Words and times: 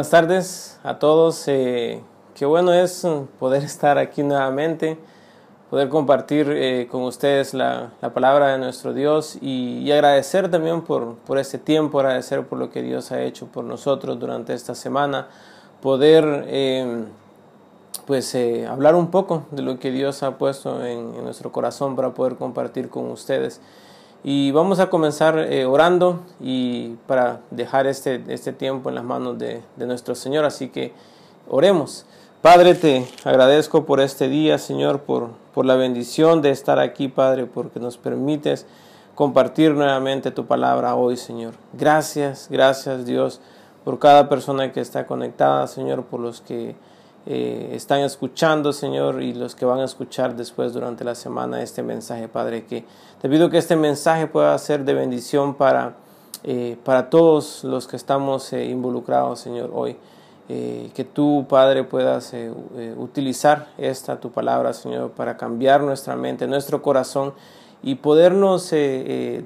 Buenas 0.00 0.12
tardes 0.12 0.80
a 0.82 0.98
todos. 0.98 1.46
Eh, 1.46 2.00
qué 2.34 2.46
bueno 2.46 2.72
es 2.72 3.06
poder 3.38 3.62
estar 3.64 3.98
aquí 3.98 4.22
nuevamente, 4.22 4.96
poder 5.68 5.90
compartir 5.90 6.50
eh, 6.50 6.88
con 6.90 7.02
ustedes 7.02 7.52
la, 7.52 7.90
palabra 8.14 8.52
de 8.52 8.56
nuestro 8.56 8.94
Dios 8.94 9.36
y, 9.42 9.92
agradecer 9.92 10.50
también 10.50 10.80
por, 10.80 11.16
por, 11.16 11.36
este 11.36 11.58
tiempo, 11.58 12.00
agradecer 12.00 12.46
por 12.46 12.58
lo 12.58 12.70
que 12.70 12.80
Dios 12.80 13.12
ha 13.12 13.20
hecho 13.20 13.48
por 13.48 13.64
nosotros 13.64 14.18
durante 14.18 14.54
esta 14.54 14.74
semana, 14.74 15.28
poder 15.82 16.46
eh, 16.46 17.04
pues 18.06 18.34
hablar 18.70 18.94
un 18.94 19.10
poco 19.10 19.42
de 19.50 19.60
lo 19.60 19.78
que 19.78 19.90
Dios 19.90 20.22
ha 20.22 20.38
puesto 20.38 20.82
en, 20.82 21.14
en 21.14 21.24
nuestro 21.24 21.52
corazón 21.52 21.94
para 21.94 22.14
poder 22.14 22.36
compartir 22.36 22.88
con 22.88 23.10
ustedes. 23.10 23.60
Y 24.22 24.50
vamos 24.50 24.80
a 24.80 24.90
comenzar 24.90 25.38
eh, 25.38 25.64
orando 25.64 26.20
y 26.40 26.96
para 27.06 27.40
dejar 27.50 27.86
este, 27.86 28.22
este 28.28 28.52
tiempo 28.52 28.90
en 28.90 28.96
las 28.96 29.04
manos 29.04 29.38
de, 29.38 29.62
de, 29.76 29.86
nuestro 29.86 30.14
Señor. 30.14 30.44
Así 30.44 30.68
que 30.68 30.92
oremos. 31.48 32.04
Padre, 32.42 32.74
te 32.74 33.06
agradezco 33.24 33.84
por 33.84 34.00
este 34.00 34.28
día, 34.28 34.58
Señor, 34.58 35.00
por, 35.00 35.28
por 35.54 35.64
la 35.64 35.74
bendición 35.74 36.42
de 36.42 36.50
estar 36.50 36.78
aquí, 36.78 37.08
Padre, 37.08 37.46
porque 37.46 37.80
nos 37.80 37.96
permites 37.96 38.66
compartir 39.14 39.72
nuevamente 39.72 40.30
tu 40.30 40.46
palabra 40.46 40.94
hoy, 40.94 41.16
Señor. 41.16 41.54
Gracias, 41.72 42.48
gracias 42.50 43.04
Dios 43.04 43.40
por 43.84 43.98
cada 43.98 44.28
persona 44.28 44.72
que 44.72 44.80
está 44.80 45.06
conectada, 45.06 45.66
Señor, 45.66 46.04
por 46.04 46.20
los 46.20 46.40
que 46.40 46.74
eh, 47.26 47.72
están 47.74 48.00
escuchando, 48.00 48.72
Señor, 48.72 49.22
y 49.22 49.34
los 49.34 49.54
que 49.54 49.66
van 49.66 49.80
a 49.80 49.84
escuchar 49.84 50.34
después 50.36 50.72
durante 50.72 51.04
la 51.04 51.14
semana 51.14 51.62
este 51.62 51.82
mensaje, 51.82 52.28
Padre, 52.28 52.64
que 52.64 52.84
te 53.20 53.28
pido 53.28 53.50
que 53.50 53.58
este 53.58 53.76
mensaje 53.76 54.26
pueda 54.26 54.56
ser 54.56 54.84
de 54.84 54.94
bendición 54.94 55.54
para, 55.54 55.96
eh, 56.44 56.78
para 56.82 57.10
todos 57.10 57.62
los 57.62 57.86
que 57.86 57.96
estamos 57.96 58.50
eh, 58.54 58.64
involucrados, 58.64 59.40
Señor, 59.40 59.70
hoy. 59.72 59.96
que 60.48 61.04
tú, 61.04 61.46
Padre, 61.48 61.84
puedas 61.84 62.34
utilizar 62.96 63.68
esta 63.78 64.18
tu 64.18 64.32
palabra, 64.32 64.72
Señor, 64.72 65.12
para 65.12 65.36
cambiar 65.36 65.80
nuestra 65.80 66.16
mente, 66.16 66.48
nuestro 66.48 66.82
corazón 66.82 67.34
y 67.84 67.94
podernos 67.94 68.74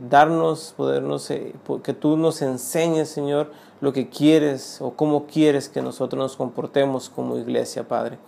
darnos, 0.09 0.73
podernos, 0.75 1.29
que 1.29 1.93
tú 1.93 2.17
nos 2.17 2.41
enseñes, 2.41 3.11
Señor, 3.11 3.51
lo 3.85 3.93
que 3.93 4.09
quieres 4.09 4.81
o 4.81 4.93
cómo 4.93 5.27
quieres 5.27 5.69
que 5.69 5.83
nosotros 5.83 6.19
nos 6.19 6.37
comportemos 6.37 7.11
como 7.11 7.37
iglesia, 7.37 7.87
Padre. 7.87 8.19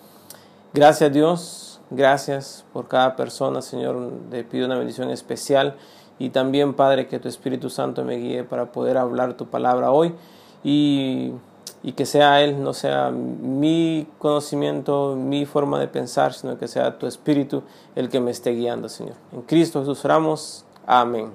Gracias 0.74 1.10
Dios, 1.10 1.80
gracias 1.88 2.66
por 2.74 2.88
cada 2.88 3.16
persona, 3.16 3.62
Señor. 3.62 4.12
Te 4.30 4.44
pido 4.44 4.66
una 4.66 4.76
bendición 4.76 5.08
especial 5.08 5.76
y 6.18 6.28
también, 6.28 6.74
Padre, 6.74 7.08
que 7.08 7.18
tu 7.18 7.28
Espíritu 7.28 7.70
Santo 7.70 8.04
me 8.04 8.16
guíe 8.16 8.44
para 8.44 8.70
poder 8.70 8.98
hablar 8.98 9.32
tu 9.38 9.46
palabra 9.46 9.92
hoy 9.92 10.14
y, 10.62 11.32
y 11.82 11.92
que 11.92 12.04
sea 12.04 12.42
Él, 12.42 12.62
no 12.62 12.74
sea 12.74 13.10
mi 13.10 14.06
conocimiento, 14.18 15.16
mi 15.16 15.46
forma 15.46 15.80
de 15.80 15.88
pensar, 15.88 16.34
sino 16.34 16.58
que 16.58 16.68
sea 16.68 16.98
tu 16.98 17.06
Espíritu 17.06 17.62
el 17.94 18.10
que 18.10 18.20
me 18.20 18.30
esté 18.30 18.50
guiando, 18.50 18.90
Señor. 18.90 19.14
En 19.32 19.40
Cristo 19.40 19.80
Jesús 19.80 20.04
oramos. 20.04 20.66
Amén. 20.86 21.30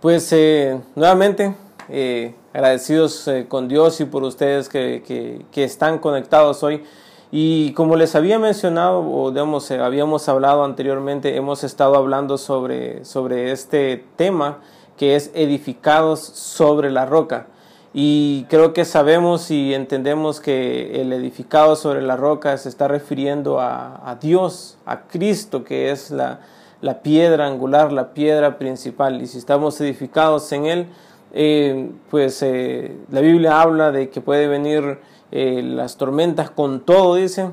Pues 0.00 0.32
eh, 0.32 0.80
nuevamente 0.94 1.52
eh, 1.92 2.34
agradecidos 2.52 3.26
eh, 3.28 3.46
con 3.48 3.68
Dios 3.68 4.00
y 4.00 4.04
por 4.04 4.22
ustedes 4.22 4.68
que, 4.68 5.44
están 5.54 5.98
conectados 5.98 6.62
hoy. 6.62 6.84
Y 7.32 7.72
como 7.72 7.96
les 7.96 8.14
había 8.14 8.38
mencionado, 8.38 9.00
o 9.00 9.30
digamos, 9.30 9.70
eh, 9.70 9.78
habíamos 9.78 10.28
hablado 10.28 10.64
anteriormente, 10.64 11.36
hemos 11.36 11.64
estado 11.64 11.96
hablando 11.96 12.38
sobre, 12.38 13.04
sobre 13.04 13.52
este 13.52 14.04
tema 14.16 14.58
que 14.96 15.16
es 15.16 15.30
edificados 15.34 16.20
sobre 16.20 16.90
la 16.90 17.06
roca. 17.06 17.46
Y 17.92 18.46
creo 18.48 18.72
que 18.72 18.84
sabemos 18.84 19.50
y 19.50 19.74
entendemos 19.74 20.40
que 20.40 21.00
el 21.00 21.12
edificado 21.12 21.74
sobre 21.74 22.02
la 22.02 22.16
roca 22.16 22.56
se 22.56 22.68
está 22.68 22.86
refiriendo 22.86 23.60
a, 23.60 24.16
Dios, 24.20 24.78
a 24.86 25.02
Cristo, 25.08 25.64
que 25.64 25.90
es 25.90 26.12
la, 26.12 26.40
la 26.82 27.02
piedra 27.02 27.46
angular, 27.46 27.92
la 27.92 28.12
piedra 28.12 28.58
principal. 28.58 29.20
Y 29.20 29.26
si 29.26 29.38
estamos 29.38 29.80
edificados 29.80 30.52
en 30.52 30.66
Él, 30.66 30.86
eh, 31.32 31.90
pues 32.10 32.42
eh, 32.42 32.96
la 33.10 33.20
Biblia 33.20 33.60
habla 33.60 33.92
de 33.92 34.10
que 34.10 34.20
puede 34.20 34.48
venir 34.48 34.98
eh, 35.30 35.62
las 35.62 35.96
tormentas 35.96 36.50
con 36.50 36.80
todo, 36.80 37.14
dice, 37.14 37.50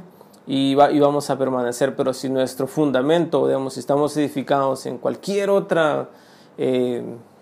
y, 0.48 0.76
vamos 0.76 1.30
a 1.30 1.38
permanecer, 1.38 1.96
pero 1.96 2.14
si 2.14 2.30
nuestro 2.30 2.68
fundamento, 2.68 3.46
digamos, 3.48 3.74
si 3.74 3.82
estamos 3.82 4.16
edificados 4.18 4.86
en 4.86 4.98
cualquier 4.98 5.50
otra 5.50 6.10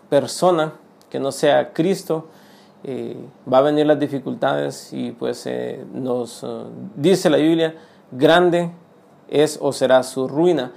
persona 0.09 0.73
que 1.09 1.19
no 1.19 1.31
sea 1.31 1.71
Cristo, 1.71 2.27
va 2.83 3.59
a 3.59 3.61
venir 3.61 3.85
las 3.85 3.99
dificultades 3.99 4.91
y 4.91 5.11
pues 5.11 5.47
nos 5.93 6.43
dice 6.95 7.29
la 7.29 7.37
Biblia, 7.37 7.75
grande 8.11 8.71
es 9.27 9.59
o 9.61 9.71
será 9.71 10.01
su 10.01 10.27
ruina. 10.27 10.73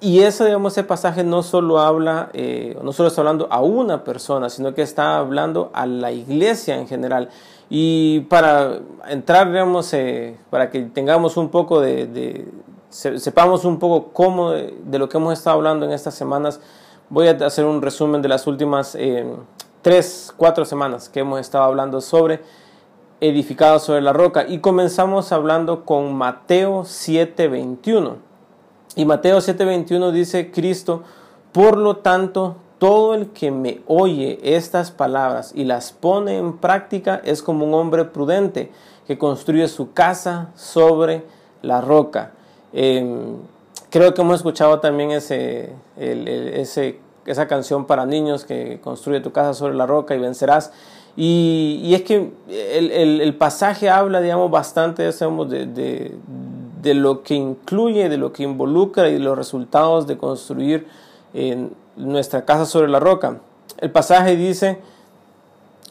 Y 0.00 0.20
ese, 0.20 0.44
digamos, 0.44 0.74
ese 0.74 0.84
pasaje 0.84 1.24
no 1.24 1.42
solo 1.42 1.80
habla, 1.80 2.30
eh, 2.32 2.78
no 2.82 2.92
solo 2.92 3.08
está 3.08 3.20
hablando 3.20 3.48
a 3.50 3.60
una 3.62 4.04
persona, 4.04 4.48
sino 4.48 4.72
que 4.72 4.82
está 4.82 5.18
hablando 5.18 5.70
a 5.74 5.86
la 5.86 6.12
iglesia 6.12 6.76
en 6.76 6.86
general. 6.86 7.28
Y 7.68 8.20
para 8.20 8.78
entrar, 9.08 9.50
digamos, 9.50 9.92
eh, 9.92 10.38
para 10.50 10.70
que 10.70 10.82
tengamos 10.82 11.36
un 11.36 11.48
poco 11.48 11.80
de, 11.80 12.46
sepamos 12.90 13.64
un 13.64 13.80
poco 13.80 14.12
cómo 14.12 14.52
de, 14.52 14.98
lo 14.98 15.08
que 15.08 15.16
hemos 15.16 15.32
estado 15.32 15.56
hablando 15.56 15.84
en 15.84 15.92
estas 15.92 16.14
semanas, 16.14 16.60
voy 17.10 17.26
a 17.26 17.32
hacer 17.32 17.64
un 17.64 17.82
resumen 17.82 18.22
de 18.22 18.28
las 18.28 18.46
últimas 18.46 18.94
eh, 18.94 19.26
tres, 19.82 20.32
cuatro 20.36 20.64
semanas 20.64 21.08
que 21.08 21.20
hemos 21.20 21.40
estado 21.40 21.64
hablando 21.64 22.00
sobre 22.00 22.40
edificado 23.20 23.80
sobre 23.80 24.00
la 24.00 24.12
roca. 24.12 24.46
Y 24.46 24.60
comenzamos 24.60 25.32
hablando 25.32 25.84
con 25.84 26.14
Mateo 26.14 26.84
7:21. 26.84 28.27
Y 28.98 29.04
Mateo 29.04 29.38
7:21 29.38 30.10
dice 30.10 30.50
Cristo, 30.50 31.04
por 31.52 31.78
lo 31.78 31.98
tanto, 31.98 32.56
todo 32.80 33.14
el 33.14 33.28
que 33.28 33.52
me 33.52 33.80
oye 33.86 34.40
estas 34.42 34.90
palabras 34.90 35.52
y 35.54 35.62
las 35.62 35.92
pone 35.92 36.36
en 36.36 36.58
práctica 36.58 37.22
es 37.24 37.40
como 37.40 37.64
un 37.64 37.74
hombre 37.74 38.06
prudente 38.06 38.72
que 39.06 39.16
construye 39.16 39.68
su 39.68 39.92
casa 39.92 40.50
sobre 40.56 41.22
la 41.62 41.80
roca. 41.80 42.32
Em, 42.72 43.36
creo 43.88 44.14
que 44.14 44.20
hemos 44.20 44.34
escuchado 44.34 44.80
también 44.80 45.12
ese, 45.12 45.74
esa 45.96 47.46
canción 47.46 47.86
para 47.86 48.04
niños 48.04 48.44
que 48.44 48.80
construye 48.82 49.20
tu 49.20 49.30
casa 49.30 49.54
sobre 49.54 49.74
la 49.74 49.86
roca 49.86 50.16
y 50.16 50.18
vencerás. 50.18 50.72
Y, 51.20 51.92
es 51.94 52.02
que 52.02 52.32
el, 52.48 53.36
pasaje 53.36 53.90
habla, 53.90 54.20
digamos, 54.20 54.50
bastante 54.50 55.02
de, 55.02 55.66
de, 55.66 56.16
de 56.82 56.94
lo 56.94 57.22
que 57.22 57.34
incluye, 57.34 58.08
de 58.08 58.16
lo 58.16 58.32
que 58.32 58.42
involucra 58.42 59.08
y 59.08 59.18
los 59.18 59.36
resultados 59.36 60.06
de 60.06 60.16
construir 60.16 60.86
en 61.34 61.72
nuestra 61.96 62.44
casa 62.44 62.66
sobre 62.66 62.88
la 62.88 63.00
roca. 63.00 63.40
El 63.78 63.90
pasaje 63.90 64.36
dice, 64.36 64.80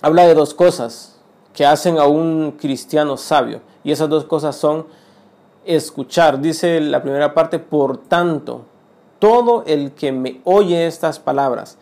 habla 0.01 0.25
de 0.25 0.33
dos 0.33 0.53
cosas 0.53 1.19
que 1.53 1.65
hacen 1.65 1.97
a 1.97 2.05
un 2.05 2.51
cristiano 2.59 3.17
sabio. 3.17 3.61
Y 3.83 3.91
esas 3.91 4.09
dos 4.09 4.25
cosas 4.25 4.55
son 4.55 4.85
escuchar. 5.65 6.39
Dice 6.39 6.79
la 6.81 7.01
primera 7.01 7.33
parte, 7.33 7.59
por 7.59 7.97
tanto, 7.97 8.65
todo 9.19 9.63
el 9.65 9.91
que 9.93 10.11
me 10.11 10.41
oye 10.43 10.87
estas 10.87 11.19
palabras. 11.19 11.77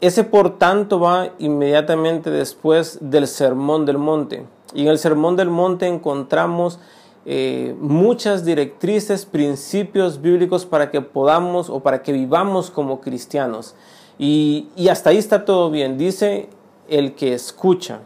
Ese 0.00 0.24
por 0.24 0.58
tanto 0.58 0.98
va 0.98 1.30
inmediatamente 1.38 2.30
después 2.30 2.98
del 3.00 3.26
sermón 3.28 3.86
del 3.86 3.98
monte. 3.98 4.44
Y 4.74 4.82
en 4.82 4.88
el 4.88 4.98
sermón 4.98 5.36
del 5.36 5.48
monte 5.48 5.86
encontramos 5.86 6.78
eh, 7.24 7.76
muchas 7.78 8.44
directrices, 8.44 9.26
principios 9.26 10.20
bíblicos 10.20 10.66
para 10.66 10.90
que 10.90 11.00
podamos 11.00 11.70
o 11.70 11.80
para 11.80 12.02
que 12.02 12.12
vivamos 12.12 12.70
como 12.70 13.00
cristianos. 13.00 13.74
Y, 14.18 14.68
hasta 14.90 15.10
ahí 15.10 15.18
está 15.18 15.44
todo 15.44 15.70
bien. 15.70 15.98
Dice 15.98 16.48
el 16.88 17.14
que 17.14 17.34
escucha. 17.34 18.00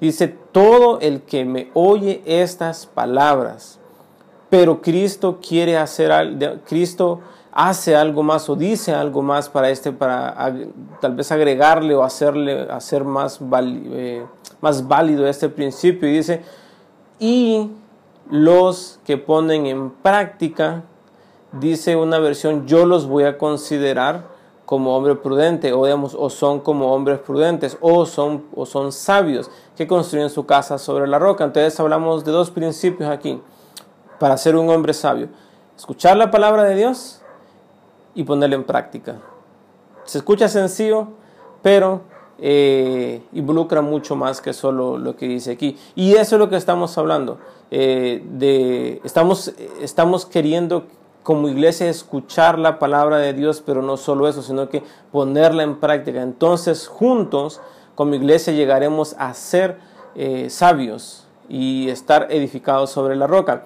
Dice 0.00 0.28
todo 0.28 1.00
el 1.00 1.22
que 1.22 1.44
me 1.44 1.70
oye 1.72 2.22
estas 2.26 2.86
palabras. 2.86 3.78
Pero 4.50 4.82
Cristo 4.82 5.38
quiere 5.46 5.76
hacer 5.78 6.12
algo, 6.12 6.56
Cristo 6.66 7.20
hace 7.50 7.96
algo 7.96 8.22
más 8.22 8.48
o 8.48 8.56
dice 8.56 8.92
algo 8.92 9.22
más 9.22 9.48
para 9.48 9.70
este, 9.70 9.92
para 9.92 10.54
tal 11.00 11.14
vez 11.14 11.30
agregarle 11.32 11.94
o 11.94 12.02
hacerle, 12.02 12.66
hacer 12.70 13.04
más, 13.04 13.40
eh, 13.40 14.24
más 14.60 14.86
válido 14.86 15.26
este 15.26 15.48
principio. 15.48 16.08
Y 16.08 16.12
dice, 16.12 16.42
y 17.18 17.70
los 18.30 19.00
que 19.04 19.16
ponen 19.18 19.66
en 19.66 19.90
práctica, 19.90 20.82
dice 21.52 21.96
una 21.96 22.18
versión, 22.18 22.66
yo 22.66 22.86
los 22.86 23.06
voy 23.06 23.24
a 23.24 23.38
considerar 23.38 24.32
como 24.64 24.96
hombre 24.96 25.14
prudente, 25.14 25.72
o, 25.72 25.84
digamos, 25.84 26.16
o 26.18 26.30
son 26.30 26.60
como 26.60 26.92
hombres 26.94 27.18
prudentes, 27.18 27.76
o 27.80 28.06
son, 28.06 28.44
o 28.54 28.64
son 28.64 28.92
sabios 28.92 29.50
que 29.76 29.86
construyen 29.86 30.30
su 30.30 30.46
casa 30.46 30.78
sobre 30.78 31.06
la 31.06 31.18
roca. 31.18 31.44
Entonces 31.44 31.78
hablamos 31.78 32.24
de 32.24 32.32
dos 32.32 32.50
principios 32.50 33.10
aquí 33.10 33.40
para 34.18 34.36
ser 34.36 34.56
un 34.56 34.70
hombre 34.70 34.94
sabio. 34.94 35.28
Escuchar 35.76 36.16
la 36.16 36.30
palabra 36.30 36.64
de 36.64 36.76
Dios 36.76 37.20
y 38.14 38.24
ponerla 38.24 38.56
en 38.56 38.64
práctica. 38.64 39.20
Se 40.04 40.18
escucha 40.18 40.48
sencillo, 40.48 41.08
pero 41.62 42.02
eh, 42.38 43.22
involucra 43.32 43.80
mucho 43.80 44.16
más 44.16 44.40
que 44.40 44.52
solo 44.52 44.98
lo 44.98 45.16
que 45.16 45.26
dice 45.26 45.52
aquí. 45.52 45.76
Y 45.94 46.14
eso 46.14 46.36
es 46.36 46.38
lo 46.38 46.48
que 46.48 46.56
estamos 46.56 46.96
hablando. 46.98 47.38
Eh, 47.70 48.22
de, 48.32 49.00
estamos, 49.04 49.52
estamos 49.80 50.26
queriendo 50.26 50.84
como 51.22 51.48
iglesia 51.48 51.88
escuchar 51.88 52.58
la 52.58 52.78
palabra 52.78 53.18
de 53.18 53.32
Dios, 53.32 53.62
pero 53.64 53.82
no 53.82 53.96
solo 53.96 54.28
eso, 54.28 54.42
sino 54.42 54.68
que 54.68 54.82
ponerla 55.10 55.62
en 55.62 55.76
práctica. 55.76 56.22
Entonces, 56.22 56.86
juntos, 56.86 57.60
como 57.94 58.14
iglesia, 58.14 58.52
llegaremos 58.52 59.14
a 59.18 59.32
ser 59.32 59.78
eh, 60.14 60.50
sabios 60.50 61.26
y 61.48 61.88
estar 61.88 62.28
edificados 62.30 62.90
sobre 62.90 63.16
la 63.16 63.26
roca. 63.26 63.64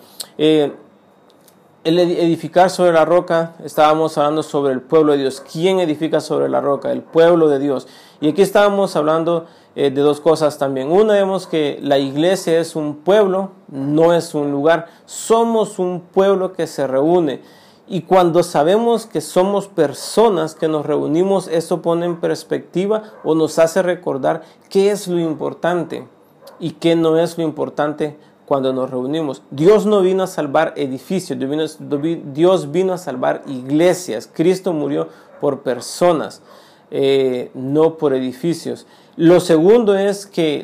El 1.88 1.99
edificar 1.99 2.69
sobre 2.69 2.93
la 2.93 3.06
roca, 3.06 3.55
estábamos 3.64 4.19
hablando 4.19 4.43
sobre 4.43 4.75
el 4.75 4.82
pueblo 4.82 5.12
de 5.12 5.20
Dios. 5.20 5.40
¿Quién 5.40 5.81
edifica 5.81 6.20
sobre 6.20 6.50
la 6.50 6.61
roca? 6.61 6.93
El 6.93 7.00
pueblo 7.00 7.49
de 7.49 7.58
Dios. 7.58 7.88
Y 8.20 8.29
aquí 8.29 8.43
estábamos 8.43 8.94
hablando 8.94 9.46
eh, 9.75 9.90
de 9.90 10.02
dos 10.02 10.20
cosas 10.20 10.58
también. 10.58 10.93
Una, 10.93 11.14
vemos 11.14 11.46
que 11.46 11.79
la 11.81 11.96
iglesia 11.96 12.61
es 12.61 12.76
un 12.76 12.96
pueblo, 12.96 13.52
no 13.69 14.12
es 14.12 14.35
un 14.35 14.50
lugar. 14.50 14.88
Somos 15.06 15.79
un 15.79 16.02
pueblo 16.02 16.52
que 16.52 16.67
se 16.67 16.87
reúne. 16.87 17.40
Y 17.87 18.02
cuando 18.02 18.43
sabemos 18.43 19.06
que 19.06 19.23
somos 19.23 19.67
personas 19.67 20.55
que 20.55 20.69
nos 20.69 20.85
reunimos, 20.85 21.49
eso 21.49 21.81
pone 21.81 22.05
en 22.05 22.20
perspectiva 22.20 23.14
o 23.25 23.35
nos 23.35 23.58
hace 23.58 23.81
recordar 23.81 24.43
qué 24.69 24.90
es 24.90 25.08
lo 25.08 25.19
importante 25.19 26.06
y 26.61 26.73
qué 26.73 26.96
no 26.96 27.17
es 27.17 27.38
lo 27.38 27.44
importante 27.44 28.19
cuando 28.49 28.73
nos 28.73 28.91
reunimos. 28.91 29.43
Dios 29.50 29.85
no 29.85 30.00
vino 30.00 30.23
a 30.23 30.27
salvar 30.27 30.73
edificios, 30.77 31.39
Dios 31.39 32.73
vino 32.73 32.93
a 32.95 32.99
salvar 32.99 33.43
iglesias. 33.47 34.29
Cristo 34.33 34.73
murió 34.73 35.09
por 35.41 35.61
personas. 35.61 36.43
Eh, 36.91 37.50
no 37.53 37.99
por 37.99 38.15
edificios. 38.15 38.87
Lo 39.17 39.41
segundo 39.41 39.95
es 39.99 40.27
que 40.27 40.61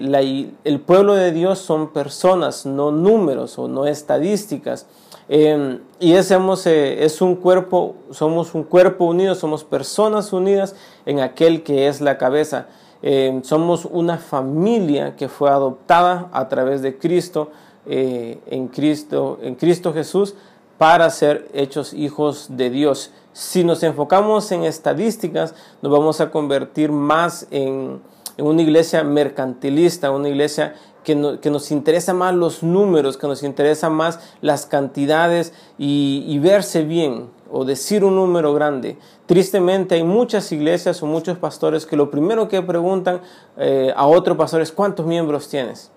el 0.65 0.81
pueblo 0.81 1.15
de 1.15 1.33
Dios 1.33 1.59
son 1.59 1.93
personas, 1.93 2.65
no 2.65 2.91
números 2.91 3.59
o 3.59 3.69
no 3.69 3.87
estadísticas. 3.87 4.87
Em, 5.29 5.81
y 6.01 6.15
es, 6.15 6.31
eh, 6.31 7.05
es 7.05 7.21
un 7.21 7.37
cuerpo, 7.37 7.97
somos 8.11 8.55
un 8.55 8.63
cuerpo 8.63 9.05
unido, 9.05 9.35
somos 9.35 9.65
personas 9.65 10.33
unidas 10.33 10.77
en 11.05 11.21
aquel 11.21 11.63
que 11.63 11.89
es 11.89 12.01
la 12.01 12.17
cabeza. 12.17 12.69
Em, 13.03 13.43
somos 13.43 13.85
una 13.85 14.17
familia 14.17 15.17
que 15.17 15.29
fue 15.29 15.51
adoptada 15.51 16.31
a 16.33 16.49
través 16.49 16.81
de 16.81 16.97
Cristo, 16.97 17.51
eh, 17.87 18.39
en 18.47 18.69
Cristo, 18.69 19.39
en 19.43 19.55
Cristo 19.55 19.93
Jesús, 19.93 20.35
para 20.79 21.09
ser 21.11 21.49
hechos 21.53 21.93
hijos 21.95 22.49
de 22.51 22.71
Dios. 22.71 23.11
Si 23.33 23.65
nos 23.65 23.83
enfocamos 23.83 24.51
en 24.53 24.65
estadísticas, 24.65 25.55
nos 25.83 25.93
vamos 25.93 26.21
a 26.21 26.31
convertir 26.31 26.93
más 26.93 27.47
en, 27.51 28.01
una 28.39 28.63
iglesia 28.63 29.05
mercantilista, 29.05 30.11
una 30.11 30.29
iglesia 30.29 30.75
que, 31.05 31.15
nos 31.15 31.71
interesa 31.71 32.15
más 32.15 32.35
los 32.35 32.63
números, 32.63 33.17
que 33.17 33.27
nos 33.27 33.43
interesa 33.43 33.91
más 33.91 34.19
las 34.41 34.67
cantidades 34.67 35.53
y, 35.79 36.39
verse 36.39 36.85
bien 36.85 37.29
o 37.51 37.65
decir 37.65 38.03
un 38.05 38.17
número 38.17 38.55
grande. 38.55 38.99
Tristemente 39.27 39.95
hay 39.95 40.03
muchas 40.03 40.51
iglesias 40.51 41.03
o 41.03 41.07
muchos 41.07 41.39
pastores 41.39 41.87
que 41.87 41.97
lo 41.97 42.11
primero 42.11 42.49
que 42.49 42.61
preguntan 42.63 43.21
eh, 43.57 43.93
a 43.95 44.07
otro 44.07 44.37
pastor 44.37 44.61
es 44.63 44.73
cuántos 44.73 45.07
miembros 45.07 45.49
tienes. 45.49 45.93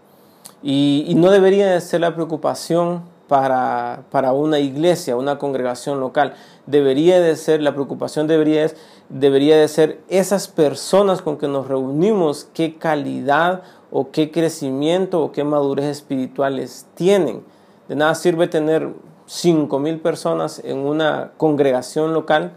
Y, 0.63 1.13
no 1.15 1.29
debería 1.29 1.79
ser 1.79 2.01
la 2.01 2.15
preocupación 2.15 3.03
para, 3.27 4.03
para, 4.11 4.33
una 4.33 4.59
iglesia, 4.59 5.15
una 5.15 5.37
congregación 5.37 5.99
local. 5.99 6.33
Debería 6.65 7.19
de 7.19 7.35
ser, 7.35 7.61
la 7.61 7.73
preocupación 7.73 8.27
debería, 8.27 8.69
debería 9.09 9.57
de 9.57 9.67
ser 9.67 9.99
esas 10.07 10.47
personas 10.47 11.21
con 11.21 11.37
que 11.37 11.47
nos 11.47 11.67
reunimos, 11.67 12.49
qué 12.53 12.75
calidad 12.77 13.61
o 13.91 14.11
qué 14.11 14.31
crecimiento 14.31 15.21
o 15.21 15.31
qué 15.31 15.43
madurez 15.43 15.85
espirituales 15.85 16.87
tienen. 16.95 17.43
De 17.87 17.95
nada 17.95 18.15
sirve 18.15 18.47
tener 18.47 18.93
cinco 19.25 19.79
mil 19.79 19.99
personas 19.99 20.61
en 20.63 20.79
una 20.79 21.31
congregación 21.37 22.13
local 22.13 22.53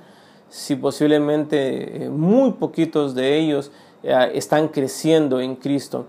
si 0.49 0.75
posiblemente 0.75 2.05
eh, 2.05 2.11
muy 2.11 2.53
poquitos 2.53 3.15
de 3.15 3.39
ellos 3.39 3.71
eh, 4.03 4.33
están 4.35 4.69
creciendo 4.69 5.41
en 5.41 5.55
Cristo. 5.57 6.07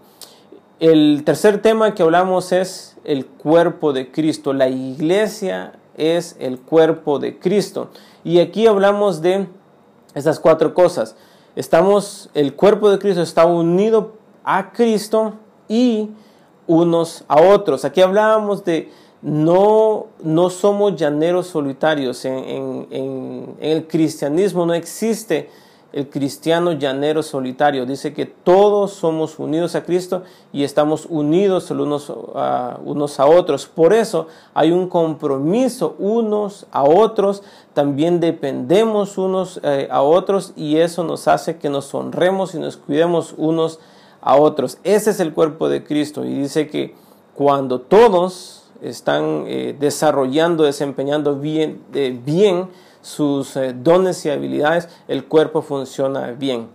El 0.82 1.22
tercer 1.26 1.62
tema 1.62 1.94
que 1.94 2.02
hablamos 2.02 2.52
es 2.52 2.98
el 3.04 3.28
cuerpo 3.28 3.94
de 3.94 4.12
Cristo. 4.12 4.52
La 4.52 4.68
iglesia 4.68 5.74
es 5.96 6.36
el 6.40 6.60
cuerpo 6.60 7.20
de 7.20 7.38
Cristo. 7.38 7.90
Y 8.24 8.40
aquí 8.40 8.66
hablamos 8.66 9.22
de 9.22 9.46
estas 10.16 10.40
cuatro 10.40 10.74
cosas. 10.74 11.16
Estamos, 11.56 12.32
el 12.34 12.56
cuerpo 12.56 12.90
de 12.90 12.98
Cristo 12.98 13.22
está 13.22 13.46
unido 13.46 14.14
a 14.44 14.72
Cristo 14.72 15.36
y 15.68 16.10
unos 16.66 17.26
a 17.28 17.40
otros. 17.40 17.86
Aquí 17.86 18.02
hablábamos 18.02 18.66
de 18.66 18.90
no, 19.22 20.08
no 20.24 20.50
somos 20.50 20.96
llaneros 20.96 21.46
solitarios. 21.46 22.26
En, 22.26 22.88
en 22.90 23.56
el 23.60 23.86
cristianismo 23.86 24.66
no 24.66 24.74
existe 24.74 25.48
el 25.94 26.10
cristiano 26.10 26.74
llanero 26.74 27.24
solitario. 27.24 27.86
Dice 27.86 28.14
que 28.14 28.26
todos 28.26 28.94
somos 28.94 29.40
unidos 29.40 29.76
a 29.76 29.84
Cristo 29.84 30.24
y 30.54 30.64
estamos 30.64 31.06
unidos 31.10 31.70
unos 31.72 32.10
a, 32.36 33.26
otros. 33.26 33.66
Por 33.68 33.94
eso 33.94 34.28
hay 34.54 34.72
un 34.72 34.88
compromiso 34.88 35.96
unos 36.00 36.66
a 36.72 36.84
otros. 36.84 37.44
También 37.74 38.20
dependemos 38.20 39.18
unos 39.18 39.60
eh, 39.64 39.88
a 39.92 40.02
otros 40.02 40.54
y 40.56 40.78
eso 40.78 41.04
nos 41.04 41.28
hace 41.28 41.58
que 41.58 41.70
nos 41.70 41.94
honremos 41.94 42.56
y 42.56 42.60
nos 42.60 42.78
cuidemos 42.78 43.34
unos 43.38 43.80
a 44.22 44.36
otros. 44.36 44.78
Ese 44.84 45.10
es 45.10 45.20
el 45.20 45.34
cuerpo 45.34 45.68
de 45.68 45.84
Cristo 45.84 46.24
y 46.24 46.34
dice 46.34 46.68
que 46.68 46.96
cuando 47.36 47.82
todos 47.82 48.62
están 48.82 49.46
eh, 49.48 49.76
desarrollando, 49.80 50.64
desempeñando 50.64 51.36
bien, 51.36 51.82
eh, 51.94 52.18
bien 52.24 52.70
sus 53.02 53.56
eh, 53.56 53.74
dones 53.74 54.26
y 54.26 54.30
habilidades, 54.30 54.90
el 55.08 55.26
cuerpo 55.26 55.62
funciona 55.62 56.32
bien. 56.32 56.70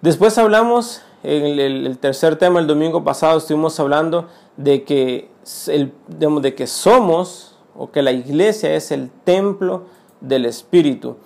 Después 0.00 0.36
hablamos, 0.38 1.02
en 1.22 1.58
el, 1.58 1.98
tercer 1.98 2.36
tema, 2.36 2.60
el 2.60 2.66
domingo 2.66 3.02
pasado 3.02 3.38
estuvimos 3.38 3.78
hablando 3.80 4.28
de 4.56 4.84
que, 4.84 5.30
el, 5.68 5.92
de 6.18 6.54
que 6.54 6.66
somos, 6.66 7.56
o 7.74 7.90
que 7.90 8.02
la 8.02 8.12
iglesia 8.12 8.74
es 8.74 8.90
el 8.90 9.10
templo 9.24 9.84
del 10.20 10.46
Espíritu. 10.46 11.16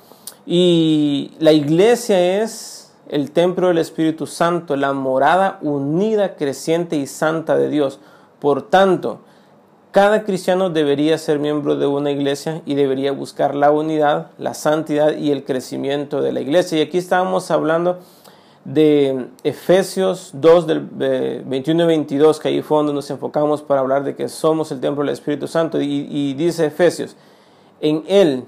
Y 0.47 1.33
la 1.39 1.53
iglesia 1.53 2.43
es 2.43 2.93
el 3.09 3.33
templo 3.33 3.69
del 3.69 3.79
Espíritu 3.79 4.27
Santo, 4.27 4.77
la 4.77 4.93
morada 4.93 5.59
unida, 5.63 6.37
creciente 6.37 6.97
y 6.97 7.07
santa 7.07 7.57
de 7.57 7.69
Dios. 7.69 8.01
Por 8.39 8.63
tanto, 8.63 9.21
cada 9.91 10.25
cristiano 10.25 10.71
debería 10.71 11.19
ser 11.19 11.39
miembro 11.39 11.77
de 11.77 11.87
una 11.87 12.11
iglesia 12.11 12.63
y 12.65 12.75
debería 12.75 13.13
buscar 13.13 13.55
la 13.55 13.71
unidad, 13.71 14.31
la 14.39 14.55
santidad 14.55 15.17
y 15.17 15.33
el 15.33 15.45
crecimiento 15.45 16.23
de 16.23 16.33
la 16.33 16.41
iglesia. 16.41 16.79
Y 16.79 16.83
aquí 16.83 16.99
estábamos 16.99 17.51
hablando 17.51 17.99
de 18.65 19.27
Efesios 19.43 20.31
2 20.35 20.67
del 20.67 20.81
21 21.45 21.83
y 21.83 21.87
22, 21.87 22.39
que 22.39 22.49
ahí 22.49 22.63
fue 22.63 22.79
donde 22.79 22.93
nos 22.93 23.11
enfocamos 23.11 23.63
para 23.63 23.81
hablar 23.81 24.05
de 24.05 24.15
que 24.15 24.29
somos 24.29 24.71
el 24.71 24.81
templo 24.81 25.03
del 25.03 25.13
Espíritu 25.13 25.49
Santo. 25.49 25.81
Y 25.81 26.35
dice 26.35 26.67
Efesios, 26.67 27.17
en 27.81 28.05
Él 28.07 28.45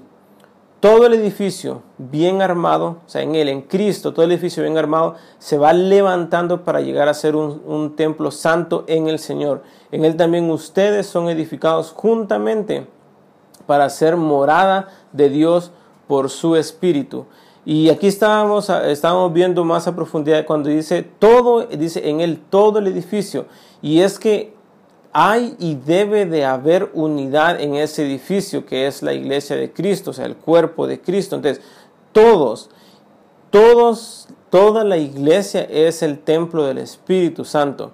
todo 0.83 1.05
el 1.05 1.13
edificio 1.13 1.81
bien 1.97 2.41
armado, 2.41 2.97
o 3.05 3.09
sea, 3.09 3.21
en 3.21 3.35
Él, 3.35 3.47
en 3.47 3.61
Cristo, 3.61 4.11
todo 4.11 4.25
el 4.25 4.33
edificio 4.33 4.63
bien 4.63 4.77
armado, 4.77 5.15
se 5.39 5.57
va 5.57 5.71
levantando 5.71 6.65
para 6.65 6.81
llegar 6.81 7.07
a 7.07 7.13
ser 7.13 7.37
un, 7.37 7.95
templo 7.95 8.31
santo 8.31 8.83
en 8.87 9.07
el 9.07 9.17
Señor. 9.17 9.63
En 9.93 10.03
Él 10.03 10.17
también 10.17 10.51
ustedes 10.51 11.07
son 11.07 11.29
edificados 11.29 11.93
juntamente 11.93 12.85
para 13.65 13.89
ser 13.89 14.17
morada 14.17 14.89
de 15.13 15.29
Dios 15.29 15.71
por 16.05 16.29
su 16.29 16.57
Espíritu. 16.57 17.27
Y 17.63 17.89
aquí 17.89 18.07
estábamos, 18.07 18.69
estábamos 18.69 19.31
viendo 19.31 19.63
más 19.63 19.87
a 19.87 19.95
profundidad 19.95 20.45
cuando 20.45 20.67
dice 20.67 21.01
todo, 21.01 21.65
dice 21.65 22.09
en 22.09 22.19
Él 22.19 22.43
todo 22.49 22.79
el 22.79 22.87
edificio. 22.87 23.45
Y 23.81 24.01
es 24.01 24.19
que 24.19 24.52
hay 25.13 25.55
y 25.59 25.75
debe 25.75 26.25
de 26.25 26.43
haber 26.43 26.89
unidad 26.93 27.61
en 27.61 27.75
ese 27.75 28.03
edificio 28.03 28.65
que 28.65 28.87
es 28.87 29.03
la 29.03 29.13
iglesia 29.13 29.55
de 29.55 29.71
Cristo, 29.71 30.09
o 30.09 30.13
sea, 30.13 30.25
el 30.25 30.35
cuerpo 30.35 30.87
de 30.87 30.99
Cristo. 30.99 31.35
Entonces, 31.35 31.63
todos, 32.11 32.71
todos, 33.51 34.27
toda 34.49 34.83
la 34.83 34.97
iglesia 34.97 35.61
es 35.61 36.01
el 36.01 36.19
templo 36.19 36.65
del 36.65 36.79
Espíritu 36.79 37.45
Santo, 37.45 37.91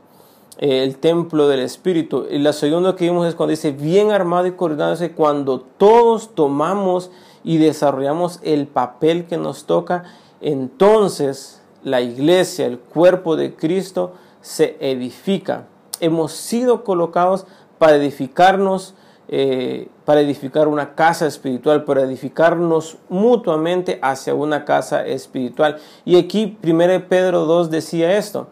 eh, 0.58 0.84
el 0.84 0.98
templo 0.98 1.50
del 1.50 1.60
Espíritu. 1.60 2.26
Y 2.32 2.40
la 2.40 2.54
segunda 2.54 2.96
que 2.96 3.06
vimos 3.06 3.28
es 3.28 3.36
cuando 3.36 3.52
dice 3.52 3.74
bien 3.74 4.12
armado 4.12 4.48
y 4.48 4.54
coordinado, 4.54 4.96
cuando 5.16 5.60
todos 5.60 6.34
tomamos 6.34 7.12
y 7.44 7.58
desarrollamos 7.58 8.40
el 8.44 8.68
papel 8.68 9.26
que 9.26 9.38
nos 9.38 9.66
toca, 9.66 10.06
entonces 10.40 11.62
la 11.84 12.00
iglesia, 12.00 12.66
el 12.66 12.80
cuerpo 12.80 13.36
de 13.36 13.56
Cristo, 13.56 14.14
se 14.42 14.78
edifica 14.80 15.68
hemos 16.00 16.34
sido 16.34 16.84
colocados 16.84 17.46
para 17.78 17.96
edificarnos 17.96 18.96
eh, 19.32 19.90
para 20.06 20.22
edificar 20.22 20.68
una 20.68 20.96
casa 20.96 21.28
espiritual, 21.28 21.84
para 21.84 22.02
edificarnos 22.02 22.98
mutuamente 23.10 24.00
hacia 24.02 24.34
una 24.34 24.66
casa 24.66 25.06
espiritual. 25.06 25.78
Y 26.04 26.18
aquí 26.18 26.58
1 26.64 27.08
Pedro 27.08 27.46
2 27.46 27.70
decía 27.70 28.18
esto, 28.18 28.48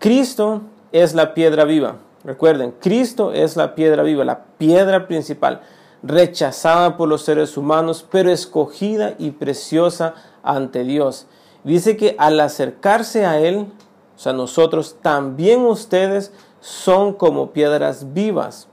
Cristo 0.00 0.62
es 0.90 1.14
la 1.14 1.32
piedra 1.32 1.64
viva. 1.64 1.98
Recuerden, 2.24 2.74
Cristo 2.80 3.32
es 3.32 3.56
la 3.56 3.76
piedra 3.76 4.02
viva, 4.02 4.24
la 4.24 4.46
piedra 4.58 5.06
principal, 5.06 5.60
rechazada 6.02 6.96
por 6.96 7.08
los 7.08 7.22
seres 7.22 7.56
humanos, 7.56 8.04
pero 8.10 8.32
escogida 8.32 9.14
y 9.16 9.30
preciosa 9.30 10.14
ante 10.42 10.82
Dios. 10.82 11.28
Dice 11.62 11.96
que 11.96 12.16
al 12.18 12.40
acercarse 12.40 13.26
a 13.26 13.38
Él, 13.38 13.68
o 14.16 14.18
sea, 14.18 14.32
nosotros, 14.32 14.96
también 15.00 15.60
ustedes 15.60 16.32
son 16.60 17.14
como 17.14 17.50
piedras 17.50 18.12
vivas 18.12 18.68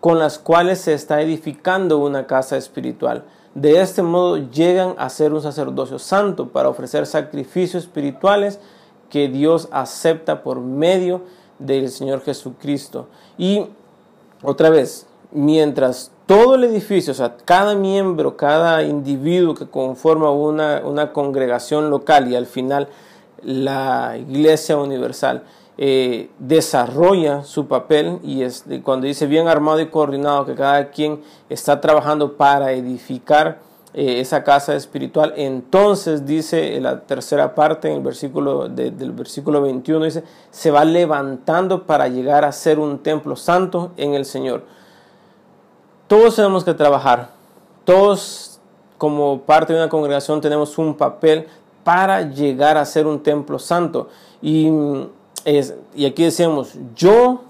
con 0.00 0.18
las 0.18 0.38
cuales 0.38 0.80
se 0.80 0.94
está 0.94 1.20
edificando 1.20 1.98
una 1.98 2.26
casa 2.26 2.56
espiritual. 2.56 3.24
De 3.54 3.80
este 3.80 4.02
modo 4.02 4.36
llegan 4.36 4.94
a 4.98 5.08
ser 5.08 5.32
un 5.32 5.42
sacerdocio 5.42 5.98
santo 5.98 6.48
para 6.48 6.68
ofrecer 6.68 7.06
sacrificios 7.06 7.84
espirituales 7.84 8.58
que 9.10 9.28
Dios 9.28 9.68
acepta 9.70 10.42
por 10.42 10.60
medio 10.60 11.22
del 11.60 11.88
Señor 11.90 12.22
Jesucristo. 12.22 13.06
Y 13.38 13.66
otra 14.42 14.70
vez, 14.70 15.06
mientras 15.30 16.10
todo 16.26 16.56
el 16.56 16.64
edificio, 16.64 17.12
o 17.12 17.14
sea, 17.14 17.36
cada 17.44 17.74
miembro, 17.74 18.36
cada 18.36 18.82
individuo 18.82 19.54
que 19.54 19.68
conforma 19.68 20.30
una, 20.30 20.82
una 20.84 21.12
congregación 21.12 21.90
local 21.90 22.28
y 22.28 22.34
al 22.34 22.46
final 22.46 22.88
la 23.42 24.16
iglesia 24.16 24.76
universal, 24.76 25.44
eh, 25.84 26.30
desarrolla 26.38 27.42
su 27.42 27.66
papel 27.66 28.20
y 28.22 28.42
es, 28.44 28.64
cuando 28.84 29.08
dice 29.08 29.26
bien 29.26 29.48
armado 29.48 29.80
y 29.80 29.86
coordinado, 29.86 30.46
que 30.46 30.54
cada 30.54 30.90
quien 30.90 31.20
está 31.48 31.80
trabajando 31.80 32.36
para 32.36 32.70
edificar 32.70 33.58
eh, 33.92 34.20
esa 34.20 34.44
casa 34.44 34.76
espiritual, 34.76 35.34
entonces 35.36 36.24
dice 36.24 36.76
en 36.76 36.84
la 36.84 37.00
tercera 37.00 37.56
parte, 37.56 37.90
en 37.90 37.96
el 37.96 38.02
versículo 38.04 38.68
del 38.68 39.10
versículo 39.10 39.60
21, 39.60 40.04
dice, 40.04 40.22
se 40.52 40.70
va 40.70 40.84
levantando 40.84 41.82
para 41.82 42.06
llegar 42.06 42.44
a 42.44 42.52
ser 42.52 42.78
un 42.78 43.00
templo 43.00 43.34
santo 43.34 43.90
en 43.96 44.14
el 44.14 44.24
Señor. 44.24 44.62
Todos 46.06 46.36
tenemos 46.36 46.62
que 46.62 46.74
trabajar, 46.74 47.30
todos 47.84 48.60
como 48.98 49.40
parte 49.40 49.72
de 49.72 49.80
una 49.80 49.88
congregación 49.88 50.40
tenemos 50.40 50.78
un 50.78 50.94
papel 50.94 51.48
para 51.82 52.22
llegar 52.22 52.76
a 52.76 52.84
ser 52.84 53.08
un 53.08 53.20
templo 53.20 53.58
santo. 53.58 54.08
Y 54.40 54.70
y 55.44 56.06
aquí 56.06 56.24
decimos, 56.24 56.74
yo, 56.94 57.42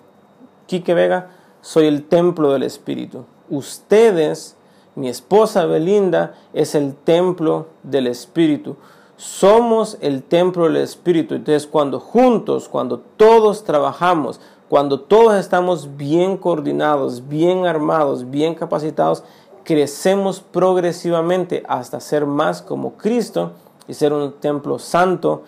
Quique 0.67 0.95
Vega, 0.95 1.31
soy 1.61 1.87
el 1.87 2.05
templo 2.05 2.53
del 2.53 2.63
Espíritu. 2.63 3.25
Ustedes, 3.51 4.57
mi 4.95 5.09
esposa 5.09 5.67
Belinda, 5.67 6.35
es 6.53 6.75
el 6.75 6.95
templo 6.95 7.69
del 7.83 8.07
Espíritu. 8.07 8.77
Somos 9.17 9.99
el 10.01 10.23
templo 10.23 10.65
del 10.65 10.79
Espíritu. 10.79 11.35
Entonces, 11.35 11.67
cuando 11.67 12.01
juntos, 12.01 12.69
cuando 12.69 12.99
todos 12.99 13.65
trabajamos, 13.65 14.41
cuando 14.69 15.01
todos 15.01 15.35
estamos 15.35 15.97
bien 15.97 16.37
coordinados, 16.37 17.29
bien 17.29 17.67
armados, 17.67 18.31
bien 18.31 18.55
capacitados, 18.55 19.23
crecemos 19.65 20.41
progresivamente 20.41 21.63
hasta 21.69 22.01
ser 22.01 22.27
más 22.27 22.63
como 22.63 22.95
Cristo 22.95 23.53
y 23.87 23.95
ser 23.95 24.13
un 24.13 24.33
templo 24.33 24.79
santo 24.79 25.43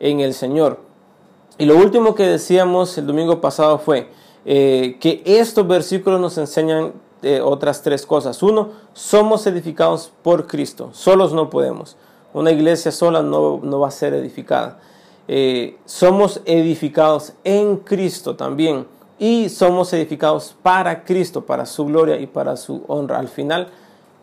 en 0.00 0.20
el 0.20 0.34
Señor. 0.34 0.78
Y 1.56 1.66
lo 1.66 1.76
último 1.76 2.14
que 2.14 2.26
decíamos 2.26 2.98
el 2.98 3.06
domingo 3.06 3.40
pasado 3.40 3.78
fue 3.78 4.08
eh, 4.44 4.96
que 5.00 5.22
estos 5.24 5.66
versículos 5.66 6.20
nos 6.20 6.36
enseñan 6.36 6.92
eh, 7.22 7.40
otras 7.40 7.80
tres 7.82 8.04
cosas. 8.04 8.42
Uno, 8.42 8.70
somos 8.92 9.46
edificados 9.46 10.12
por 10.22 10.46
Cristo, 10.46 10.90
solos 10.92 11.32
no 11.32 11.50
podemos. 11.50 11.96
Una 12.32 12.50
iglesia 12.50 12.90
sola 12.90 13.22
no, 13.22 13.60
va 13.78 13.88
a 13.88 13.92
ser 13.92 14.14
edificada. 14.14 14.80
Eh, 15.28 15.78
somos 15.84 16.40
edificados 16.44 17.32
en 17.44 17.78
Cristo 17.78 18.34
también 18.34 18.86
y 19.18 19.48
somos 19.48 19.92
edificados 19.92 20.54
para 20.60 21.04
Cristo, 21.04 21.46
para 21.46 21.64
su 21.64 21.86
gloria 21.86 22.20
y 22.20 22.26
para 22.26 22.56
su 22.56 22.82
honra. 22.88 23.20
Al 23.20 23.28
final 23.28 23.68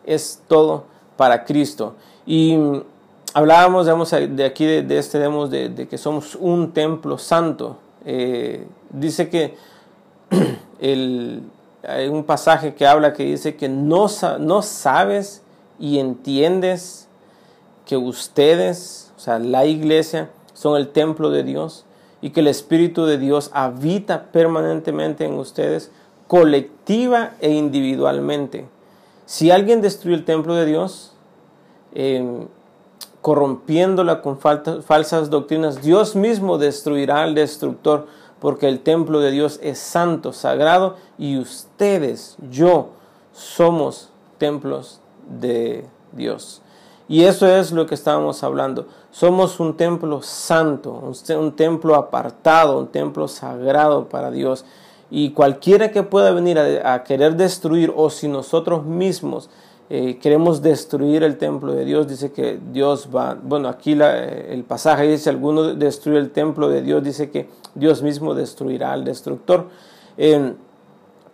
es 0.04 0.42
todo 0.46 0.84
para 1.16 1.44
Cristo. 1.44 1.94
Y 2.26 2.58
hablábamos 3.34 3.86
de 3.86 4.44
aquí 4.44 4.64
de, 4.64 4.98
este 4.98 5.18
demos 5.18 5.50
de, 5.50 5.86
que 5.88 5.98
somos 5.98 6.34
un 6.34 6.72
templo 6.72 7.18
santo. 7.18 7.78
Eh, 8.04 8.66
dice 8.90 9.28
que 9.28 9.54
hay 10.80 12.08
un 12.08 12.24
pasaje 12.24 12.74
que 12.74 12.86
habla 12.86 13.12
que 13.12 13.24
dice 13.24 13.56
que 13.56 13.68
no, 13.68 14.06
no 14.40 14.62
sabes 14.62 15.42
y 15.78 15.98
entiendes 15.98 17.08
que 17.86 17.96
ustedes, 17.96 19.12
o 19.16 19.20
sea, 19.20 19.38
la 19.38 19.66
iglesia, 19.66 20.30
son 20.54 20.76
el 20.76 20.88
templo 20.88 21.30
de 21.30 21.42
Dios 21.42 21.84
y 22.20 22.30
que 22.30 22.40
el 22.40 22.46
Espíritu 22.46 23.04
de 23.04 23.18
Dios 23.18 23.50
habita 23.52 24.26
permanentemente 24.30 25.24
en 25.24 25.34
ustedes, 25.34 25.90
colectiva 26.28 27.32
e 27.40 27.50
individualmente. 27.50 28.66
Si 29.26 29.50
alguien 29.50 29.80
destruye 29.80 30.16
el 30.16 30.24
templo 30.24 30.54
de 30.54 30.66
Dios, 30.66 31.12
eh, 31.94 32.46
corrompiéndola 33.20 34.20
con 34.20 34.38
falsas 34.38 35.30
doctrinas, 35.30 35.82
Dios 35.82 36.16
mismo 36.16 36.58
destruirá 36.58 37.22
al 37.22 37.34
destructor, 37.34 38.06
porque 38.40 38.68
el 38.68 38.80
templo 38.80 39.20
de 39.20 39.30
Dios 39.30 39.60
es 39.62 39.78
santo, 39.78 40.32
sagrado, 40.32 40.96
y 41.16 41.38
ustedes, 41.38 42.36
yo, 42.50 42.88
somos 43.32 44.10
templos 44.38 45.00
de 45.40 45.86
Dios. 46.12 46.62
Y 47.08 47.24
eso 47.24 47.46
es 47.46 47.72
lo 47.72 47.86
que 47.86 47.94
estábamos 47.94 48.42
hablando. 48.42 48.86
Somos 49.10 49.60
un 49.60 49.76
templo 49.76 50.22
santo, 50.22 51.14
un, 51.38 51.52
templo 51.52 51.94
apartado, 51.94 52.78
un 52.78 52.88
templo 52.88 53.28
sagrado 53.28 54.08
para 54.08 54.30
Dios. 54.30 54.64
Y 55.10 55.30
cualquiera 55.30 55.90
que 55.90 56.02
pueda 56.02 56.32
venir 56.32 56.58
a 56.58 57.04
querer 57.04 57.36
destruir, 57.36 57.92
o 57.94 58.08
si 58.08 58.28
nosotros 58.28 58.84
mismos 58.84 59.50
eh, 59.90 60.18
queremos 60.18 60.62
destruir 60.62 61.22
el 61.22 61.36
templo 61.36 61.72
de 61.72 61.84
Dios, 61.84 62.08
dice 62.08 62.32
que 62.32 62.58
Dios 62.72 63.08
va, 63.14 63.34
bueno, 63.34 63.68
aquí 63.68 63.92
el 63.92 64.64
pasaje 64.64 65.06
dice, 65.06 65.28
alguno 65.28 65.74
destruye 65.74 66.18
el 66.18 66.30
templo 66.30 66.68
de 66.68 66.82
Dios, 66.82 67.04
dice 67.04 67.30
que 67.30 67.48
Dios 67.74 68.02
mismo 68.02 68.34
destruirá 68.34 68.92
al 68.92 69.04
destructor. 69.04 69.66
Eh, 70.16 70.54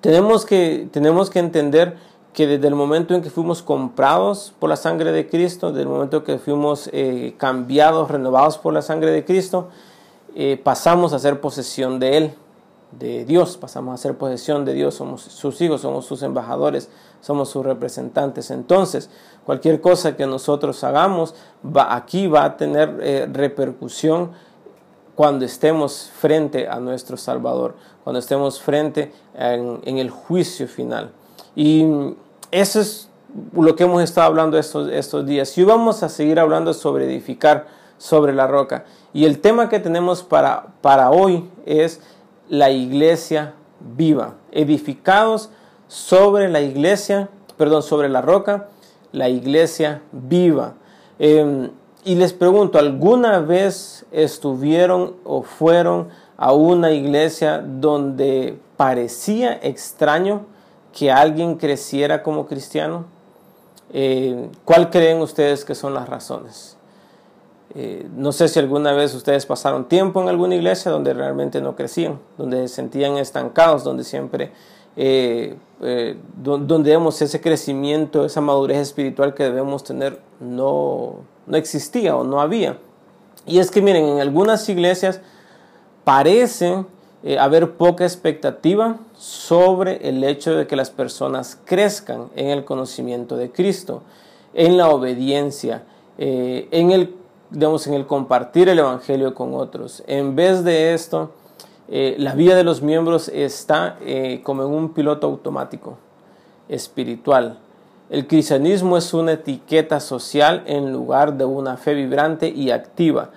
tenemos, 0.01 0.45
que, 0.45 0.89
tenemos 0.91 1.31
que 1.31 1.39
entender 1.39 1.97
que 2.33 2.47
desde 2.47 2.69
el 2.69 2.75
momento 2.75 3.15
en 3.15 3.23
que 3.23 3.31
fuimos 3.31 3.63
comprados 3.63 4.53
por 4.59 4.69
la 4.69 4.77
sangre 4.77 5.13
de 5.13 5.29
Cristo, 5.29 5.69
desde 5.69 5.83
el 5.83 5.89
momento 5.89 6.25
que 6.25 6.39
fuimos 6.39 6.91
eh, 6.93 7.35
cambiados, 7.39 8.11
renovados 8.11 8.59
por 8.59 8.73
la 8.73 8.83
sangre 8.83 9.11
de 9.11 9.25
Cristo, 9.25 9.69
pasamos 10.63 11.13
a 11.13 11.19
ser 11.19 11.41
posesión 11.41 11.99
de 11.99 12.17
Él 12.17 12.35
de 12.93 13.25
Dios, 13.25 13.57
pasamos 13.57 13.95
a 13.95 14.03
ser 14.03 14.17
posesión 14.17 14.65
de 14.65 14.73
Dios, 14.73 14.95
somos 14.95 15.23
sus 15.23 15.61
hijos, 15.61 15.83
somos 15.83 16.07
sus 16.07 16.23
embajadores, 16.23 16.89
somos 17.21 17.51
sus 17.51 17.65
representantes. 17.65 18.51
Entonces, 18.51 19.11
cualquier 19.45 19.81
cosa 19.81 20.17
que 20.17 20.27
nosotros 20.27 20.83
hagamos 20.85 21.35
va, 21.65 21.95
aquí 21.95 22.27
va 22.27 22.45
a 22.45 22.57
tener 22.57 22.99
eh, 23.01 23.29
repercusión 23.33 24.31
cuando 25.15 25.45
estemos 25.45 26.11
frente 26.15 26.69
a 26.69 26.79
nuestro 26.79 27.17
Salvador, 27.17 27.75
cuando 28.05 28.21
estemos 28.21 28.61
frente 28.61 29.13
en, 29.35 29.99
el 29.99 30.11
juicio 30.11 30.69
final. 30.69 31.11
Y 31.57 31.85
eso 32.53 32.81
es 32.81 33.09
lo 33.53 33.75
que 33.75 33.83
hemos 33.83 34.01
estado 34.01 34.29
hablando 34.29 34.59
estos, 34.59 34.89
estos 34.91 35.27
días. 35.27 35.59
Y 35.59 35.65
vamos 35.65 36.05
a 36.05 36.09
seguir 36.09 36.39
hablando 36.39 36.73
sobre 36.73 37.07
edificar 37.07 37.67
sobre 37.99 38.33
la 38.33 38.47
roca. 38.47 38.85
Y 39.13 39.25
el 39.25 39.41
tema 39.41 39.69
que 39.69 39.81
tenemos 39.81 40.23
para, 40.23 40.67
para 40.81 41.11
hoy 41.11 41.51
es 41.67 42.01
la 42.49 42.71
iglesia 42.71 43.55
viva, 43.81 44.35
edificados 44.53 45.51
sobre 45.89 46.49
la 46.49 46.61
iglesia, 46.61 47.29
perdón, 47.57 47.83
sobre 47.83 48.09
la 48.09 48.21
roca, 48.23 48.69
la 49.13 49.29
iglesia 49.29 50.03
viva. 50.13 50.75
Em, 51.19 51.71
y 52.05 52.15
les 52.15 52.33
pregunto, 52.33 52.79
¿alguna 52.79 53.41
vez 53.41 54.07
estuvieron 54.13 55.17
o 55.25 55.43
fueron 55.43 56.09
a 56.37 56.53
una 56.53 56.93
iglesia 56.93 57.59
donde 57.59 58.59
parecía 58.77 59.59
extraño 59.61 60.47
que 60.93 61.11
alguien 61.11 61.57
creciera 61.57 62.23
como 62.23 62.47
cristiano? 62.47 63.07
Eh, 63.93 64.51
¿Cuál 64.65 64.91
creen 64.91 65.21
ustedes 65.21 65.65
que 65.65 65.75
son 65.75 65.95
las 65.95 66.09
razones? 66.09 66.77
Eh, 67.75 68.09
no 68.17 68.33
sé 68.33 68.49
si 68.49 68.59
alguna 68.59 68.93
vez 68.93 69.15
ustedes 69.15 69.45
pasaron 69.45 69.89
tiempo 69.89 70.23
en 70.23 70.29
alguna 70.29 70.55
iglesia 70.55 70.91
donde 70.91 71.13
realmente 71.13 71.61
no 71.61 71.77
crecían, 71.77 72.19
donde 72.39 72.67
se 72.69 72.77
sentían 72.77 73.19
estancados, 73.19 73.85
donde 73.85 74.05
siempre, 74.05 74.53
eh, 74.97 75.57
eh, 75.81 76.17
donde 76.43 76.91
vemos 76.91 77.23
ese 77.23 77.41
crecimiento, 77.41 78.25
esa 78.25 78.41
madurez 78.41 78.79
espiritual 78.79 79.35
que 79.35 79.45
debemos 79.45 79.85
tener, 79.85 80.21
no, 80.41 81.21
no 81.47 81.57
existía 81.57 82.17
o 82.17 82.25
no 82.25 82.41
había. 82.41 82.79
Y 83.47 83.61
es 83.61 83.71
que 83.71 83.81
miren, 83.81 84.05
en 84.05 84.21
algunas 84.21 84.69
iglesias 84.69 85.21
parece 86.05 86.85
eh, 87.23 87.39
haber 87.39 87.73
poca 87.73 88.05
expectativa 88.05 88.97
sobre 89.17 90.09
el 90.09 90.23
hecho 90.25 90.55
de 90.57 90.67
que 90.67 90.77
las 90.77 90.91
personas 90.91 91.59
crezcan 91.65 92.29
en 92.37 92.49
el 92.49 92.65
conocimiento 92.65 93.37
de 93.37 93.51
Cristo, 93.51 94.03
en 94.55 94.77
la 94.77 94.89
obediencia, 94.89 95.83
eh, 96.19 96.69
en, 96.71 96.91
el, 96.91 97.15
en 97.53 97.95
el 97.95 98.07
compartir 98.07 98.69
el 98.69 98.79
Evangelio 98.79 99.35
con 99.35 99.55
otros. 99.55 100.03
En 100.07 100.37
vez 100.37 100.65
de 100.65 100.95
esto, 100.95 101.31
eh, 101.91 102.17
la 102.19 102.35
vida 102.35 102.55
de 102.55 102.65
los 102.65 102.83
miembros 102.83 103.29
está 103.29 103.99
como 104.43 104.63
en 104.63 104.69
un 104.69 104.93
piloto 104.93 105.27
automático 105.27 105.97
espiritual. 106.69 107.59
El 108.11 108.27
cristianismo 108.27 108.97
es 108.97 109.13
una 109.13 109.33
etiqueta 109.33 110.01
social 110.01 110.63
en 110.67 110.93
lugar 110.93 111.35
de 111.37 111.45
una 111.45 111.77
fe 111.77 111.95
vibrante 111.95 112.49
y 112.49 112.71
activa. 112.71 113.31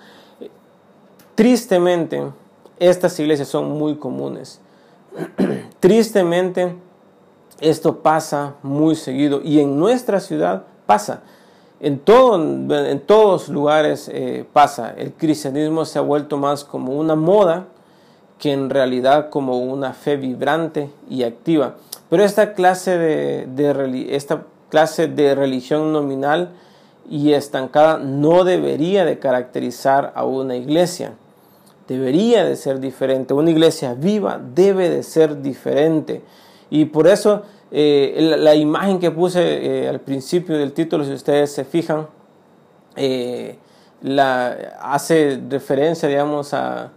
Tristemente, 1.34 2.22
estas 2.78 3.18
iglesias 3.20 3.48
son 3.48 3.70
muy 3.70 3.96
comunes. 3.96 4.60
Tristemente, 5.80 6.74
esto 7.60 7.98
pasa 7.98 8.54
muy 8.62 8.94
seguido 8.96 9.40
y 9.42 9.60
en 9.60 9.78
nuestra 9.78 10.20
ciudad 10.20 10.64
pasa. 10.86 11.22
En, 11.80 11.98
todo, 11.98 12.36
en 12.36 13.00
todos 13.00 13.48
lugares 13.48 14.08
eh, 14.12 14.46
pasa. 14.52 14.94
El 14.96 15.12
cristianismo 15.12 15.84
se 15.84 15.98
ha 15.98 16.02
vuelto 16.02 16.38
más 16.38 16.64
como 16.64 16.92
una 16.92 17.14
moda 17.14 17.66
que 18.42 18.50
en 18.50 18.70
realidad 18.70 19.30
como 19.30 19.60
una 19.60 19.92
fe 19.92 20.16
vibrante 20.16 20.90
y 21.08 21.22
activa. 21.22 21.76
Pero 22.10 22.24
esta 22.24 22.54
clase 22.54 22.98
de, 22.98 24.08
esta 24.10 24.42
clase 24.68 25.06
de 25.06 25.36
religión 25.36 25.92
nominal 25.92 26.50
y 27.08 27.34
estancada 27.34 27.98
no 27.98 28.42
debería 28.42 29.04
de 29.04 29.20
caracterizar 29.20 30.12
a 30.16 30.24
una 30.24 30.56
iglesia 30.56 31.12
debería 31.86 32.44
de 32.44 32.56
ser 32.56 32.80
diferente. 32.80 33.32
Una 33.32 33.50
iglesia 33.50 33.94
viva 33.94 34.40
debe 34.42 34.90
de 34.90 35.04
ser 35.04 35.40
diferente. 35.40 36.22
Y 36.68 36.86
por 36.86 37.06
eso 37.06 37.42
eh, 37.70 38.34
la, 38.38 38.56
imagen 38.56 38.98
que 38.98 39.12
puse 39.12 39.84
eh, 39.84 39.88
al 39.88 40.00
principio 40.00 40.58
del 40.58 40.72
título, 40.72 41.04
si 41.04 41.12
ustedes 41.12 41.52
se 41.52 41.64
fijan, 41.64 42.08
eh, 42.96 43.56
la, 44.02 44.76
hace 44.80 45.40
referencia, 45.48 46.08
digamos, 46.08 46.52
a, 46.54 46.90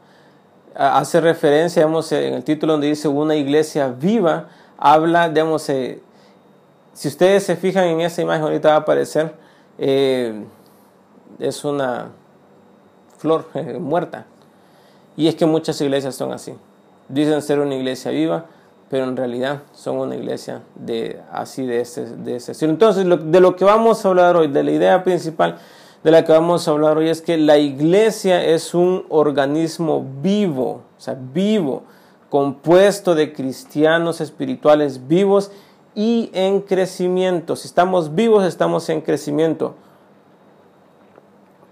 hace 0.75 1.21
referencia, 1.21 1.81
digamos, 1.81 2.11
en 2.11 2.33
el 2.33 2.43
título 2.43 2.73
donde 2.73 2.87
dice 2.87 3.07
una 3.07 3.35
iglesia 3.35 3.87
viva, 3.87 4.49
habla, 4.77 5.29
digamos, 5.29 5.63
si 5.63 7.07
ustedes 7.07 7.43
se 7.43 7.55
fijan 7.55 7.85
en 7.85 8.01
esa 8.01 8.21
imagen, 8.21 8.43
ahorita 8.43 8.69
va 8.69 8.75
a 8.75 8.79
aparecer, 8.79 9.33
es 9.77 11.63
una 11.63 12.09
flor 13.17 13.45
muerta. 13.79 14.25
Y 15.17 15.27
es 15.27 15.35
que 15.35 15.45
muchas 15.45 15.79
iglesias 15.79 16.15
son 16.15 16.33
así. 16.33 16.53
Dicen 17.07 17.41
ser 17.41 17.59
una 17.59 17.75
iglesia 17.75 18.11
viva, 18.11 18.45
pero 18.89 19.05
en 19.05 19.15
realidad 19.15 19.61
son 19.73 19.97
una 19.97 20.15
iglesia 20.15 20.61
de 20.75 21.19
así 21.31 21.65
de 21.65 21.81
ese, 21.81 22.05
de 22.05 22.35
ese 22.35 22.51
estilo. 22.51 22.71
Entonces, 22.71 23.05
de 23.05 23.39
lo 23.39 23.55
que 23.55 23.65
vamos 23.65 24.05
a 24.05 24.09
hablar 24.09 24.35
hoy, 24.35 24.47
de 24.47 24.63
la 24.63 24.71
idea 24.71 25.03
principal 25.03 25.57
de 26.05 26.11
la 26.11 26.23
que 26.23 26.31
vamos 26.31 26.67
a 26.67 26.71
hablar 26.71 26.99
hoy 26.99 27.09
es 27.09 27.23
que 27.23 27.35
la 27.35 27.57
iglesia 27.57 28.45
es 28.45 28.75
un 28.75 29.07
organismo 29.09 30.05
vivo, 30.21 30.83
o 30.95 31.01
sea, 31.01 31.17
vivo, 31.19 31.81
compuesto 32.29 33.15
de 33.15 33.33
cristianos 33.33 34.21
espirituales 34.21 35.07
vivos 35.07 35.49
y 35.95 36.29
en 36.33 36.61
crecimiento. 36.61 37.55
Si 37.55 37.67
estamos 37.67 38.13
vivos, 38.13 38.45
estamos 38.45 38.87
en 38.89 39.01
crecimiento. 39.01 39.73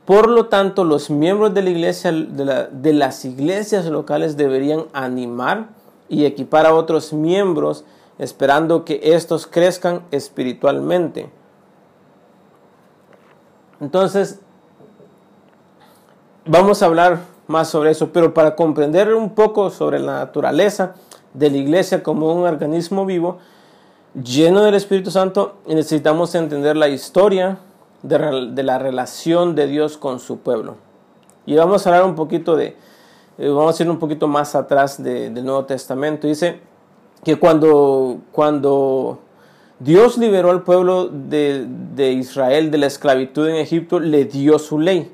Por 0.03 0.27
lo 0.27 0.47
tanto, 0.47 0.83
los 0.83 1.11
miembros 1.11 1.53
de 1.53 1.61
la 1.61 1.69
iglesia, 1.69 2.11
de, 2.11 2.93
las 2.93 3.25
iglesias 3.25 3.85
locales 3.85 4.35
deberían 4.35 4.85
animar 4.93 5.69
y 6.09 6.25
equipar 6.25 6.65
a 6.65 6.73
otros 6.73 7.13
miembros 7.13 7.85
esperando 8.17 8.83
que 8.83 8.99
estos 9.03 9.45
crezcan 9.45 10.01
espiritualmente. 10.09 11.29
Entonces, 13.83 14.39
vamos 16.45 16.81
a 16.81 16.85
hablar 16.85 17.19
más 17.47 17.67
sobre 17.67 17.91
eso, 17.91 18.13
pero 18.13 18.33
para 18.33 18.55
comprender 18.55 19.13
un 19.13 19.31
poco 19.31 19.69
sobre 19.71 19.99
la 19.99 20.19
naturaleza 20.19 20.95
de 21.33 21.49
la 21.49 21.57
iglesia 21.57 22.01
como 22.01 22.33
un 22.33 22.45
organismo 22.47 23.05
vivo, 23.05 23.39
lleno 24.13 24.61
del 24.61 24.75
Espíritu 24.75 25.11
Santo, 25.11 25.55
necesitamos 25.67 26.33
entender 26.33 26.77
la 26.77 26.87
historia, 26.87 27.57
de, 28.03 28.63
la 28.63 28.79
relación 28.79 29.53
de 29.53 29.67
Dios 29.67 29.97
con 29.97 30.21
su 30.21 30.37
pueblo. 30.37 30.75
Y 31.45 31.57
vamos 31.57 31.85
a 31.85 31.89
hablar 31.89 32.05
un 32.05 32.15
poquito 32.15 32.55
de, 32.55 32.77
eh, 33.37 33.49
vamos 33.49 33.77
a 33.77 33.83
ir 33.83 33.89
un 33.89 33.99
poquito 33.99 34.29
más 34.29 34.55
atrás 34.55 35.03
del 35.03 35.43
Nuevo 35.43 35.65
Testamento. 35.65 36.25
Dice 36.25 36.61
que 37.21 37.37
cuando, 37.37 38.19
cuando 38.31 39.19
Dios 39.83 40.17
liberó 40.17 40.51
al 40.51 40.63
pueblo 40.63 41.07
de, 41.07 42.11
Israel 42.11 42.71
de 42.71 42.77
la 42.77 42.87
esclavitud 42.87 43.47
en 43.47 43.55
Egipto, 43.55 43.99
le 43.99 44.25
dio 44.25 44.59
su 44.59 44.79
ley. 44.79 45.11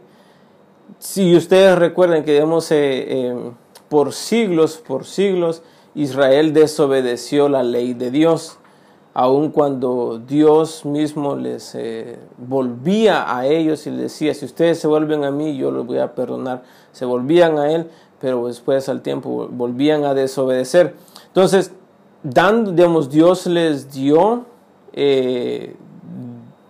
Si 1.00 1.36
ustedes 1.36 1.78
recuerdan 1.78 2.24
que 2.24 2.34
digamos, 2.34 2.72
eh, 2.72 2.78
eh, 2.78 3.52
por 3.88 4.14
siglos, 4.14 4.78
por 4.78 5.06
siglos, 5.06 5.64
Israel 5.96 6.54
desobedeció 6.54 7.50
la 7.50 7.64
ley 7.64 7.94
de 7.94 8.12
Dios 8.12 8.60
aun 9.14 9.50
cuando 9.52 10.18
Dios 10.18 10.86
mismo 10.86 11.36
les 11.36 11.76
eh, 11.76 12.20
volvía 12.38 13.36
a 13.36 13.46
ellos 13.46 13.86
y 13.88 13.92
les 13.92 14.00
decía, 14.00 14.34
si 14.34 14.46
ustedes 14.46 14.80
se 14.80 14.88
vuelven 14.88 15.26
a 15.26 15.32
mí, 15.32 15.58
yo 15.58 15.72
los 15.72 15.86
voy 15.86 15.98
a 15.98 16.14
perdonar. 16.16 16.64
Se 16.92 17.04
volvían 17.04 17.58
a 17.58 17.70
Él, 17.72 17.90
pero 18.22 18.48
después 18.48 18.88
al 18.88 19.02
tiempo 19.02 19.50
volvían 19.52 20.06
a 20.06 20.14
desobedecer. 20.14 20.96
Entonces, 21.28 21.74
dando, 22.24 22.72
digamos, 22.72 23.10
Dios 23.10 23.46
les 23.46 23.92
dio, 23.92 24.46
eh, 24.94 25.76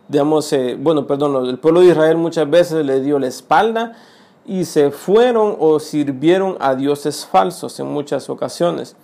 digamos, 0.07 0.51
eh, 0.53 0.75
bueno, 0.79 1.07
perdón, 1.07 1.45
el 1.45 1.59
pueblo 1.59 1.81
de 1.81 1.87
Israel 1.87 2.17
muchas 2.17 2.49
veces 2.49 2.85
le 2.85 3.01
dio 3.01 3.19
la 3.19 3.27
espalda 3.27 3.93
y 4.45 4.65
se 4.65 4.91
fueron 4.91 5.55
o 5.59 5.79
sirvieron 5.79 6.57
a 6.59 6.75
dioses 6.75 7.25
falsos 7.25 7.79
en 7.79 7.87
muchas 7.87 8.29
ocasiones. 8.29 8.95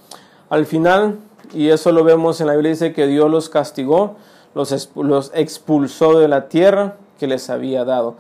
Al 0.50 0.66
final, 0.66 1.20
y 1.54 1.70
eso 1.70 1.92
lo 1.92 2.04
vemos 2.04 2.42
en 2.42 2.48
la 2.48 2.54
Biblia, 2.54 2.72
dice 2.72 2.94
que 2.94 3.06
Dios 3.08 3.30
los 3.30 3.50
castigó, 3.50 4.16
los, 4.56 4.90
los 4.96 5.32
expulsó 5.36 6.20
de 6.20 6.28
la 6.28 6.50
tierra 6.50 6.98
que 7.20 7.28
les 7.28 7.50
había 7.50 7.86
dado. 7.86 8.16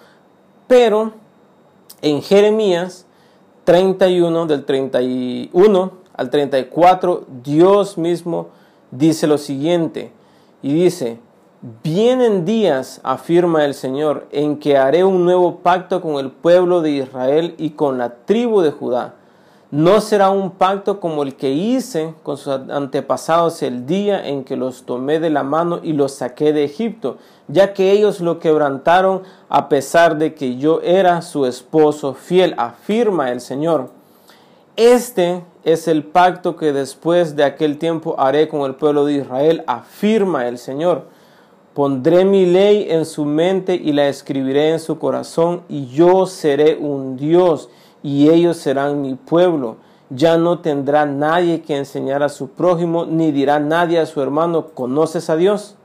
Pero 0.67 1.13
en 2.01 2.21
Jeremías 2.21 3.05
31, 3.63 4.45
del 4.45 4.63
31 4.63 5.91
al 6.15 6.29
34, 6.29 7.25
Dios 7.43 7.97
mismo 7.97 8.49
dice 8.91 9.25
lo 9.25 9.39
siguiente, 9.39 10.11
y 10.65 10.73
dice, 10.73 11.19
Vienen 11.83 12.45
días, 12.45 12.99
afirma 13.03 13.65
el 13.65 13.73
Señor, 13.73 14.27
en 14.31 14.57
que 14.59 14.77
haré 14.77 15.03
un 15.03 15.25
nuevo 15.25 15.57
pacto 15.59 15.99
con 16.01 16.15
el 16.23 16.31
pueblo 16.31 16.81
de 16.81 16.91
Israel 16.91 17.55
y 17.57 17.71
con 17.71 17.97
la 17.97 18.15
tribu 18.25 18.61
de 18.61 18.71
Judá 18.71 19.15
no 19.75 19.99
será 19.99 20.29
un 20.29 20.51
pacto 20.51 21.01
como 21.01 21.23
el 21.23 21.35
que 21.35 21.51
hice 21.51 22.13
con 22.23 22.37
sus 22.37 22.53
antepasados 22.69 23.61
el 23.61 23.85
día 23.85 24.25
en 24.25 24.45
que 24.45 24.55
los 24.55 24.83
tomé 24.83 25.19
de 25.19 25.29
la 25.29 25.43
mano 25.43 25.81
y 25.83 25.91
los 25.91 26.13
saqué 26.13 26.53
de 26.53 26.63
Egipto, 26.63 27.17
ya 27.49 27.73
que 27.73 27.91
ellos 27.91 28.21
lo 28.21 28.39
quebrantaron 28.39 29.23
a 29.49 29.67
pesar 29.67 30.17
de 30.17 30.33
que 30.33 30.55
yo 30.55 30.81
era 30.81 31.21
su 31.21 31.45
esposo 31.45 32.13
fiel, 32.13 32.53
afirma 32.57 33.31
el 33.31 33.41
Señor. 33.41 33.89
Este 34.77 35.43
es 35.65 35.87
el 35.87 36.03
pacto 36.03 36.55
que 36.55 36.71
después 36.71 37.35
de 37.35 37.43
aquel 37.43 37.79
tiempo 37.79 38.15
haré 38.19 38.47
con 38.47 38.61
el 38.61 38.75
pueblo 38.75 39.03
de 39.03 39.13
Israel, 39.13 39.63
afirma 39.65 40.47
el 40.47 40.59
Señor. 40.59 41.07
Pondré 41.73 42.23
mi 42.23 42.45
ley 42.45 42.85
en 42.87 43.03
su 43.03 43.25
mente 43.25 43.73
y 43.73 43.91
la 43.91 44.07
escribiré 44.07 44.69
en 44.69 44.79
su 44.79 44.99
corazón, 44.99 45.63
y 45.67 45.87
yo 45.87 46.27
seré 46.27 46.77
un 46.77 47.17
Dios 47.17 47.69
y 48.03 48.29
ellos 48.29 48.57
serán 48.57 49.01
mi 49.01 49.15
pueblo. 49.15 49.77
Ya 50.11 50.37
no 50.37 50.59
tendrá 50.59 51.07
nadie 51.07 51.63
que 51.63 51.75
enseñar 51.75 52.21
a 52.21 52.29
su 52.29 52.49
prójimo, 52.49 53.07
ni 53.07 53.31
dirá 53.31 53.59
nadie 53.59 53.99
a 53.99 54.05
su 54.05 54.21
hermano, 54.21 54.67
¿conoces 54.67 55.31
a 55.31 55.35
Dios? 55.35 55.75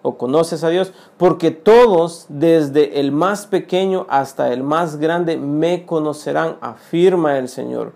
¿O 0.00 0.16
conoces 0.16 0.64
a 0.64 0.70
Dios? 0.70 0.94
Porque 1.18 1.50
todos, 1.50 2.24
desde 2.30 2.98
el 2.98 3.12
más 3.12 3.46
pequeño 3.46 4.06
hasta 4.08 4.54
el 4.54 4.62
más 4.62 4.96
grande, 4.96 5.36
me 5.36 5.84
conocerán, 5.84 6.56
afirma 6.62 7.36
el 7.36 7.48
Señor. 7.48 7.92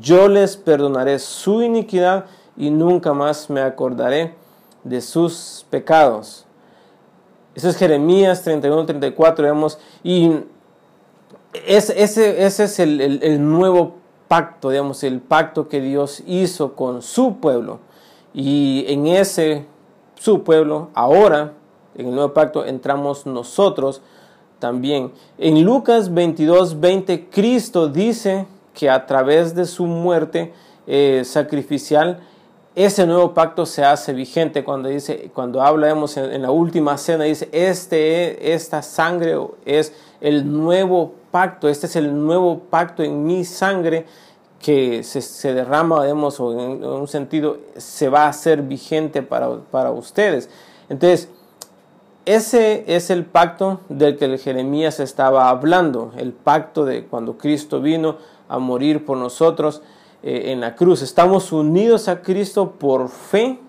Yo 0.00 0.28
les 0.28 0.56
perdonaré 0.56 1.18
su 1.18 1.62
iniquidad 1.62 2.26
y 2.56 2.70
nunca 2.70 3.12
más 3.12 3.50
me 3.50 3.60
acordaré 3.60 4.34
de 4.82 5.00
sus 5.00 5.66
pecados. 5.70 6.44
Eso 7.54 7.68
es 7.68 7.76
Jeremías 7.76 8.42
31, 8.42 8.84
34, 8.84 9.44
vemos, 9.44 9.78
y 10.02 10.32
ese, 11.66 12.02
ese 12.02 12.64
es 12.64 12.78
el, 12.80 13.50
nuevo 13.50 13.94
pacto, 14.26 14.70
digamos, 14.70 15.04
el 15.04 15.20
pacto 15.20 15.68
que 15.68 15.80
Dios 15.80 16.22
hizo 16.26 16.74
con 16.74 17.00
su 17.02 17.36
pueblo. 17.36 17.78
Y 18.32 18.84
en 18.88 19.06
ese 19.06 19.66
su 20.18 20.42
pueblo, 20.42 20.88
ahora, 20.94 21.52
en 21.94 22.08
el 22.08 22.14
nuevo 22.14 22.34
pacto, 22.34 22.64
entramos 22.64 23.26
nosotros 23.26 24.02
también. 24.58 25.12
En 25.38 25.62
Lucas 25.62 26.12
22, 26.12 26.80
20, 26.80 27.28
Cristo 27.28 27.88
dice 27.88 28.46
que 28.74 28.90
a 28.90 29.06
través 29.06 29.54
de 29.54 29.64
su 29.64 29.86
muerte, 29.86 30.52
eh, 30.86 31.22
sacrificial, 31.24 32.20
ese 32.74 33.06
nuevo 33.06 33.34
pacto 33.34 33.66
se 33.66 33.84
hace 33.84 34.12
vigente 34.12 34.64
cuando 34.64 34.88
dice, 34.88 35.30
cuando 35.32 35.62
hablamos 35.62 36.16
en, 36.16 36.42
la 36.42 36.50
última 36.50 36.98
cena, 36.98 37.24
dice, 37.24 37.48
este, 37.52 38.52
esta 38.52 38.82
sangre 38.82 39.38
es 39.64 39.92
el 40.20 40.50
nuevo 40.52 41.14
pacto, 41.30 41.68
este 41.68 41.86
es 41.86 41.94
el 41.94 42.12
nuevo 42.26 42.58
pacto 42.58 43.04
en 43.04 43.24
mi 43.24 43.44
sangre 43.44 44.06
que 44.58 45.04
se, 45.04 45.54
derrama, 45.54 46.02
digamos, 46.02 46.40
o 46.40 46.52
en, 46.52 46.84
un 46.84 47.06
sentido 47.06 47.58
se 47.76 48.08
va 48.08 48.24
a 48.24 48.28
hacer 48.28 48.62
vigente 48.62 49.22
para, 49.22 49.60
para 49.70 49.92
ustedes. 49.92 50.50
Entonces, 50.88 51.28
ese 52.24 52.84
es 52.88 53.10
el 53.10 53.24
pacto 53.24 53.80
del 53.88 54.16
que 54.16 54.38
Jeremías 54.38 54.98
estaba 54.98 55.48
hablando, 55.50 56.12
el 56.16 56.32
pacto 56.32 56.86
de 56.86 57.04
cuando 57.04 57.36
Cristo 57.36 57.80
vino 57.80 58.16
a 58.54 58.58
morir 58.58 59.04
por 59.04 59.16
nosotros 59.16 59.82
eh, 60.22 60.52
en 60.52 60.60
la 60.60 60.74
cruz. 60.76 61.02
Estamos 61.02 61.52
unidos 61.52 62.08
a 62.08 62.22
Cristo 62.22 62.72
por 62.78 63.08
fe, 63.08 63.60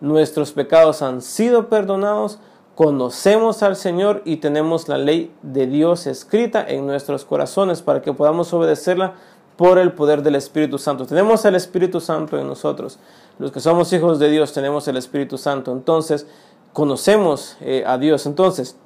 nuestros 0.00 0.52
pecados 0.52 1.02
han 1.02 1.22
sido 1.22 1.68
perdonados, 1.68 2.38
conocemos 2.74 3.62
al 3.62 3.76
Señor 3.76 4.22
y 4.24 4.38
tenemos 4.38 4.88
la 4.88 4.98
ley 4.98 5.32
de 5.42 5.66
Dios 5.66 6.06
escrita 6.06 6.64
en 6.66 6.86
nuestros 6.86 7.24
corazones 7.24 7.82
para 7.82 8.02
que 8.02 8.12
podamos 8.12 8.52
obedecerla 8.52 9.14
por 9.56 9.78
el 9.78 9.92
poder 9.92 10.22
del 10.22 10.34
Espíritu 10.34 10.78
Santo. 10.78 11.06
Tenemos 11.06 11.44
el 11.44 11.54
Espíritu 11.54 12.00
Santo 12.00 12.38
en 12.38 12.46
nosotros. 12.46 12.98
Los 13.38 13.52
que 13.52 13.60
somos 13.60 13.92
hijos 13.92 14.18
de 14.18 14.30
Dios 14.30 14.52
tenemos 14.52 14.88
el 14.88 14.96
Espíritu 14.96 15.38
Santo. 15.38 15.72
Entonces, 15.72 16.26
conocemos 16.72 17.56
eh, 17.60 17.84
a 17.86 17.98
Dios. 17.98 18.26
Entonces, 18.26 18.76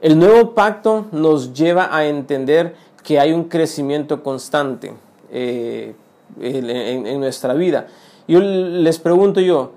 el 0.00 0.18
nuevo 0.18 0.54
pacto 0.54 1.06
nos 1.10 1.54
lleva 1.54 1.88
a 1.90 2.06
entender 2.06 2.76
que 3.06 3.20
hay 3.20 3.32
un 3.32 3.44
crecimiento 3.44 4.20
constante 4.24 4.92
eh, 5.30 5.94
en, 6.40 7.20
nuestra 7.20 7.54
vida. 7.54 7.86
Yo 8.26 8.40
les 8.40 8.98
pregunto 8.98 9.40
yo, 9.40 9.74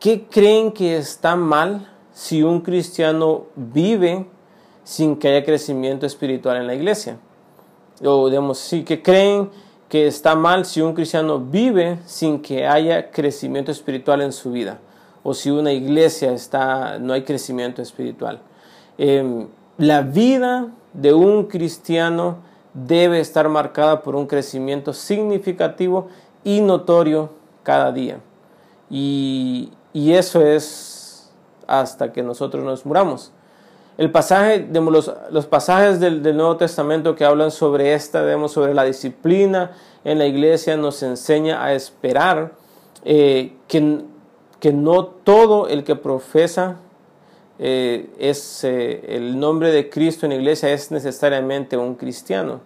¿qué 0.00 0.26
creen 0.28 0.72
que 0.72 0.96
está 0.96 1.36
mal 1.36 1.88
si 2.12 2.42
un 2.42 2.60
cristiano 2.60 3.44
vive 3.54 4.26
sin 4.82 5.14
que 5.14 5.28
haya 5.28 5.44
crecimiento 5.44 6.06
espiritual 6.06 6.56
en 6.56 6.66
la 6.66 6.74
iglesia? 6.74 7.18
O 8.04 8.28
digamos, 8.28 8.58
sí, 8.58 8.82
¿qué 8.82 9.00
creen 9.00 9.48
que 9.88 10.08
está 10.08 10.34
mal 10.34 10.64
si 10.64 10.80
un 10.80 10.92
cristiano 10.92 11.38
vive 11.38 12.00
sin 12.04 12.40
que 12.40 12.66
haya 12.66 13.12
crecimiento 13.12 13.70
espiritual 13.70 14.22
en 14.22 14.32
su 14.32 14.50
vida? 14.50 14.80
o 15.28 15.34
si 15.34 15.50
una 15.50 15.72
iglesia 15.72 16.32
está, 16.32 17.00
no 17.00 17.12
hay 17.12 17.22
crecimiento 17.22 17.82
espiritual. 17.82 18.38
Em, 18.96 19.48
la 19.76 20.02
vida 20.02 20.68
de 20.92 21.12
un 21.14 21.46
cristiano 21.46 22.36
debe 22.76 23.20
estar 23.20 23.48
marcada 23.48 24.02
por 24.02 24.14
un 24.16 24.26
crecimiento 24.26 24.92
significativo 24.92 26.08
y 26.44 26.60
notorio 26.60 27.30
cada 27.62 27.90
día. 27.90 28.20
Y, 28.90 29.72
eso 29.94 30.42
es 30.42 31.30
hasta 31.66 32.12
que 32.12 32.22
nosotros 32.22 32.62
nos 32.62 32.84
muramos. 32.84 33.32
El 33.96 34.12
pasaje, 34.12 34.68
los, 35.30 35.46
pasajes 35.46 36.00
del, 36.00 36.36
Nuevo 36.36 36.58
Testamento 36.58 37.14
que 37.16 37.24
hablan 37.24 37.50
sobre 37.50 37.94
esta, 37.94 38.48
sobre 38.48 38.74
la 38.74 38.84
disciplina 38.84 39.72
en 40.04 40.18
la 40.18 40.26
iglesia, 40.26 40.76
nos 40.76 41.02
enseña 41.02 41.64
a 41.64 41.72
esperar 41.72 42.52
eh, 43.04 43.56
que 43.68 44.04
que 44.60 44.72
no 44.72 45.04
todo 45.06 45.68
el 45.68 45.84
que 45.84 45.96
profesa 45.96 46.76
eh, 47.58 48.10
es 48.18 48.64
eh, 48.64 49.02
el 49.08 49.38
nombre 49.38 49.70
de 49.72 49.88
Cristo 49.88 50.26
en 50.26 50.30
la 50.30 50.36
iglesia 50.36 50.72
es 50.72 50.90
necesariamente 50.90 51.76
un 51.76 51.94
cristiano. 51.94 52.60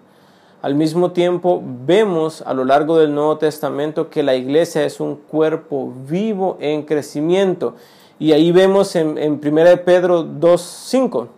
Al 0.62 0.74
mismo 0.74 1.12
tiempo, 1.12 1.62
vemos 1.64 2.42
a 2.42 2.52
lo 2.52 2.64
largo 2.64 2.98
del 2.98 3.14
Nuevo 3.14 3.38
Testamento 3.38 4.10
que 4.10 4.22
la 4.22 4.34
iglesia 4.34 4.84
es 4.84 5.00
un 5.00 5.16
cuerpo 5.16 5.92
vivo 6.06 6.58
en 6.60 6.82
crecimiento. 6.82 7.76
Y 8.18 8.32
ahí 8.32 8.52
vemos 8.52 8.94
en, 8.96 9.16
en 9.16 9.40
1 9.42 9.84
Pedro 9.84 10.24
2.5. 10.24 11.28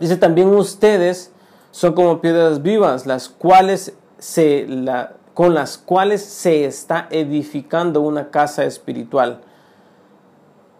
Dice 0.00 0.16
también 0.16 0.48
ustedes 0.48 1.32
son 1.72 1.92
como 1.92 2.20
piedras 2.20 2.62
vivas, 2.62 3.04
las 3.04 3.28
cuales 3.28 3.94
se, 4.18 4.66
la, 4.66 5.14
con 5.34 5.52
las 5.52 5.76
cuales 5.76 6.22
se 6.22 6.64
está 6.64 7.08
edificando 7.10 8.00
una 8.00 8.30
casa 8.30 8.64
espiritual 8.64 9.40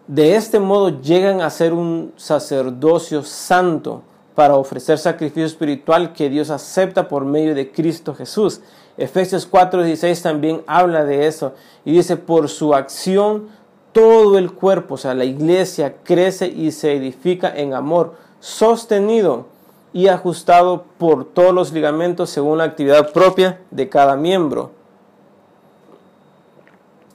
de 0.09 0.35
este 0.35 0.59
modo 0.59 1.01
llegan 1.01 1.39
a 1.39 1.51
ser 1.51 1.71
un 1.71 2.13
sacerdocio 2.17 3.21
santo 3.23 4.01
para 4.33 4.55
ofrecer 4.55 4.97
sacrificio 4.97 5.45
espiritual 5.45 6.13
que 6.13 6.31
Dios 6.31 6.49
acepta 6.49 7.07
por 7.07 7.25
medio 7.25 7.53
de 7.53 7.71
Cristo 7.71 8.15
Jesús. 8.15 8.59
Efesios 8.97 9.47
4:16 9.47 10.23
también 10.23 10.63
habla 10.65 11.05
de 11.05 11.27
eso 11.27 11.53
y 11.85 11.91
dice, 11.91 12.17
por 12.17 12.49
su 12.49 12.73
acción 12.73 13.49
todo 13.91 14.39
el 14.39 14.51
cuerpo, 14.51 14.95
o 14.95 14.97
sea, 14.97 15.13
la 15.13 15.25
iglesia 15.25 15.97
crece 16.03 16.47
y 16.47 16.71
se 16.71 16.95
edifica 16.95 17.55
en 17.55 17.75
amor, 17.75 18.15
sostenido 18.39 19.45
y 19.93 20.07
ajustado 20.07 20.85
por 20.97 21.23
todos 21.23 21.53
los 21.53 21.71
ligamentos 21.71 22.31
según 22.31 22.57
la 22.57 22.63
actividad 22.63 23.11
propia 23.11 23.61
de 23.69 23.89
cada 23.89 24.15
miembro. 24.15 24.71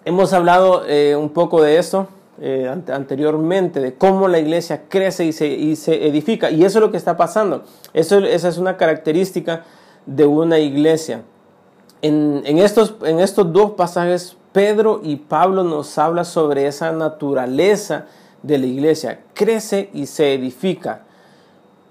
Hemos 0.05 0.33
hablado 0.33 0.85
eh, 0.87 1.17
un 1.17 1.31
poco 1.31 1.61
de 1.61 1.79
esto 1.79 2.07
eh, 2.41 2.69
anteriormente, 2.89 3.81
de 3.81 3.95
cómo 3.95 4.29
la 4.29 4.39
iglesia 4.39 4.83
crece 4.89 5.25
y 5.25 5.33
se, 5.33 5.47
y 5.47 5.77
se, 5.77 6.07
edifica. 6.07 6.51
Y 6.51 6.65
eso 6.65 6.79
es 6.79 6.85
lo 6.85 6.91
que 6.91 6.97
está 6.97 7.17
pasando. 7.17 7.65
Eso, 7.93 8.19
esa 8.19 8.49
es 8.49 8.59
una 8.59 8.77
característica 8.77 9.65
de 10.07 10.27
una 10.27 10.59
iglesia. 10.59 11.23
En, 12.03 12.43
en, 12.45 12.59
estos, 12.59 12.97
en 13.05 13.21
estos 13.21 13.53
dos 13.53 13.73
pasajes, 13.73 14.37
Pedro 14.53 15.01
y 15.03 15.17
Pablo 15.17 15.65
nos 15.65 15.97
habla 15.99 16.25
sobre 16.25 16.67
esa 16.67 16.93
naturaleza 16.93 18.07
de 18.43 18.59
la 18.59 18.67
iglesia. 18.67 19.21
Crece 19.35 19.91
y 19.93 20.07
se 20.07 20.35
edifica. 20.35 21.03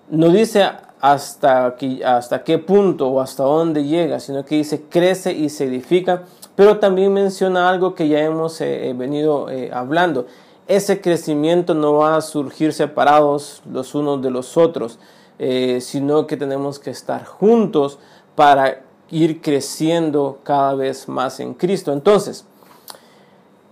No 0.10 0.30
dice 0.30 0.70
hasta, 1.04 1.76
hasta 2.06 2.44
qué 2.46 2.60
punto 2.60 3.10
o 3.10 3.20
hasta 3.20 3.44
dónde 3.44 3.84
llega, 3.84 4.22
sino 4.22 4.46
que 4.46 4.56
dice 4.56 4.84
crece 4.90 5.34
y 5.34 5.50
se 5.50 5.66
edifica 5.66 6.24
pero 6.56 6.78
también 6.78 7.14
menciona 7.14 7.70
algo 7.70 7.96
que 7.96 8.08
ya 8.08 8.20
hemos 8.20 8.62
eh, 8.62 8.90
eh, 8.90 8.94
venido 8.94 9.50
eh, 9.50 9.72
hablando. 9.74 10.28
Ese 10.68 11.02
crecimiento 11.02 11.74
no 11.74 11.94
va 11.94 12.16
a 12.16 12.22
surgir 12.22 12.74
separados 12.74 13.62
los 13.70 13.96
unos 13.96 14.22
de 14.22 14.32
los 14.32 14.56
otros, 14.58 14.98
sino 15.80 16.26
que 16.26 16.38
tenemos 16.38 16.80
que 16.80 16.90
estar 16.90 17.26
juntos 17.26 18.00
para 18.34 18.82
ir 19.10 19.42
creciendo 19.42 20.40
cada 20.44 20.74
vez 20.74 21.10
más 21.10 21.42
en 21.42 21.54
Cristo. 21.54 21.92
Entonces, 21.92 22.46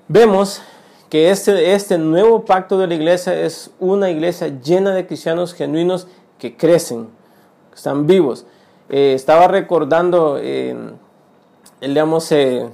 vemos 0.10 0.62
que 1.10 1.30
este, 1.30 1.74
este 1.74 1.98
nuevo 1.98 2.44
pacto 2.44 2.78
de 2.78 2.88
la 2.88 2.96
iglesia 2.96 3.39
es 3.39 3.72
una 3.80 4.10
iglesia 4.10 4.50
llena 4.62 4.94
de 4.94 5.08
cristianos 5.08 5.54
genuinos 5.54 6.08
que 6.38 6.58
crecen, 6.58 7.08
que 7.70 7.76
están 7.76 8.06
vivos. 8.06 8.46
estaba 8.89 9.48
recordando 9.48 10.38
eh, 11.82 12.70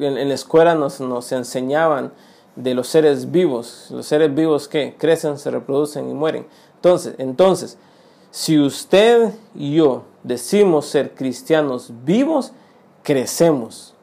en, 0.00 0.28
la 0.28 0.34
escuela 0.34 0.74
nos, 0.74 1.00
nos, 1.00 1.30
enseñaban 1.32 2.12
de 2.56 2.74
los 2.74 2.88
seres 2.88 3.30
vivos. 3.30 3.86
Los 3.90 4.06
seres 4.06 4.34
vivos 4.34 4.68
que 4.68 4.96
crecen, 4.98 5.38
se 5.38 5.50
reproducen 5.50 6.10
y 6.10 6.14
mueren. 6.14 6.46
Entonces, 6.74 7.14
entonces, 7.18 7.78
si 8.30 8.58
usted 8.58 9.32
y 9.54 9.74
yo 9.74 10.04
decimos 10.24 10.86
ser 10.86 11.14
cristianos 11.14 11.92
vivos, 12.04 12.52
crecemos 13.02 13.94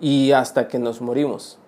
y 0.00 0.32
hasta 0.32 0.68
que 0.68 0.78
nos 0.78 1.00
morimos. 1.00 1.58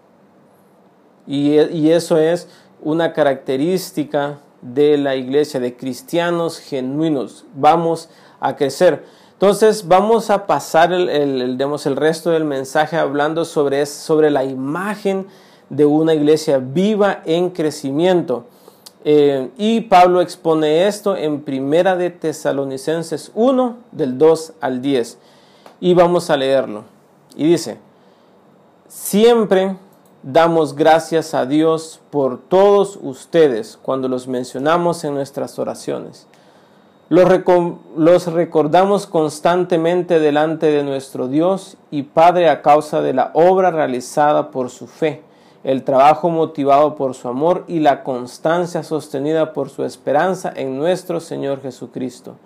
Y, 1.27 1.61
y 1.61 1.93
eso 1.93 2.17
es 2.17 2.49
una 2.81 3.13
característica 3.13 4.39
de 4.63 4.97
la 4.97 5.17
iglesia, 5.17 5.61
de 5.61 5.77
cristianos 5.77 6.59
genuinos. 6.59 7.45
Vamos 7.55 8.09
a 8.41 8.57
crecer. 8.57 9.05
Entonces 9.41 9.89
vamos 9.89 10.29
a 10.29 10.47
pasar 10.47 10.93
el, 10.93 11.09
el, 11.09 11.59
el 11.59 11.97
resto 11.97 12.29
del 12.29 12.45
mensaje 12.45 12.99
hablando 12.99 13.47
sobre, 13.47 13.87
sobre 13.87 14.31
la 14.31 14.45
imagen 14.45 15.29
de 15.71 15.87
una 15.87 16.13
iglesia 16.13 16.59
viva 16.59 17.23
en 17.25 17.49
crecimiento. 17.49 18.45
Eh, 19.03 19.49
y 19.57 19.81
Pablo 19.81 20.21
expone 20.21 20.87
esto 20.87 21.17
en 21.17 21.41
Primera 21.41 21.97
de 21.97 22.11
Tesalonicenses 22.11 23.33
1, 23.35 23.79
del 23.93 24.19
2 24.19 24.53
al 24.61 24.83
10. 24.83 25.17
Y 25.81 25.95
vamos 25.95 26.29
a 26.29 26.37
leerlo. 26.37 26.85
Y 27.35 27.47
dice, 27.47 27.79
siempre 28.89 29.75
damos 30.23 30.77
gracias 30.77 31.33
a 31.33 31.47
Dios 31.47 31.99
por 32.11 32.39
todos 32.39 32.99
ustedes 33.01 33.79
cuando 33.81 34.07
los 34.07 34.29
mencionamos 34.29 35.03
en 35.03 35.15
nuestras 35.15 35.59
oraciones 35.59 36.27
los, 37.11 38.27
recordamos 38.27 39.09
constantemente 39.09 40.21
delante 40.21 40.67
de 40.67 40.85
nuestro 40.85 41.27
Dios 41.27 41.77
y 41.91 42.05
Padre 42.05 42.49
a 42.49 42.63
causa 42.63 43.03
de 43.03 43.13
la 43.13 43.33
obra 43.35 43.73
realizada 43.73 44.53
por 44.53 44.71
su 44.71 44.87
fe, 44.87 45.25
el 45.65 45.83
trabajo 45.83 46.31
motivado 46.31 46.95
por 46.95 47.15
su 47.17 47.27
amor 47.27 47.65
y 47.67 47.81
la 47.81 48.05
constancia 48.05 48.85
sostenida 48.85 49.53
por 49.53 49.71
su 49.71 49.83
esperanza 49.85 50.53
en 50.55 50.79
nuestro 50.79 51.19
Señor 51.19 51.61
Jesucristo. 51.63 52.37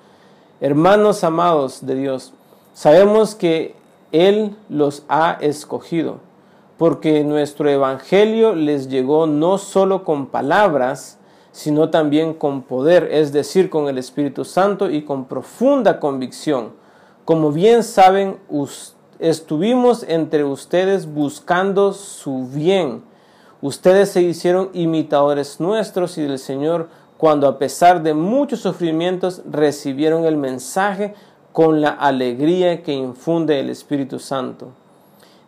Hermanos 0.63 1.25
amados 1.25 1.85
de 1.85 1.97
Dios, 1.97 2.33
sabemos 2.73 3.35
que 3.35 3.75
Él 4.13 4.57
los 4.71 5.05
ha 5.11 5.37
escogido, 5.43 6.21
porque 6.79 7.23
nuestro 7.23 7.69
Evangelio 7.69 8.55
les 8.55 8.89
llegó 8.89 9.27
no 9.27 9.59
solo 9.59 10.05
con 10.05 10.25
palabras, 10.25 11.19
sino 11.55 11.89
también 11.89 12.35
con 12.35 12.63
poder, 12.63 13.09
es 13.13 13.33
decir, 13.33 13.71
con 13.71 13.87
el 13.87 13.97
Espíritu 13.97 14.45
Santo 14.45 14.91
y 14.91 15.05
con 15.05 15.27
profunda 15.27 16.01
convicción. 16.01 16.73
Como 17.25 17.53
bien 17.53 17.85
saben, 17.85 18.39
estuvimos 19.21 20.05
entre 20.09 20.43
ustedes 20.43 21.07
buscando 21.07 21.93
su 21.93 22.49
bien. 22.49 23.05
Ustedes 23.63 24.09
se 24.11 24.21
hicieron 24.21 24.71
imitadores 24.73 25.61
nuestros 25.61 26.19
y 26.19 26.23
del 26.23 26.41
Señor 26.41 26.89
cuando 27.19 27.47
a 27.47 27.57
pesar 27.57 28.03
de 28.03 28.15
muchos 28.15 28.59
sufrimientos 28.59 29.43
recibieron 29.49 30.25
el 30.25 30.37
mensaje 30.37 31.15
con 31.53 31.81
la 31.81 31.91
alegría 31.91 32.83
que 32.83 32.93
infunde 32.93 33.61
el 33.61 33.71
Espíritu 33.71 34.19
Santo. 34.19 34.71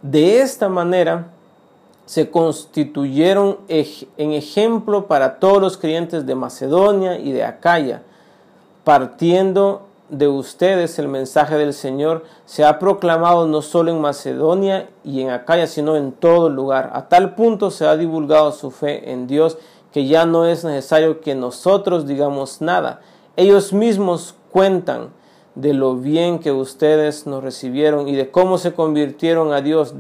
De 0.03 0.39
esta 0.39 0.69
manera 0.69 1.33
se 2.07 2.31
constituyeron 2.31 3.59
en 3.69 4.33
ejemplo 4.33 5.07
para 5.07 5.39
todos 5.39 5.61
los 5.61 5.77
creyentes 5.77 6.25
de 6.25 6.35
Macedonia 6.35 7.19
y 7.19 7.33
de 7.33 7.45
Acaya. 7.45 8.03
Partiendo 8.85 9.83
de 10.09 10.29
ustedes 10.29 11.01
el 11.01 11.09
mensaje 11.09 11.57
del 11.57 11.75
Señor 11.75 12.25
se 12.45 12.65
ha 12.65 12.79
proclamado 12.79 13.49
no 13.49 13.61
solo 13.61 13.91
en 13.91 14.01
Macedonia 14.01 14.89
y 15.05 15.21
en 15.21 15.31
Acaya, 15.31 15.67
sino 15.67 15.97
en 15.97 16.13
todo 16.13 16.49
lugar. 16.49 16.91
A 16.95 17.09
tal 17.09 17.35
punto 17.35 17.73
se 17.73 17.87
ha 17.87 17.97
divulgado 17.97 18.53
su 18.53 18.71
fe 18.71 19.11
en 19.11 19.27
Dios 19.27 19.59
que 19.93 20.07
ya 20.07 20.27
no 20.27 20.47
es 20.47 20.65
necesario 20.65 21.21
que 21.21 21.35
nosotros 21.35 22.07
digamos 22.07 22.61
nada. 22.61 23.01
Ellos 23.35 23.73
mismos 23.73 24.35
cuentan 24.53 25.09
de 25.57 25.73
lo 25.73 25.97
bien 25.97 26.39
que 26.39 26.53
ustedes 26.53 27.27
nos 27.27 27.43
recibieron 27.43 28.09
y 28.09 28.15
de 28.15 28.31
cómo 28.31 28.59
se 28.59 28.75
convirtieron 28.75 29.53
a 29.53 29.63
Dios, 29.63 29.95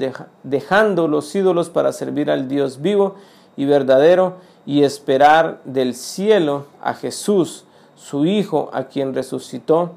dejando 0.44 1.08
los 1.08 1.34
ídolos 1.34 1.70
para 1.70 1.92
servir 1.92 2.30
al 2.30 2.46
Dios 2.46 2.80
vivo 2.80 3.16
y 3.56 3.64
verdadero 3.64 4.34
y 4.64 4.84
esperar 4.84 5.60
del 5.64 5.94
cielo 5.94 6.66
a 6.80 6.94
Jesús, 6.94 7.64
su 7.94 8.26
Hijo, 8.26 8.70
a 8.72 8.84
quien 8.84 9.14
resucitó, 9.14 9.92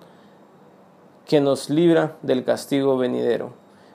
que 1.25 1.41
nos 1.41 1.69
libra 1.69 2.15
del 2.21 2.43
castigo 2.43 2.97
venidero. 2.97 3.51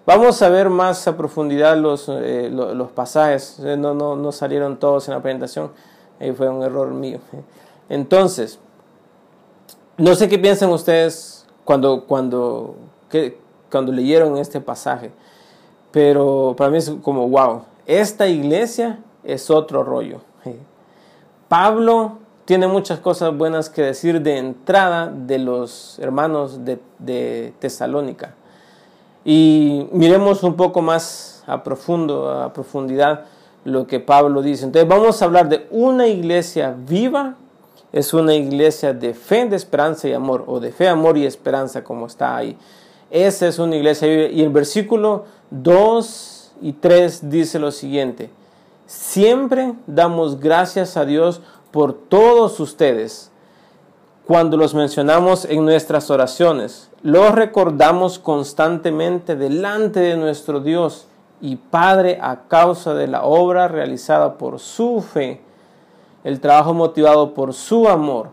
Vamos 0.07 0.42
a 0.42 0.50
ver 0.50 0.68
más 0.68 1.09
a 1.09 1.16
profundidad 1.16 1.77
los, 1.79 2.09
eh, 2.09 2.50
los, 2.53 2.92
pasajes, 2.92 3.59
no, 3.59 3.94
no, 3.94 4.14
no 4.14 4.33
salieron 4.33 4.77
todos 4.79 5.09
en 5.09 5.14
la 5.14 5.22
presentación 5.22 5.70
fue 6.33 6.48
un 6.48 6.62
error 6.62 6.92
mío. 6.92 7.18
Entonces, 7.88 8.59
no 9.96 10.14
sé 10.14 10.29
qué 10.29 10.38
piensan 10.38 10.70
ustedes 10.70 11.43
cuando, 11.64 12.05
cuando, 12.05 12.77
cuando 13.70 13.92
leyeron 13.92 14.38
este 14.38 14.61
pasaje, 14.61 15.11
pero 15.90 16.55
para 16.57 16.70
mí 16.70 16.79
es 16.79 16.90
como, 17.03 17.29
wow, 17.29 17.62
esta 17.87 18.27
iglesia 18.27 18.98
es 19.22 19.50
otro 19.50 19.83
rollo. 19.83 20.20
Pablo 21.48 22.18
tiene 22.44 22.66
muchas 22.66 22.98
cosas 22.98 23.37
buenas 23.37 23.70
que 23.70 23.83
decir 23.83 24.20
de 24.22 24.38
entrada 24.38 25.07
de 25.07 25.38
los 25.38 25.98
hermanos 25.98 26.64
de, 26.64 26.79
de 26.98 27.55
Tesalónica. 27.59 28.35
Y 29.24 29.87
miremos 29.92 30.42
un 30.42 30.55
poco 30.55 30.83
más 30.83 31.42
a 31.46 31.62
profundo, 31.62 32.31
a 32.31 32.53
profundidad, 32.53 33.24
lo 33.64 33.87
que 33.87 34.00
Pablo 34.00 34.42
dice. 34.42 34.64
Entonces 34.64 34.88
vamos 34.88 35.20
a 35.20 35.24
hablar 35.24 35.48
de 35.48 35.66
una 35.70 36.07
iglesia 36.07 36.74
viva, 36.77 37.37
es 37.94 38.12
una 38.12 38.35
iglesia 38.35 38.92
de 38.92 39.14
fe, 39.14 39.46
de 39.46 39.54
esperanza 39.54 40.09
y 40.09 40.12
amor, 40.12 40.42
o 40.48 40.59
de 40.59 40.72
fe, 40.72 40.88
amor 40.88 41.16
y 41.16 41.26
esperanza, 41.26 41.85
como 41.85 42.07
está 42.07 42.35
ahí. 42.35 42.59
Esa 43.09 43.46
es 43.46 43.61
una 43.61 43.76
iglesia. 43.76 44.28
Y 44.30 44.42
el 44.42 44.50
versículo 44.50 45.26
2 45.50 46.54
y 46.61 46.72
3 46.72 47.30
dice 47.30 47.61
lo 47.61 47.70
siguiente, 47.70 48.30
siempre 48.87 49.74
damos 49.87 50.40
gracias 50.40 50.96
a 50.96 51.04
Dios 51.04 51.40
por 51.70 51.92
todos 51.92 52.59
ustedes. 52.59 53.30
Cuando 54.26 54.57
los 54.57 54.74
mencionamos 54.74 55.44
en 55.44 55.64
nuestras 55.64 56.11
oraciones, 56.11 56.90
los 57.04 57.33
recordamos 57.33 58.18
constantemente 58.18 59.37
delante 59.37 60.00
de 60.00 60.16
nuestro 60.16 60.59
Dios 60.59 61.07
y 61.40 61.54
Padre 61.54 62.18
a 62.20 62.48
causa 62.48 62.92
de 62.94 63.07
la 63.07 63.22
obra 63.22 63.68
realizada 63.68 64.37
por 64.37 64.59
su 64.59 65.00
fe, 65.00 65.42
el 66.24 66.40
trabajo 66.40 66.74
motivado 66.74 67.34
por 67.34 67.54
su 67.54 67.88
amor 67.88 68.30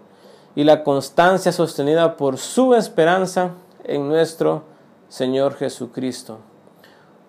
y 0.56 0.64
la 0.64 0.84
constancia 0.84 1.52
sostenida 1.52 2.18
por 2.18 2.38
su 2.38 2.74
esperanza 2.74 3.52
en 3.84 4.08
nuestro 4.08 4.64
Señor 5.10 5.56
Jesucristo. 5.56 6.40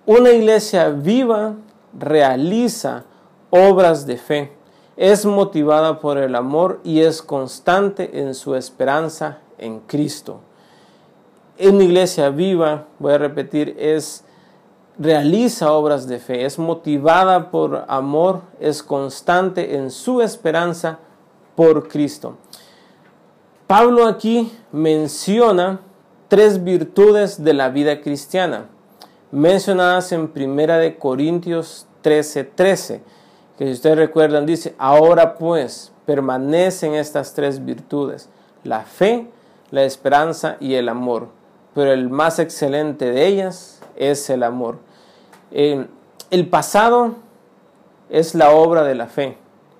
Una 0.07 0.31
iglesia 0.31 0.89
viva 0.89 1.55
realiza 1.99 3.05
obras 3.51 4.07
de 4.07 4.17
fe, 4.17 4.53
es 4.97 5.27
motivada 5.27 6.01
por 6.01 6.19
el 6.19 6.35
amor 6.35 6.81
y 6.85 7.01
es 7.01 7.23
constante 7.23 8.21
en 8.21 8.35
su 8.35 8.55
esperanza 8.55 9.39
en 9.59 9.81
Cristo. 9.81 10.41
Una 11.61 11.85
iglesia 11.85 12.31
viva, 12.31 12.87
voy 12.99 13.13
a 13.13 13.19
repetir, 13.19 13.77
es 13.79 14.25
realiza 14.99 15.73
obras 15.73 16.07
de 16.07 16.19
fe, 16.19 16.45
es 16.45 16.59
motivada 16.59 17.51
por 17.51 17.85
amor, 17.89 18.43
es 18.61 18.83
constante 18.83 19.77
en 19.77 19.91
su 19.91 20.21
esperanza 20.21 20.99
por 21.57 21.89
Cristo. 21.89 22.37
Pablo 23.67 24.07
aquí 24.07 24.53
menciona 24.71 25.81
tres 26.29 26.63
virtudes 26.63 27.43
de 27.43 27.55
la 27.55 27.69
vida 27.69 28.01
cristiana, 28.01 28.67
mencionadas 29.31 30.13
en 30.13 30.29
Primera 30.29 30.79
de 30.79 30.99
Corintios 30.99 31.87
13:13, 32.03 32.51
13, 32.55 33.03
que 33.57 33.67
si 33.67 33.73
ustedes 33.73 33.97
recuerdan 33.97 34.45
dice, 34.45 34.75
ahora 34.79 35.35
pues 35.37 35.93
permanecen 36.05 36.95
estas 36.95 37.33
tres 37.35 37.65
virtudes, 37.65 38.29
la 38.65 38.83
fe, 38.83 39.31
la 39.71 39.85
esperanza 39.85 40.57
y 40.61 40.75
el 40.75 40.89
amor, 40.89 41.29
pero 41.75 41.93
el 41.93 42.11
más 42.11 42.39
excelente 42.39 43.11
de 43.11 43.27
ellas 43.27 43.81
es 43.97 44.29
el 44.31 44.43
amor. 44.43 44.79
Eh, 45.51 45.87
el 46.31 46.49
pasado 46.49 47.17
es 48.11 48.35
la 48.35 48.51
obra 48.51 48.85
de 48.85 48.95
la 48.95 49.07
fe. 49.07 49.37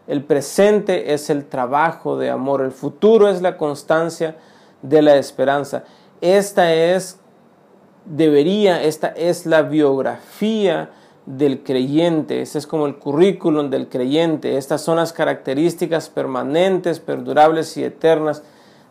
El 0.07 0.25
presente 0.25 1.15
es 1.15 1.31
el 1.31 1.47
trabajo 1.47 2.19
de 2.19 2.31
amor. 2.31 2.63
El 2.63 2.73
futuro 2.73 3.29
es 3.29 3.41
la 3.43 3.57
constancia 3.57 4.37
de 4.83 5.03
la 5.03 5.17
esperanza. 5.17 5.85
Esta 6.21 6.75
es, 6.75 7.19
debería, 8.05 8.83
esta 8.83 9.09
es 9.09 9.47
la 9.47 9.63
biografía 9.63 10.91
del 11.27 11.63
creyente. 11.63 12.43
Este 12.43 12.59
es 12.59 12.67
como 12.67 12.87
el 12.87 12.97
currículum 12.97 13.71
del 13.71 13.89
creyente. 13.89 14.57
Estas 14.57 14.81
son 14.81 14.97
las 14.97 15.13
características 15.13 16.09
permanentes, 16.09 17.01
perdurables 17.01 17.77
y 17.77 17.85
eternas 17.85 18.43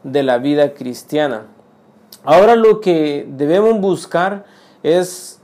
de 0.04 0.24
la 0.24 0.38
vida 0.38 0.74
cristiana. 0.74 1.46
Ahora 2.24 2.56
lo 2.56 2.82
que 2.82 3.26
debemos 3.28 3.80
buscar 3.80 4.46
es 4.84 5.40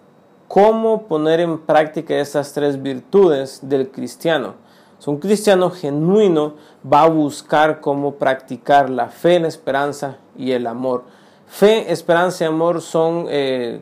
cómo 0.48 1.08
poner 1.08 1.40
en 1.40 1.60
práctica 1.60 2.16
esas 2.16 2.54
tres 2.54 2.82
virtudes 2.82 3.60
del 3.64 3.90
cristiano. 3.90 4.56
un 5.06 5.18
cristiano 5.18 5.72
genuino 5.72 6.56
va 6.92 7.04
a 7.04 7.10
buscar 7.10 7.82
cómo 7.82 8.16
practicar 8.16 8.90
la 8.90 9.08
fe, 9.08 9.40
la 9.40 9.48
esperanza 9.48 10.18
y 10.38 10.52
el 10.52 10.68
amor. 10.68 11.04
Fe, 11.48 11.92
esperanza 11.92 12.44
y 12.44 12.48
amor 12.48 12.82
son 12.82 13.26
eh, 13.30 13.82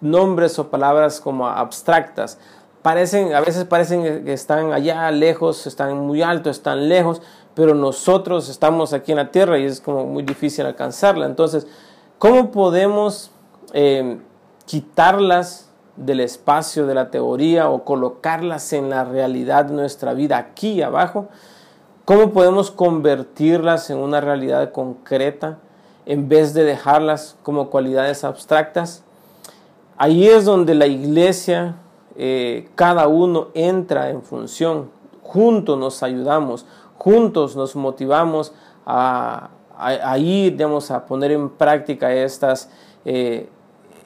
nombres 0.00 0.58
o 0.58 0.68
palabras 0.68 1.20
como 1.20 1.48
abstractas. 1.48 2.38
Parecen, 2.82 3.34
a 3.34 3.40
veces 3.40 3.64
parecen 3.64 4.24
que 4.24 4.32
están 4.32 4.72
allá 4.72 5.10
lejos, 5.10 5.66
están 5.66 5.98
muy 5.98 6.22
altos, 6.22 6.58
están 6.58 6.88
lejos, 6.88 7.22
pero 7.54 7.74
nosotros 7.74 8.48
estamos 8.48 8.92
aquí 8.92 9.12
en 9.12 9.18
la 9.18 9.30
tierra 9.30 9.58
y 9.58 9.64
es 9.64 9.80
como 9.80 10.04
muy 10.04 10.22
difícil 10.22 10.66
alcanzarla. 10.66 11.26
Entonces, 11.26 11.66
¿cómo 12.18 12.50
podemos 12.50 13.30
eh, 13.72 14.18
quitarlas 14.66 15.66
del 15.96 16.20
espacio 16.20 16.86
de 16.86 16.94
la 16.94 17.10
teoría 17.10 17.70
o 17.70 17.84
colocarlas 17.84 18.72
en 18.72 18.90
la 18.90 19.04
realidad 19.04 19.66
de 19.66 19.74
nuestra 19.74 20.12
vida 20.14 20.36
aquí 20.36 20.82
abajo, 20.82 21.28
¿cómo 22.04 22.32
podemos 22.32 22.70
convertirlas 22.70 23.90
en 23.90 23.98
una 23.98 24.20
realidad 24.20 24.72
concreta 24.72 25.58
en 26.04 26.28
vez 26.28 26.54
de 26.54 26.64
dejarlas 26.64 27.36
como 27.42 27.70
cualidades 27.70 28.24
abstractas? 28.24 29.02
Ahí 29.96 30.28
es 30.28 30.44
donde 30.44 30.74
la 30.74 30.86
iglesia, 30.86 31.76
eh, 32.16 32.68
cada 32.74 33.08
uno 33.08 33.48
entra 33.54 34.10
en 34.10 34.22
función, 34.22 34.90
juntos 35.22 35.78
nos 35.78 36.02
ayudamos, 36.02 36.66
juntos 36.98 37.56
nos 37.56 37.74
motivamos 37.74 38.52
a, 38.84 39.48
ir, 40.18 40.56
a 40.90 41.06
poner 41.06 41.32
en 41.32 41.50
práctica 41.50 42.12
estas, 42.12 42.68
eh, 43.04 43.48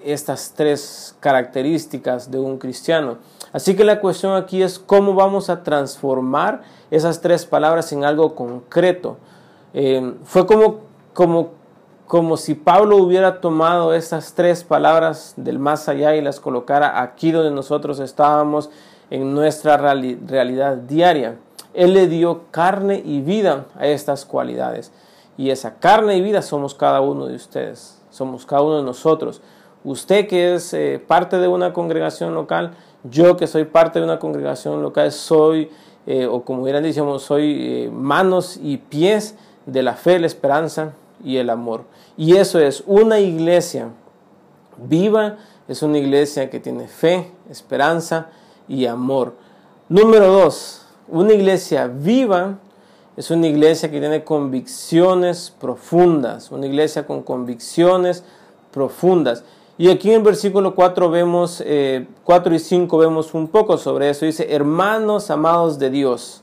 estas 0.04 0.52
tres 0.54 1.16
características 1.20 2.30
de 2.30 2.38
un 2.38 2.58
cristiano. 2.58 3.18
Así 3.52 3.74
que 3.74 3.84
la 3.84 4.00
cuestión 4.00 4.34
aquí 4.34 4.62
es 4.62 4.78
cómo 4.78 5.14
vamos 5.14 5.50
a 5.50 5.62
transformar 5.62 6.62
esas 6.90 7.20
tres 7.20 7.46
palabras 7.46 7.92
en 7.92 8.04
algo 8.04 8.34
concreto. 8.34 9.16
Eh, 9.74 10.14
fue 10.24 10.46
como, 10.46 10.80
como, 11.14 11.50
como 12.06 12.36
si 12.36 12.54
Pablo 12.54 12.96
hubiera 12.96 13.40
tomado 13.40 13.94
estas 13.94 14.34
tres 14.34 14.64
palabras 14.64 15.34
del 15.36 15.58
más 15.58 15.88
allá 15.88 16.14
y 16.14 16.20
las 16.20 16.40
colocara 16.40 17.00
aquí 17.02 17.32
donde 17.32 17.50
nosotros 17.50 17.98
estábamos 18.00 18.70
en 19.10 19.34
nuestra 19.34 19.76
realidad 19.76 20.76
diaria. 20.76 21.36
Él 21.74 21.94
le 21.94 22.06
dio 22.08 22.42
carne 22.50 23.02
y 23.04 23.20
vida 23.20 23.66
a 23.76 23.86
estas 23.86 24.24
cualidades. 24.24 24.92
Y 25.40 25.50
esa 25.50 25.76
carne 25.76 26.18
y 26.18 26.20
vida 26.20 26.42
somos 26.42 26.74
cada 26.74 27.00
uno 27.00 27.26
de 27.26 27.34
ustedes, 27.34 27.98
somos 28.10 28.44
cada 28.44 28.60
uno 28.60 28.76
de 28.76 28.82
nosotros. 28.82 29.40
Usted 29.84 30.28
que 30.28 30.54
es 30.54 30.74
eh, 30.74 31.02
parte 31.04 31.38
de 31.38 31.48
una 31.48 31.72
congregación 31.72 32.34
local, 32.34 32.72
yo 33.04 33.38
que 33.38 33.46
soy 33.46 33.64
parte 33.64 34.00
de 34.00 34.04
una 34.04 34.18
congregación 34.18 34.82
local, 34.82 35.10
soy, 35.12 35.70
eh, 36.06 36.26
o 36.26 36.42
como 36.42 36.64
hubieran 36.64 36.82
dicho, 36.82 37.18
soy 37.18 37.56
eh, 37.58 37.90
manos 37.90 38.60
y 38.62 38.76
pies 38.76 39.34
de 39.64 39.82
la 39.82 39.94
fe, 39.94 40.18
la 40.18 40.26
esperanza 40.26 40.92
y 41.24 41.38
el 41.38 41.48
amor. 41.48 41.84
Y 42.18 42.36
eso 42.36 42.58
es 42.58 42.84
una 42.86 43.18
iglesia 43.18 43.88
viva, 44.76 45.38
es 45.68 45.82
una 45.82 45.96
iglesia 45.96 46.50
que 46.50 46.60
tiene 46.60 46.86
fe, 46.86 47.32
esperanza 47.48 48.28
y 48.68 48.84
amor. 48.84 49.36
Número 49.88 50.26
dos, 50.26 50.84
una 51.08 51.32
iglesia 51.32 51.86
viva 51.86 52.58
es 53.20 53.30
una 53.30 53.48
iglesia 53.48 53.90
que 53.90 54.00
tiene 54.00 54.24
convicciones 54.24 55.54
profundas, 55.60 56.50
una 56.50 56.64
iglesia 56.64 57.06
con 57.06 57.22
convicciones 57.22 58.24
profundas. 58.70 59.44
Y 59.76 59.90
aquí 59.90 60.08
en 60.08 60.16
el 60.16 60.22
versículo 60.22 60.74
4 60.74 61.10
vemos, 61.10 61.62
4 62.24 62.52
eh, 62.52 62.56
y 62.56 62.58
5 62.58 62.96
vemos 62.96 63.34
un 63.34 63.48
poco 63.48 63.76
sobre 63.76 64.08
eso. 64.08 64.24
Dice, 64.24 64.54
hermanos 64.54 65.30
amados 65.30 65.78
de 65.78 65.90
Dios, 65.90 66.40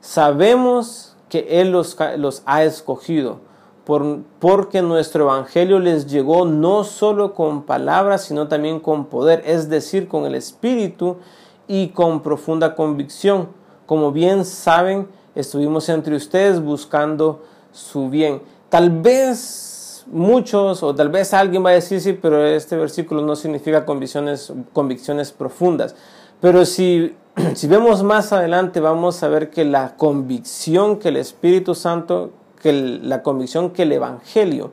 sabemos 0.00 1.16
que 1.28 1.60
Él 1.60 1.72
los, 1.72 1.96
los 2.16 2.44
ha 2.46 2.62
escogido, 2.62 3.40
por, 3.84 4.20
porque 4.38 4.82
nuestro 4.82 5.24
evangelio 5.24 5.80
les 5.80 6.06
llegó 6.06 6.44
no 6.44 6.84
solo 6.84 7.34
con 7.34 7.64
palabras, 7.64 8.22
sino 8.22 8.46
también 8.46 8.78
con 8.78 9.06
poder, 9.06 9.42
es 9.44 9.68
decir, 9.68 10.06
con 10.06 10.26
el 10.26 10.36
Espíritu 10.36 11.16
y 11.66 11.88
con 11.88 12.22
profunda 12.22 12.76
convicción. 12.76 13.48
Como 13.86 14.12
bien 14.12 14.44
saben, 14.44 15.08
estuvimos 15.34 15.88
entre 15.88 16.16
ustedes 16.16 16.60
buscando 16.60 17.42
su 17.72 18.08
bien. 18.08 18.42
Tal 18.68 18.90
vez 18.90 20.04
muchos, 20.06 20.82
o 20.82 20.94
tal 20.94 21.08
vez 21.08 21.34
alguien 21.34 21.64
va 21.64 21.70
a 21.70 21.74
decir, 21.74 22.00
sí, 22.00 22.12
pero 22.12 22.44
este 22.46 22.76
versículo 22.76 23.22
no 23.22 23.36
significa 23.36 23.84
convicciones, 23.84 24.52
convicciones 24.72 25.32
profundas. 25.32 25.94
Pero 26.40 26.64
si, 26.64 27.14
si 27.54 27.66
vemos 27.66 28.02
más 28.02 28.32
adelante, 28.32 28.80
vamos 28.80 29.22
a 29.22 29.28
ver 29.28 29.50
que 29.50 29.64
la 29.64 29.96
convicción 29.96 30.98
que 30.98 31.08
el 31.08 31.16
Espíritu 31.16 31.74
Santo, 31.74 32.30
que 32.60 32.72
la 32.72 33.22
convicción 33.22 33.70
que 33.70 33.82
el 33.82 33.92
Evangelio 33.92 34.72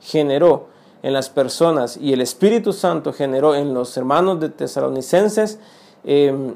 generó 0.00 0.68
en 1.02 1.12
las 1.12 1.30
personas 1.30 1.96
y 1.96 2.12
el 2.12 2.20
Espíritu 2.20 2.72
Santo 2.72 3.12
generó 3.12 3.54
en 3.54 3.72
los 3.72 3.96
hermanos 3.96 4.40
de 4.40 4.50
tesalonicenses, 4.50 5.58
eh, 6.04 6.54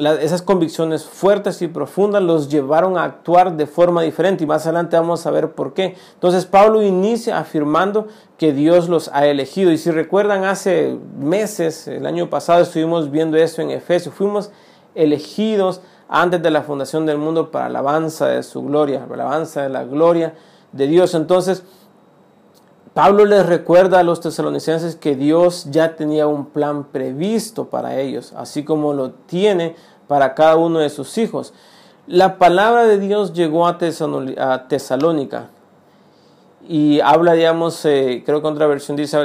esas 0.00 0.40
convicciones 0.40 1.04
fuertes 1.04 1.60
y 1.60 1.68
profundas 1.68 2.22
los 2.22 2.48
llevaron 2.48 2.96
a 2.96 3.04
actuar 3.04 3.56
de 3.56 3.66
forma 3.66 4.02
diferente 4.02 4.44
y 4.44 4.46
más 4.46 4.64
adelante 4.64 4.96
vamos 4.96 5.26
a 5.26 5.30
ver 5.30 5.52
por 5.52 5.74
qué. 5.74 5.96
Entonces 6.14 6.46
Pablo 6.46 6.82
inicia 6.82 7.38
afirmando 7.38 8.08
que 8.38 8.52
Dios 8.52 8.88
los 8.88 9.10
ha 9.12 9.26
elegido 9.26 9.70
y 9.70 9.78
si 9.78 9.90
recuerdan 9.90 10.44
hace 10.44 10.98
meses, 11.18 11.86
el 11.86 12.06
año 12.06 12.30
pasado 12.30 12.62
estuvimos 12.62 13.10
viendo 13.10 13.36
eso 13.36 13.60
en 13.60 13.70
Efesios, 13.70 14.14
fuimos 14.14 14.50
elegidos 14.94 15.82
antes 16.08 16.42
de 16.42 16.50
la 16.50 16.62
fundación 16.62 17.04
del 17.04 17.18
mundo 17.18 17.50
para 17.50 17.68
la 17.68 17.80
alabanza 17.80 18.26
de 18.26 18.42
su 18.42 18.62
gloria, 18.62 19.06
la 19.06 19.14
alabanza 19.14 19.62
de 19.62 19.68
la 19.68 19.84
gloria 19.84 20.34
de 20.72 20.86
Dios. 20.86 21.14
Entonces, 21.14 21.62
Pablo 22.94 23.24
les 23.24 23.46
recuerda 23.46 24.00
a 24.00 24.02
los 24.02 24.20
tesalonicenses 24.20 24.96
que 24.96 25.14
Dios 25.14 25.68
ya 25.70 25.94
tenía 25.94 26.26
un 26.26 26.46
plan 26.46 26.84
previsto 26.84 27.70
para 27.70 28.00
ellos, 28.00 28.32
así 28.36 28.64
como 28.64 28.92
lo 28.92 29.12
tiene 29.12 29.76
para 30.10 30.34
cada 30.34 30.56
uno 30.56 30.80
de 30.80 30.90
sus 30.90 31.16
hijos. 31.18 31.54
La 32.08 32.36
palabra 32.36 32.84
de 32.84 32.98
Dios 32.98 33.32
llegó 33.32 33.68
a, 33.68 33.78
Tesalónica. 33.78 35.50
Y 36.68 36.98
habla, 36.98 37.34
digamos, 37.34 37.84
eh, 37.84 38.24
creo 38.26 38.42
que 38.42 38.48
otra 38.48 38.66
versión 38.66 38.96
dice, 38.96 39.20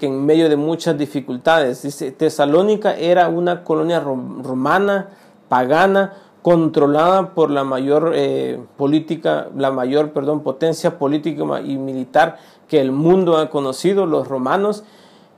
que 0.00 0.06
en 0.06 0.24
medio 0.24 0.48
de 0.48 0.56
muchas 0.56 0.96
dificultades, 0.96 1.82
dice, 1.82 2.12
Tesalónica 2.12 2.96
era 2.96 3.28
una 3.28 3.62
colonia 3.62 4.00
romana, 4.00 5.08
pagana, 5.50 6.14
controlada 6.40 7.34
por 7.34 7.50
la 7.50 7.64
mayor 7.64 8.12
eh, 8.14 8.58
política, 8.78 9.48
la 9.54 9.70
mayor, 9.70 10.12
perdón, 10.12 10.40
potencia 10.40 10.98
política 10.98 11.60
y 11.60 11.76
militar 11.76 12.38
que 12.68 12.80
el 12.80 12.90
mundo 12.90 13.36
ha 13.36 13.50
conocido, 13.50 14.06
los 14.06 14.28
romanos, 14.28 14.82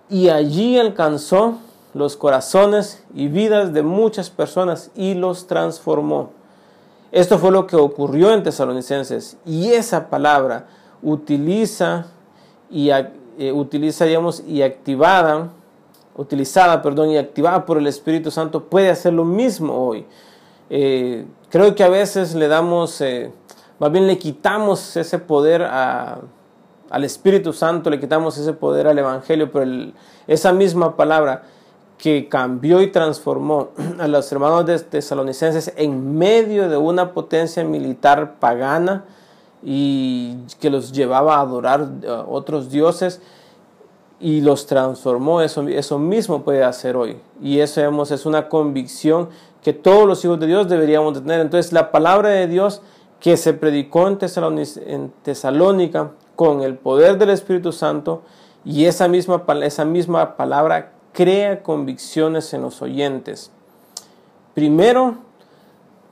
y 0.09 0.29
allí 0.29 0.79
alcanzó 0.79 1.59
los 1.94 2.16
corazones 2.16 3.05
y 3.14 3.29
vidas 3.29 3.72
de 3.72 3.83
muchas 3.83 4.31
personas 4.31 4.90
y 4.94 5.14
los 5.14 5.46
transformó. 5.46 6.31
Esto 7.11 7.38
fue 7.38 7.51
lo 7.51 7.66
que 7.66 7.77
ocurrió 7.77 8.33
en 8.33 8.42
Tesalonicenses 8.42 9.38
y 9.46 9.70
esa 9.72 10.11
palabra 10.11 10.66
utiliza 11.03 12.07
y 12.70 12.90
eh, 12.90 13.53
utiliza, 13.53 14.05
digamos, 14.05 14.42
y 14.46 14.62
activada, 14.62 15.48
utilizada, 16.16 16.83
perdón, 16.83 17.11
y 17.11 17.16
activada 17.16 17.64
por 17.64 17.79
el 17.79 17.87
Espíritu 17.87 18.31
Santo 18.31 18.64
puede 18.64 18.90
hacer 18.90 19.14
lo 19.14 19.24
mismo 19.24 19.87
hoy. 19.87 20.07
Eh, 20.68 21.24
creo 21.48 21.74
que 21.74 21.83
a 21.83 21.88
veces 21.88 22.35
le 22.35 22.48
damos, 22.48 23.01
eh, 23.01 23.33
más 23.79 23.90
bien 23.90 24.07
le 24.07 24.18
quitamos 24.18 24.96
ese 24.96 25.18
poder 25.18 25.62
a, 25.62 26.18
al 26.90 27.05
Espíritu 27.05 27.55
Santo, 27.55 27.88
le 27.88 28.01
quitamos 28.01 28.37
ese 28.37 28.53
poder 28.53 28.87
al 28.87 28.98
Evangelio, 28.98 29.51
pero 29.51 29.92
esa 30.27 30.53
misma 30.53 30.94
palabra 30.96 31.44
que 31.99 32.29
cambió 32.29 32.81
y 32.81 32.91
transformó 32.91 33.71
a 33.99 34.09
los 34.09 34.31
hermanos 34.33 34.65
de 34.67 34.79
tesalonicenses 34.79 35.73
en 35.77 36.17
medio 36.17 36.69
de 36.69 36.77
una 36.77 37.13
potencia 37.13 37.65
militar 37.65 38.37
pagana 38.39 39.05
y 39.63 40.37
que 40.61 40.71
los 40.71 40.93
llevaba 40.93 41.37
a 41.37 41.41
adorar 41.41 41.89
otros 42.29 42.71
dioses 42.71 43.21
y 44.21 44.41
los 44.41 44.67
transformó, 44.67 45.43
eso, 45.43 45.67
eso 45.69 45.99
mismo 45.99 46.43
puede 46.43 46.65
hacer 46.65 46.97
hoy. 46.97 47.21
Y 47.41 47.61
eso 47.61 48.03
es 48.03 48.27
una 48.27 48.49
convicción 48.49 49.29
que 49.63 49.73
todos 49.73 50.07
los 50.07 50.25
hijos 50.25 50.41
de 50.41 50.47
Dios 50.47 50.69
deberíamos 50.69 51.15
tener. 51.15 51.41
Entonces 51.41 51.73
la 51.73 51.91
palabra 51.91 52.31
de 52.31 52.47
Dios 52.47 52.83
que 53.21 53.37
se 53.37 53.53
predicó 53.53 54.09
en, 54.09 54.19
en 54.87 55.13
Tesalónica 55.23 56.13
con 56.37 56.63
el 56.63 56.77
poder 56.77 57.19
del 57.19 57.31
Espíritu 57.31 57.73
Santo 57.73 58.23
y 58.65 58.85
esa 58.85 59.09
misma, 59.09 59.43
esa 59.63 59.85
misma 59.85 60.37
palabra 60.37 60.93
crea 61.19 61.65
convicciones 61.65 62.55
en 62.55 62.63
los 62.63 62.81
oyentes. 62.81 63.51
Primero, 64.55 65.17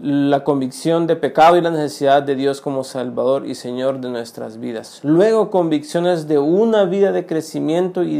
la 0.00 0.42
convicción 0.42 1.06
de 1.06 1.14
pecado 1.14 1.56
y 1.56 1.60
la 1.60 1.70
necesidad 1.70 2.24
de 2.24 2.34
Dios 2.34 2.60
como 2.60 2.82
Salvador 2.82 3.46
y 3.46 3.54
Señor 3.54 4.00
de 4.00 4.08
nuestras 4.08 4.58
vidas. 4.58 4.98
Luego, 5.04 5.52
convicciones 5.52 6.26
de 6.26 6.40
una 6.40 6.86
vida 6.86 7.12
de 7.12 7.24
crecimiento 7.24 8.02
y 8.02 8.16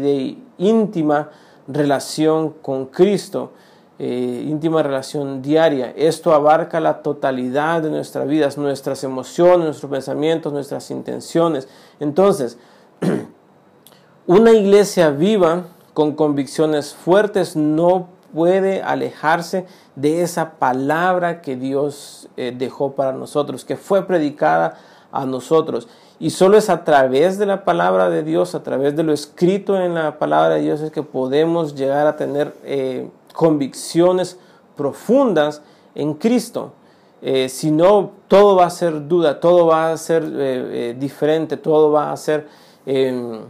de, 0.00 0.36
íntima 0.58 1.30
relación 1.66 2.50
con 2.60 2.84
Cristo, 2.84 3.52
eh, 3.98 4.44
íntima 4.46 4.82
relación 4.82 5.40
diaria. 5.40 5.94
Esto 5.96 6.34
abarca 6.34 6.78
la 6.78 7.00
totalidad 7.00 7.80
de 7.80 7.88
nuestras 7.88 8.28
vidas, 8.28 8.58
nuestras 8.58 9.02
emociones, 9.02 9.64
nuestros 9.64 9.90
pensamientos, 9.90 10.52
nuestras 10.52 10.90
intenciones. 10.90 11.68
Entonces, 12.00 12.58
una 14.26 14.52
iglesia 14.52 15.08
viva 15.08 15.68
con 15.98 16.12
convicciones 16.12 16.94
fuertes 16.94 17.56
no 17.56 18.06
puede 18.32 18.82
alejarse 18.82 19.66
de 19.96 20.22
esa 20.22 20.52
palabra 20.52 21.40
que 21.40 21.56
Dios 21.56 22.28
eh, 22.36 22.54
dejó 22.56 22.92
para 22.92 23.10
nosotros, 23.10 23.64
que 23.64 23.74
fue 23.74 24.06
predicada 24.06 24.78
a 25.10 25.26
nosotros. 25.26 25.88
Y 26.20 26.30
solo 26.30 26.56
es 26.56 26.70
a 26.70 26.84
través 26.84 27.36
de 27.36 27.46
la 27.46 27.64
palabra 27.64 28.10
de 28.10 28.22
Dios, 28.22 28.54
a 28.54 28.62
través 28.62 28.94
de 28.94 29.02
lo 29.02 29.12
escrito 29.12 29.76
en 29.76 29.94
la 29.94 30.20
palabra 30.20 30.54
de 30.54 30.60
Dios, 30.60 30.82
es 30.82 30.92
que 30.92 31.02
podemos 31.02 31.74
llegar 31.74 32.06
a 32.06 32.14
tener 32.14 32.54
eh, 32.62 33.10
convicciones 33.34 34.38
profundas 34.76 35.62
en 35.96 36.14
Cristo. 36.14 36.74
Eh, 37.22 37.48
si 37.48 37.72
no, 37.72 38.12
todo 38.28 38.54
va 38.54 38.66
a 38.66 38.70
ser 38.70 39.08
duda, 39.08 39.40
todo 39.40 39.66
va 39.66 39.90
a 39.90 39.96
ser 39.96 40.96
diferente, 40.96 41.56
todo 41.56 41.90
va 41.90 42.12
a 42.12 42.16
ser 42.16 42.46
em, 42.86 43.40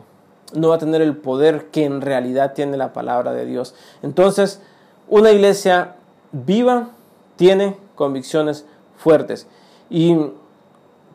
no 0.55 0.69
va 0.69 0.77
a 0.77 0.79
tener 0.79 1.03
el 1.03 1.17
poder 1.17 1.67
que 1.71 1.85
en 1.85 2.01
realidad 2.01 2.55
tiene 2.55 2.77
la 2.77 2.93
palabra 2.93 3.33
de 3.33 3.45
Dios. 3.45 3.75
Entonces, 4.03 4.61
una 5.09 5.31
iglesia 5.31 5.97
viva 6.33 6.91
tiene 7.37 7.77
convicciones 7.95 8.65
fuertes. 8.97 9.47
Y 9.91 10.17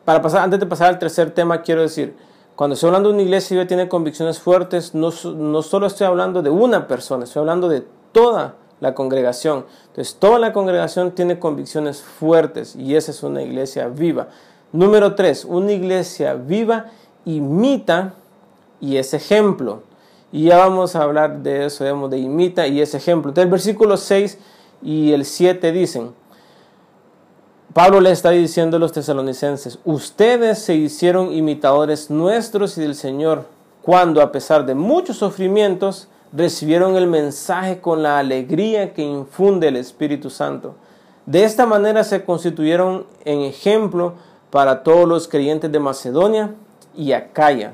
para 0.04 0.22
pasar, 0.22 0.42
antes 0.42 0.60
de 0.60 0.66
pasar 0.66 0.88
al 0.88 0.98
tercer 0.98 1.30
tema, 1.30 1.62
quiero 1.62 1.82
decir, 1.82 2.16
cuando 2.56 2.74
estoy 2.74 2.88
hablando 2.88 3.08
de 3.08 3.14
una 3.14 3.22
iglesia 3.22 3.58
que 3.58 3.66
tiene 3.66 3.88
convicciones 3.88 4.38
fuertes, 4.38 4.94
no, 4.94 5.10
no 5.34 5.62
solo 5.62 5.86
estoy 5.86 6.06
hablando 6.06 6.42
de 6.42 6.50
una 6.50 6.86
persona, 6.86 7.24
estoy 7.24 7.40
hablando 7.40 7.68
de 7.68 7.84
toda 8.12 8.54
la 8.80 8.94
congregación. 8.94 9.66
Entonces, 9.88 10.16
toda 10.16 10.38
la 10.38 10.52
congregación 10.52 11.12
tiene 11.12 11.38
convicciones 11.38 12.02
fuertes 12.02 12.76
y 12.76 12.94
esa 12.96 13.10
es 13.10 13.22
una 13.22 13.42
iglesia 13.42 13.88
viva. 13.88 14.28
Número 14.72 15.14
tres, 15.14 15.44
una 15.44 15.72
iglesia 15.72 16.34
viva 16.34 16.86
imita 17.24 18.14
y 18.84 18.98
es 18.98 19.14
ejemplo. 19.14 19.82
Y 20.30 20.44
ya 20.44 20.58
vamos 20.58 20.94
a 20.94 21.02
hablar 21.02 21.42
de 21.42 21.64
eso, 21.66 21.84
digamos, 21.84 22.10
de 22.10 22.18
imita 22.18 22.66
y 22.66 22.80
es 22.80 22.94
ejemplo. 22.94 23.30
Entonces 23.30 23.46
el 23.46 23.50
versículo 23.50 23.96
6 23.96 24.38
y 24.82 25.12
el 25.12 25.24
7 25.24 25.72
dicen, 25.72 26.12
Pablo 27.72 28.00
le 28.00 28.10
está 28.10 28.30
diciendo 28.30 28.76
a 28.76 28.80
los 28.80 28.92
tesalonicenses, 28.92 29.78
ustedes 29.84 30.58
se 30.58 30.74
hicieron 30.74 31.32
imitadores 31.32 32.10
nuestros 32.10 32.76
y 32.76 32.82
del 32.82 32.94
Señor 32.94 33.46
cuando 33.82 34.20
a 34.20 34.32
pesar 34.32 34.66
de 34.66 34.74
muchos 34.74 35.16
sufrimientos 35.16 36.08
recibieron 36.32 36.96
el 36.96 37.06
mensaje 37.06 37.80
con 37.80 38.02
la 38.02 38.18
alegría 38.18 38.92
que 38.92 39.02
infunde 39.02 39.68
el 39.68 39.76
Espíritu 39.76 40.30
Santo. 40.30 40.74
De 41.26 41.44
esta 41.44 41.64
manera 41.64 42.04
se 42.04 42.24
constituyeron 42.24 43.06
en 43.24 43.40
ejemplo 43.40 44.14
para 44.50 44.82
todos 44.82 45.08
los 45.08 45.26
creyentes 45.26 45.72
de 45.72 45.78
Macedonia 45.78 46.54
y 46.96 47.12
Acaya. 47.12 47.72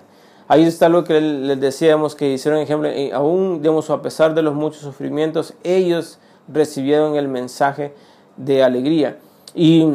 Ahí 0.50 0.64
está 0.64 0.88
lo 0.88 1.04
que 1.04 1.20
les 1.20 1.60
decíamos 1.60 2.16
que 2.16 2.32
hicieron 2.32 2.58
ejemplo, 2.58 2.88
eh, 2.88 3.12
aún 3.12 3.62
digamos, 3.62 3.88
a 3.88 4.02
pesar 4.02 4.34
de 4.34 4.42
los 4.42 4.52
muchos 4.52 4.82
sufrimientos, 4.82 5.54
ellos 5.62 6.18
recibieron 6.48 7.14
el 7.14 7.28
mensaje 7.28 7.94
de 8.36 8.64
alegría. 8.64 9.20
Y 9.54 9.86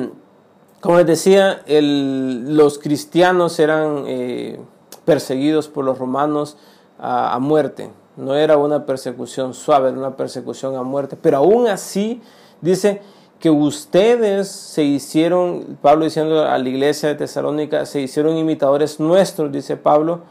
como 0.79 0.99
les 0.99 1.07
decía, 1.07 1.61
los 1.67 2.79
cristianos 2.79 3.59
eran 3.59 4.05
eh, 4.07 4.57
perseguidos 5.03 5.67
por 5.67 5.83
los 5.83 5.97
romanos 5.97 6.55
a, 6.99 7.37
muerte. 7.39 7.89
No 8.15 8.33
era 8.33 8.55
una 8.55 8.85
persecución 8.85 9.53
suave, 9.53 9.89
era 9.89 9.97
una 9.97 10.15
persecución 10.15 10.77
a 10.77 10.83
muerte. 10.83 11.17
Pero 11.21 11.39
aún 11.39 11.67
así, 11.67 12.21
dice 12.61 13.01
que 13.41 13.49
ustedes 13.49 14.47
se 14.47 14.85
hicieron, 14.85 15.77
Pablo 15.81 16.05
diciendo 16.05 16.45
a 16.45 16.57
la 16.57 16.69
iglesia 16.69 17.09
de 17.09 17.15
Tesalónica, 17.15 17.85
se 17.85 17.99
hicieron 17.99 18.37
imitadores 18.37 19.01
nuestros, 19.01 19.51
dice 19.51 19.75
Pablo, 19.75 20.21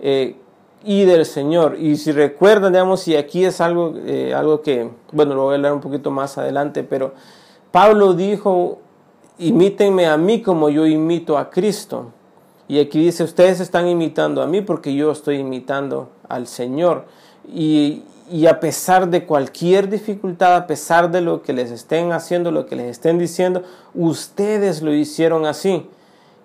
eh, 0.00 0.36
y 0.84 1.04
del 1.04 1.26
Señor. 1.26 1.76
Y 1.78 1.96
si 1.96 2.12
recuerdan, 2.12 2.72
digamos, 2.72 3.06
y 3.08 3.16
aquí 3.16 3.44
es 3.44 3.60
algo, 3.60 3.94
eh, 4.06 4.32
algo 4.34 4.62
que, 4.62 4.90
bueno, 5.12 5.34
lo 5.34 5.44
voy 5.44 5.52
a 5.52 5.56
hablar 5.56 5.72
un 5.72 5.80
poquito 5.80 6.10
más 6.10 6.38
adelante, 6.38 6.84
pero 6.84 7.14
Pablo 7.72 8.14
dijo, 8.14 8.78
imítenme 9.38 10.06
a 10.06 10.16
mí 10.16 10.42
como 10.42 10.68
yo 10.68 10.86
imito 10.86 11.38
a 11.38 11.50
Cristo. 11.50 12.12
Y 12.68 12.80
aquí 12.80 13.02
dice, 13.02 13.24
ustedes 13.24 13.60
están 13.60 13.88
imitando 13.88 14.42
a 14.42 14.46
mí 14.46 14.60
porque 14.60 14.94
yo 14.94 15.10
estoy 15.10 15.36
imitando 15.36 16.10
al 16.28 16.46
Señor. 16.46 17.06
Y, 17.50 18.02
y, 18.30 18.46
a 18.46 18.60
pesar 18.60 19.08
de 19.08 19.24
cualquier 19.24 19.88
dificultad, 19.88 20.54
a 20.54 20.66
pesar 20.66 21.10
de 21.10 21.22
lo 21.22 21.40
que 21.40 21.54
les 21.54 21.70
estén 21.70 22.12
haciendo, 22.12 22.50
lo 22.50 22.66
que 22.66 22.76
les 22.76 22.86
estén 22.86 23.18
diciendo, 23.18 23.62
ustedes 23.94 24.82
lo 24.82 24.92
hicieron 24.92 25.46
así. 25.46 25.86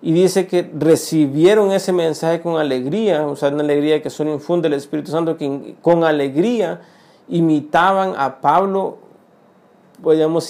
Y 0.04 0.12
dice 0.12 0.46
que 0.46 0.70
recibieron 0.78 1.72
ese 1.72 1.90
mensaje 1.90 2.42
con 2.42 2.58
alegría, 2.58 3.26
o 3.26 3.36
sea, 3.36 3.48
una 3.48 3.62
alegría 3.62 4.02
que 4.02 4.10
solo 4.10 4.34
infunde 4.34 4.68
el 4.68 4.74
Espíritu 4.74 5.10
Santo, 5.10 5.38
que 5.38 5.76
con 5.80 6.04
alegría 6.04 6.82
imitaban 7.26 8.12
a 8.18 8.42
Pablo, 8.42 8.98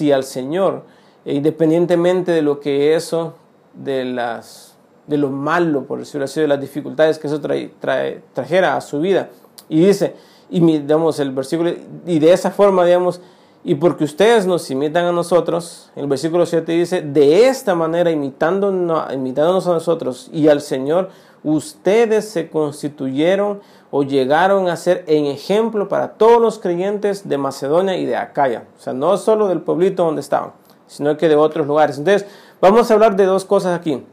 y 0.00 0.11
al 0.11 0.24
Señor, 0.24 0.82
e 1.24 1.34
independientemente 1.34 2.32
de 2.32 2.42
lo 2.42 2.59
que 2.59 2.96
eso, 2.96 3.34
de 3.74 4.05
las 4.05 4.76
de 5.07 5.18
lo 5.18 5.30
malo, 5.30 5.84
por 5.84 6.00
decirlo 6.00 6.24
así, 6.24 6.40
de 6.40 6.48
las 6.48 6.61
dificultades 6.61 7.20
que 7.20 7.28
eso 7.28 7.40
trajera 7.40 8.76
a 8.76 8.80
su 8.80 8.98
vida. 8.98 9.28
Y 9.68 9.86
dice, 9.86 10.16
y 10.50 10.59
digamos, 10.59 11.20
el 11.20 11.30
versículo, 11.30 11.70
y 12.07 12.18
de 12.18 12.32
esa 12.32 12.50
forma, 12.50 12.84
digamos, 12.84 13.20
y 13.67 13.77
porque 13.77 14.05
ustedes 14.05 14.47
nos 14.47 14.71
imitan 14.71 15.07
a 15.07 15.12
nosotros, 15.12 15.91
el 15.97 16.07
versículo 16.07 16.45
7 16.45 16.71
dice, 16.71 17.01
de 17.01 17.49
esta 17.49 17.75
manera, 17.75 18.11
imitándonos, 18.11 19.67
a 19.67 19.73
nosotros 19.73 20.29
y 20.35 20.49
al 20.49 20.61
Señor, 20.61 21.09
ustedes 21.43 22.29
se 22.29 22.51
constituyeron 22.51 23.61
o 23.91 24.03
llegaron 24.03 24.69
a 24.69 24.77
ser 24.77 25.05
en 25.07 25.25
ejemplo 25.25 25.89
para 25.89 26.12
todos 26.12 26.43
los 26.43 26.59
creyentes 26.59 27.27
de 27.27 27.39
Macedonia 27.39 27.97
y 27.97 28.05
de 28.05 28.17
Acaya. 28.17 28.65
O 28.79 28.83
sea, 28.83 28.93
no 28.93 29.17
solo 29.17 29.49
del 29.49 29.62
pueblito 29.62 30.05
donde 30.05 30.21
estaban, 30.21 30.53
sino 30.87 31.17
que 31.17 31.31
de 31.31 31.37
otros 31.37 31.67
lugares. 31.67 31.97
Entonces, 31.97 32.29
vamos 32.61 32.91
a 32.91 32.95
hablar 32.95 33.17
de 33.17 33.25
dos 33.25 33.47
cosas 33.47 33.79
aquí. 33.79 34.05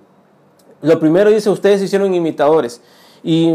Lo 0.82 0.97
primero 0.97 1.30
dice, 1.30 1.49
ustedes 1.49 1.82
hicieron 1.82 2.14
imitadores. 2.14 2.82
Y 3.22 3.54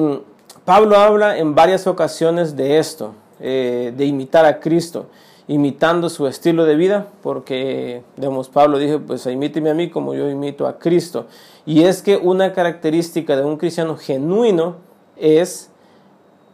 Pablo 0.66 0.96
habla 0.96 1.38
en 1.38 1.54
varias 1.54 1.86
ocasiones 1.86 2.54
de 2.54 2.78
esto, 2.78 3.14
eh, 3.40 3.94
de 3.96 4.04
imitar 4.04 4.44
a 4.44 4.60
Cristo, 4.60 5.06
imitando 5.48 6.08
su 6.08 6.26
estilo 6.26 6.64
de 6.64 6.74
vida, 6.74 7.06
porque, 7.22 8.02
digamos, 8.16 8.48
Pablo 8.48 8.78
dijo, 8.78 9.00
pues 9.00 9.26
imíteme 9.26 9.70
a 9.70 9.74
mí 9.74 9.90
como 9.90 10.14
yo 10.14 10.28
imito 10.28 10.66
a 10.66 10.78
Cristo. 10.78 11.26
Y 11.64 11.84
es 11.84 12.02
que 12.02 12.16
una 12.16 12.52
característica 12.52 13.36
de 13.36 13.44
un 13.44 13.56
cristiano 13.56 13.96
genuino 13.96 14.76
es 15.16 15.70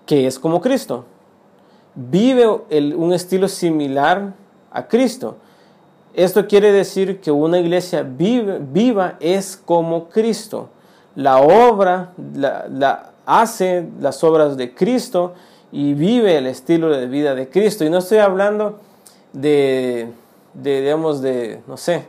que 0.04 0.26
es 0.26 0.38
como 0.38 0.60
Cristo. 0.60 1.04
Vive 1.94 2.46
un 2.46 3.12
estilo 3.12 3.48
similar 3.48 4.34
a 4.70 4.86
Cristo. 4.88 5.36
Esto 6.14 6.46
quiere 6.46 6.72
decir 6.72 7.20
que 7.20 7.30
una 7.30 7.58
iglesia 7.58 8.02
viva, 8.02 9.16
es 9.20 9.56
como 9.56 10.08
Cristo. 10.08 10.68
La 11.14 11.38
obra 11.38 12.12
la, 12.34 13.12
hace 13.24 13.88
las 14.00 14.22
obras 14.24 14.56
de 14.56 14.74
Cristo 14.74 15.32
y 15.72 15.94
vive 15.94 16.36
el 16.36 16.46
estilo 16.46 16.90
de 16.90 17.06
vida 17.06 17.34
de 17.34 17.48
Cristo. 17.48 17.84
Y 17.84 17.90
no 17.90 17.98
estoy 17.98 18.18
hablando 18.18 18.78
de, 19.32 20.12
digamos, 20.54 21.22
de, 21.22 21.62
no 21.66 21.76
sé, 21.76 22.04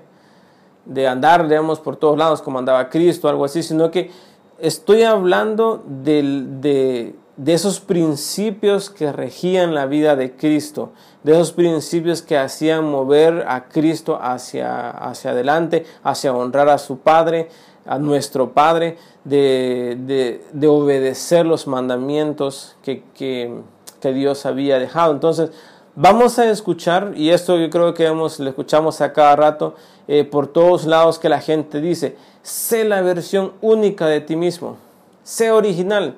de 0.86 1.08
andar, 1.08 1.48
digamos, 1.48 1.80
por 1.80 1.96
todos 1.96 2.18
lados 2.18 2.42
como 2.42 2.60
andaba 2.60 2.90
Cristo, 2.90 3.30
algo 3.30 3.46
así, 3.46 3.64
sino 3.64 3.90
que 3.90 4.12
estoy 4.60 5.04
hablando 5.04 5.82
de, 5.88 7.16
de 7.38 7.54
esos 7.54 7.80
principios 7.80 8.90
que 8.90 9.12
regían 9.12 9.74
la 9.74 9.86
vida 9.86 10.16
de 10.16 10.36
Cristo 10.36 10.92
de 11.24 11.32
esos 11.32 11.54
principios 11.54 12.22
que 12.22 12.38
hacían 12.38 12.90
mover 12.90 13.46
a 13.48 13.66
Cristo 13.70 14.20
hacia, 14.22 14.90
hacia 14.90 15.32
adelante, 15.32 15.86
hacia 16.04 16.34
honrar 16.34 16.70
a 16.70 16.78
su 16.78 17.00
Padre, 17.00 17.50
a 17.86 18.00
nuestro 18.00 18.52
Padre, 18.54 18.98
de, 19.24 20.42
obedecer 20.68 21.46
los 21.46 21.68
mandamientos 21.68 22.76
que, 22.84 23.54
Dios 24.02 24.46
había 24.46 24.80
dejado. 24.80 25.14
Entonces, 25.14 25.52
vamos 25.96 26.38
a 26.38 26.50
escuchar, 26.50 27.14
y 27.16 27.30
esto 27.30 27.58
yo 27.58 27.70
creo 27.70 27.94
que 27.94 28.06
hemos, 28.06 28.40
lo 28.40 28.50
escuchamos 28.50 29.00
a 29.00 29.14
cada 29.14 29.36
rato, 29.36 29.76
eh, 30.08 30.26
por 30.26 30.48
todos 30.48 30.86
lados 30.86 31.20
que 31.20 31.30
la 31.30 31.40
gente 31.40 31.80
dice, 31.80 32.18
sé 32.42 32.84
la 32.84 33.02
versión 33.02 33.54
única 33.62 34.08
de 34.08 34.20
ti 34.20 34.36
mismo, 34.36 34.76
sé 35.24 35.52
original, 35.52 36.18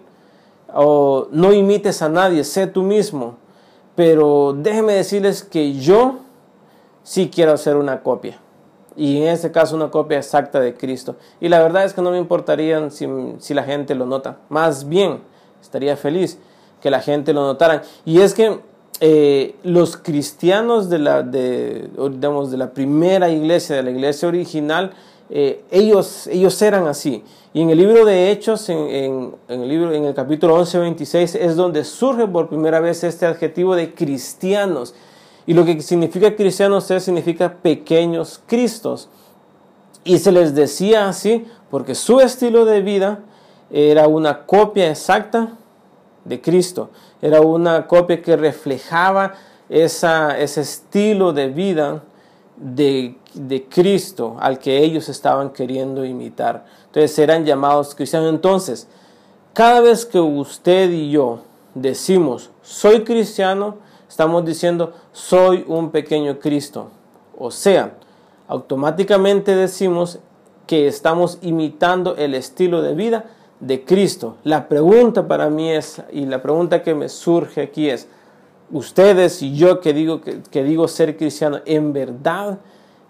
o 0.74 1.28
no 1.32 1.54
imites 1.54 2.02
a 2.02 2.10
nadie, 2.10 2.44
sé 2.44 2.68
tú 2.68 2.82
mismo. 2.82 3.38
Pero 3.96 4.54
déjenme 4.58 4.94
decirles 4.94 5.44
que 5.44 5.74
yo 5.74 6.18
sí 7.04 7.30
quiero 7.34 7.54
hacer 7.54 7.78
una 7.78 8.02
copia. 8.02 8.40
Y 8.98 9.18
en 9.18 9.28
este 9.30 9.52
caso 9.52 9.76
una 9.76 9.92
copia 9.92 10.18
exacta 10.18 10.60
de 10.60 10.74
Cristo. 10.74 11.16
Y 11.42 11.50
la 11.50 11.62
verdad 11.62 11.84
es 11.84 11.94
que 11.94 12.02
no 12.02 12.12
me 12.12 12.18
importaría 12.18 12.90
si, 12.90 13.54
la 13.54 13.64
gente 13.64 13.96
lo 13.96 14.06
nota. 14.06 14.38
Más 14.50 14.88
bien, 14.88 15.20
estaría 15.62 15.98
feliz 15.98 16.38
que 16.82 16.90
la 16.90 17.02
gente 17.02 17.34
lo 17.34 17.42
notara. 17.42 17.84
Y 18.06 18.22
es 18.22 18.34
que 18.34 18.60
eh, 19.02 19.56
los 19.64 19.98
cristianos 19.98 20.90
de 20.90 21.00
la, 21.00 21.24
de, 21.24 21.90
digamos, 22.12 22.52
de 22.52 22.58
la 22.58 22.72
primera 22.72 23.30
iglesia, 23.30 23.76
de 23.76 23.84
la 23.84 23.92
iglesia 23.92 24.28
original, 24.28 24.94
eh, 25.30 25.64
ellos, 25.72 26.28
ellos 26.28 26.62
eran 26.62 26.88
así. 26.88 27.24
Y 27.54 27.62
en 27.62 27.70
el 27.70 27.78
libro 27.78 28.06
de 28.06 28.32
Hechos, 28.32 28.70
en, 28.70 29.36
el, 29.48 29.68
libro, 29.68 29.94
en 29.94 30.06
el 30.06 30.14
capítulo 30.14 30.56
11, 30.56 30.78
26, 30.78 31.36
es 31.36 31.56
donde 31.56 31.84
surge 31.84 32.28
por 32.28 32.50
primera 32.50 32.80
vez 32.80 33.04
este 33.04 33.26
adjetivo 33.26 33.76
de 33.76 33.94
cristianos. 33.94 34.94
Y 35.48 35.54
lo 35.54 35.66
que 35.66 35.82
significa 35.82 36.36
cristianos 36.36 36.90
es, 36.92 37.04
significa 37.04 37.54
pequeños 37.54 38.42
cristos. 38.46 39.10
Y 40.04 40.20
se 40.20 40.32
les 40.32 40.56
decía 40.56 41.08
así 41.08 41.46
porque 41.70 41.96
su 41.96 42.20
estilo 42.20 42.66
de 42.66 42.82
vida 42.82 43.20
era 43.70 44.08
una 44.08 44.46
copia 44.46 44.90
exacta 44.90 45.54
de 46.24 46.42
Cristo. 46.42 46.90
Era 47.22 47.42
una 47.42 47.88
copia 47.88 48.22
que 48.22 48.36
reflejaba 48.36 49.34
ese 49.70 50.62
estilo 50.62 51.34
de 51.34 51.50
vida 51.50 52.04
de, 52.58 53.18
de 53.34 53.66
Cristo 53.66 54.38
al 54.40 54.60
que 54.60 54.78
ellos 54.78 55.10
estaban 55.10 55.52
queriendo 55.52 56.06
imitar. 56.06 56.66
Entonces 56.88 57.14
serán 57.14 57.46
llamados 57.46 57.94
cristianos. 57.94 58.30
Entonces, 58.30 58.88
cada 59.54 59.82
vez 59.82 60.06
que 60.06 60.20
usted 60.20 60.90
y 60.92 61.12
yo 61.12 61.42
decimos 61.74 62.52
soy 62.62 63.04
cristiano, 63.04 63.76
estamos 64.16 64.46
diciendo 64.46 64.94
soy 65.12 65.66
un 65.68 65.92
pequeño 65.92 66.40
Cristo. 66.40 66.90
O 67.38 67.52
sea, 67.52 67.98
automáticamente 68.48 69.54
decimos 69.54 70.20
que 70.66 70.88
estamos 70.88 71.38
imitando 71.42 72.16
el 72.16 72.34
estilo 72.34 72.82
de 72.82 72.94
vida 72.96 73.26
de 73.60 73.84
Cristo. 73.84 74.38
La 74.46 74.70
pregunta 74.70 75.28
para 75.28 75.50
mí 75.50 75.70
es, 75.70 76.02
y 76.14 76.26
la 76.28 76.42
pregunta 76.42 76.82
que 76.82 76.96
me 76.96 77.10
surge 77.10 77.62
aquí 77.62 77.90
es, 77.90 78.08
ustedes 78.72 79.42
y 79.42 79.54
yo 79.54 79.82
que 79.82 79.92
digo, 79.92 80.22
que, 80.22 80.64
digo 80.64 80.88
ser 80.88 81.18
cristiano, 81.18 81.60
¿en 81.66 81.92
verdad 81.92 82.60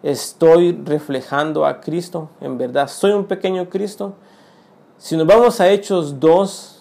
estoy 0.01 0.71
reflejando 0.83 1.67
a 1.67 1.81
Cristo, 1.81 2.31
en 2.41 2.57
verdad 2.57 2.87
soy 2.87 3.11
un 3.11 3.25
pequeño 3.25 3.69
Cristo. 3.69 4.15
Si 4.97 5.15
nos 5.15 5.27
vamos 5.27 5.61
a 5.61 5.69
Hechos 5.69 6.19
2, 6.19 6.74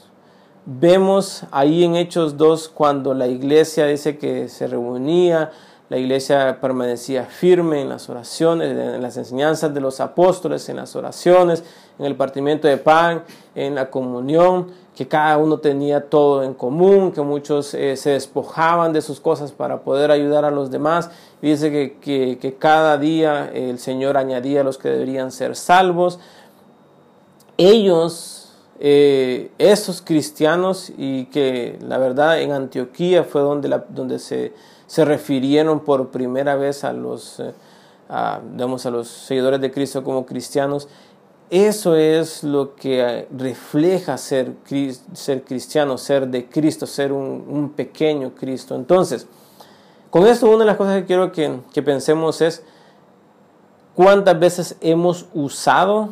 vemos 0.67 1.45
ahí 1.51 1.85
en 1.85 1.97
Hechos 1.97 2.37
2 2.37 2.69
cuando 2.69 3.15
la 3.15 3.27
iglesia 3.27 3.87
dice 3.87 4.19
que 4.19 4.49
se 4.49 4.67
reunía, 4.67 5.51
la 5.91 5.99
iglesia 5.99 6.59
permanecía 6.61 7.25
firme 7.25 7.83
en 7.83 7.91
las 7.91 8.09
oraciones, 8.09 8.71
en 8.71 9.03
las 9.03 9.17
enseñanzas 9.17 9.75
de 9.75 9.81
los 9.81 10.01
apóstoles, 10.01 10.69
en 10.69 10.77
las 10.77 10.97
oraciones, 10.97 11.63
en 11.99 12.07
el 12.07 12.17
partimiento 12.17 12.67
de 12.67 12.79
pan, 12.79 13.23
en 13.55 13.75
la 13.75 13.91
comunión, 13.91 14.69
que 14.97 15.07
cada 15.07 15.37
uno 15.39 15.59
tenía 15.59 16.09
todo 16.09 16.43
en 16.43 16.55
común, 16.55 17.13
que 17.13 17.21
muchos 17.21 17.75
eh, 17.75 17.97
se 17.97 18.11
despojaban 18.11 18.93
de 18.93 19.03
sus 19.03 19.21
cosas 19.21 19.53
para 19.53 19.81
poder 19.83 20.11
ayudar 20.11 20.45
a 20.45 20.51
los 20.51 20.71
demás. 20.71 21.11
Dice 21.43 21.99
que, 22.01 22.57
cada 22.59 22.97
día 22.97 23.51
el 23.53 23.79
Señor 23.79 24.17
añadía 24.17 24.63
a 24.63 24.65
los 24.65 24.79
que 24.79 24.89
deberían 24.89 25.33
ser 25.33 25.55
salvos. 25.57 26.19
Ellos, 27.59 28.44
eh, 28.81 29.53
esos 29.59 30.03
cristianos, 30.03 30.93
y 30.97 31.27
que 31.27 31.79
la 31.81 31.99
verdad 31.99 32.41
en 32.41 32.53
Antioquía 32.53 33.25
fue 33.25 33.41
donde, 33.41 33.81
donde 33.91 34.19
se, 34.19 34.53
se 34.87 35.05
refirieron 35.05 35.81
por 35.81 36.11
primera 36.11 36.57
vez 36.57 36.85
a 36.85 36.93
los, 36.93 37.41
eh, 37.41 37.53
a, 38.09 38.41
los 38.91 39.09
seguidores 39.09 39.61
de 39.61 39.71
Cristo 39.71 40.03
como 40.03 40.27
cristianos, 40.27 40.89
eso 41.51 41.95
es 41.95 42.43
lo 42.43 42.75
que 42.75 43.01
eh, 43.01 43.29
refleja 43.37 44.19
ser, 44.19 44.55
ser 45.13 45.45
cristiano, 45.45 45.97
ser 45.99 46.27
de 46.27 46.47
Cristo, 46.49 46.87
ser 46.87 47.13
un, 47.13 47.73
pequeño 47.77 48.35
Cristo. 48.35 48.75
Entonces, 48.75 49.27
con 50.11 50.27
esto 50.27 50.49
una 50.49 50.61
de 50.61 50.65
las 50.67 50.77
cosas 50.77 51.01
que 51.01 51.07
quiero 51.07 51.31
que, 51.31 51.61
que 51.73 51.83
pensemos 51.83 52.41
es 52.41 52.65
cuántas 53.95 54.39
veces 54.39 54.77
hemos 54.81 55.27
usado 55.33 56.11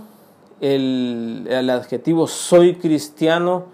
el, 0.63 1.69
adjetivo 1.71 2.27
soy 2.27 2.77
cristiano 2.77 3.65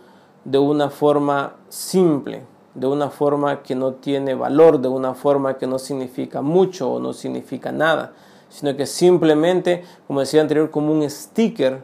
de 0.45 0.59
una 0.59 0.91
forma 0.91 1.55
simple, 1.69 2.43
de 2.75 2.87
una 2.89 3.11
forma 3.11 3.63
que 3.63 3.77
no 3.77 3.93
tiene 3.93 4.35
valor, 4.35 4.81
de 4.81 4.89
una 4.89 5.15
forma 5.15 5.57
que 5.57 5.69
no 5.69 5.79
significa 5.79 6.43
mucho 6.43 6.91
o 6.91 6.99
no 6.99 7.13
significa 7.13 7.71
nada 7.71 8.13
sino 8.49 8.77
que 8.77 8.87
simplemente, 8.87 9.85
como 10.07 10.21
decía 10.21 10.41
anterior, 10.41 10.71
como 10.71 10.93
un 10.93 11.09
sticker 11.09 11.83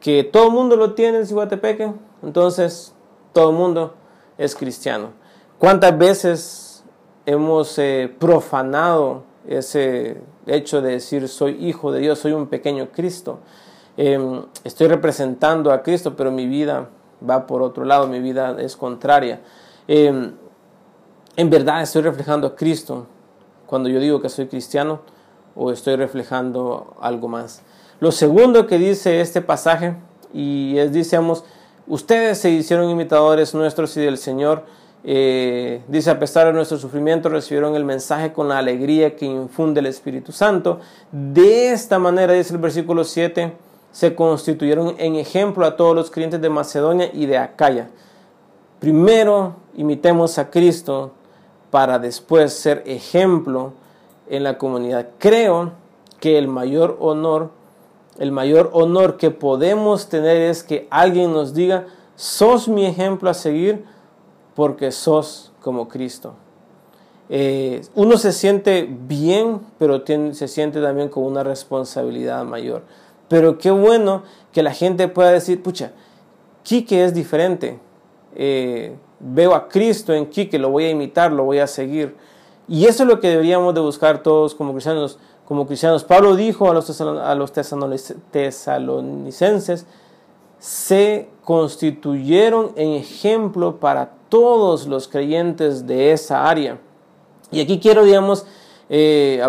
que 0.00 0.24
todo 0.24 0.48
el 0.48 0.52
mundo 0.52 0.76
lo 0.76 0.94
tiene 0.94 1.18
en 1.18 1.26
Cihuatepeque, 1.26 1.92
entonces 2.22 2.94
todo 3.32 3.50
el 3.50 3.56
mundo 3.56 3.94
es 4.36 4.54
cristiano. 4.54 5.10
¿Cuántas 5.58 5.96
veces 5.96 6.84
hemos 7.26 7.78
eh, 7.78 8.14
profanado 8.18 9.22
ese 9.46 10.20
hecho 10.46 10.82
de 10.82 10.92
decir 10.92 11.28
soy 11.28 11.52
hijo 11.64 11.92
de 11.92 12.00
Dios, 12.00 12.18
soy 12.18 12.32
un 12.32 12.48
pequeño 12.48 12.88
Cristo? 12.92 13.38
Em, 13.96 14.42
estoy 14.64 14.88
representando 14.88 15.72
a 15.72 15.82
Cristo, 15.82 16.16
pero 16.16 16.32
mi 16.32 16.46
vida 16.46 16.88
va 17.28 17.46
por 17.46 17.62
otro 17.62 17.84
lado, 17.84 18.06
mi 18.06 18.20
vida 18.20 18.56
es 18.58 18.76
contraria. 18.76 19.40
Em, 19.86 20.32
en 21.36 21.50
verdad 21.50 21.82
estoy 21.82 22.02
reflejando 22.02 22.46
a 22.46 22.56
Cristo 22.56 23.06
cuando 23.66 23.88
yo 23.88 24.00
digo 24.00 24.20
que 24.20 24.28
soy 24.28 24.46
cristiano 24.46 25.00
o 25.54 25.70
estoy 25.70 25.96
reflejando 25.96 26.96
algo 27.00 27.28
más. 27.28 27.62
Lo 28.00 28.12
segundo 28.12 28.66
que 28.66 28.78
dice 28.78 29.20
este 29.20 29.40
pasaje, 29.40 29.94
y 30.32 30.76
es, 30.78 30.92
decíamos, 30.92 31.44
ustedes 31.86 32.38
se 32.38 32.50
hicieron 32.50 32.90
imitadores 32.90 33.54
nuestros 33.54 33.96
y 33.96 34.00
del 34.00 34.18
Señor, 34.18 34.64
eh, 35.06 35.82
dice, 35.86 36.10
a 36.10 36.18
pesar 36.18 36.46
de 36.46 36.54
nuestro 36.54 36.78
sufrimiento, 36.78 37.28
recibieron 37.28 37.76
el 37.76 37.84
mensaje 37.84 38.32
con 38.32 38.48
la 38.48 38.58
alegría 38.58 39.16
que 39.16 39.26
infunde 39.26 39.80
el 39.80 39.86
Espíritu 39.86 40.32
Santo. 40.32 40.80
De 41.12 41.72
esta 41.72 41.98
manera, 41.98 42.32
dice 42.32 42.54
el 42.54 42.60
versículo 42.60 43.04
7, 43.04 43.52
se 43.94 44.16
constituyeron 44.16 44.96
en 44.98 45.14
ejemplo 45.14 45.64
a 45.64 45.76
todos 45.76 45.94
los 45.94 46.10
creyentes 46.10 46.40
de 46.40 46.50
Macedonia 46.50 47.10
y 47.12 47.26
de 47.26 47.38
Acaya. 47.38 47.90
Primero 48.80 49.54
imitemos 49.76 50.36
a 50.36 50.50
Cristo 50.50 51.12
para 51.70 52.00
después 52.00 52.52
ser 52.52 52.82
ejemplo 52.86 53.72
en 54.28 54.42
la 54.42 54.58
comunidad. 54.58 55.10
Creo 55.18 55.74
que 56.18 56.38
el 56.38 56.48
mayor 56.48 56.96
honor, 56.98 57.50
el 58.18 58.32
mayor 58.32 58.70
honor 58.72 59.16
que 59.16 59.30
podemos 59.30 60.08
tener 60.08 60.38
es 60.38 60.64
que 60.64 60.88
alguien 60.90 61.32
nos 61.32 61.54
diga, 61.54 61.86
sos 62.16 62.66
mi 62.66 62.86
ejemplo 62.86 63.30
a 63.30 63.34
seguir 63.34 63.84
porque 64.56 64.90
sos 64.90 65.52
como 65.62 65.86
Cristo. 65.86 66.34
Eh, 67.28 67.82
uno 67.94 68.16
se 68.18 68.32
siente 68.32 68.88
bien, 68.90 69.60
pero 69.78 70.02
se 70.04 70.48
siente 70.48 70.82
también 70.82 71.08
con 71.08 71.22
una 71.22 71.44
responsabilidad 71.44 72.44
mayor. 72.44 72.82
Pero 73.28 73.58
qué 73.58 73.70
bueno 73.70 74.22
que 74.52 74.62
la 74.62 74.72
gente 74.72 75.08
pueda 75.08 75.32
decir, 75.32 75.62
pucha, 75.62 75.92
Quique 76.62 77.04
es 77.04 77.14
diferente. 77.14 77.78
Eh, 78.34 78.96
veo 79.20 79.54
a 79.54 79.68
Cristo 79.68 80.12
en 80.12 80.26
Quique, 80.26 80.58
lo 80.58 80.70
voy 80.70 80.84
a 80.84 80.90
imitar, 80.90 81.32
lo 81.32 81.44
voy 81.44 81.58
a 81.58 81.66
seguir. 81.66 82.16
Y 82.66 82.86
eso 82.86 83.02
es 83.02 83.08
lo 83.08 83.20
que 83.20 83.28
deberíamos 83.28 83.74
de 83.74 83.80
buscar 83.80 84.22
todos 84.22 84.54
como 84.54 84.72
cristianos. 84.72 85.18
Como 85.44 85.66
cristianos. 85.66 86.04
Pablo 86.04 86.36
dijo 86.36 86.70
a 86.70 86.74
los, 86.74 87.00
a 87.00 87.34
los 87.34 87.52
tesalonicenses, 87.52 89.86
se 90.58 91.28
constituyeron 91.42 92.72
en 92.76 92.92
ejemplo 92.92 93.78
para 93.78 94.12
todos 94.30 94.86
los 94.86 95.06
creyentes 95.06 95.86
de 95.86 96.12
esa 96.12 96.48
área. 96.48 96.78
Y 97.50 97.60
aquí 97.60 97.78
quiero, 97.78 98.04
digamos, 98.04 98.46
eh, 98.88 99.42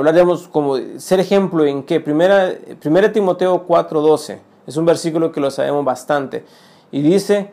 como 0.52 0.78
ser 0.98 1.20
ejemplo 1.20 1.66
en 1.66 1.84
que 1.84 2.00
primera, 2.00 2.54
primera 2.80 3.12
Timoteo 3.12 3.66
4:12, 3.68 4.40
es 4.68 4.78
un 4.78 4.86
versículo 4.86 5.32
que 5.32 5.40
lo 5.40 5.52
sabemos 5.52 5.84
bastante, 5.86 6.46
y 6.92 7.02
dice 7.02 7.52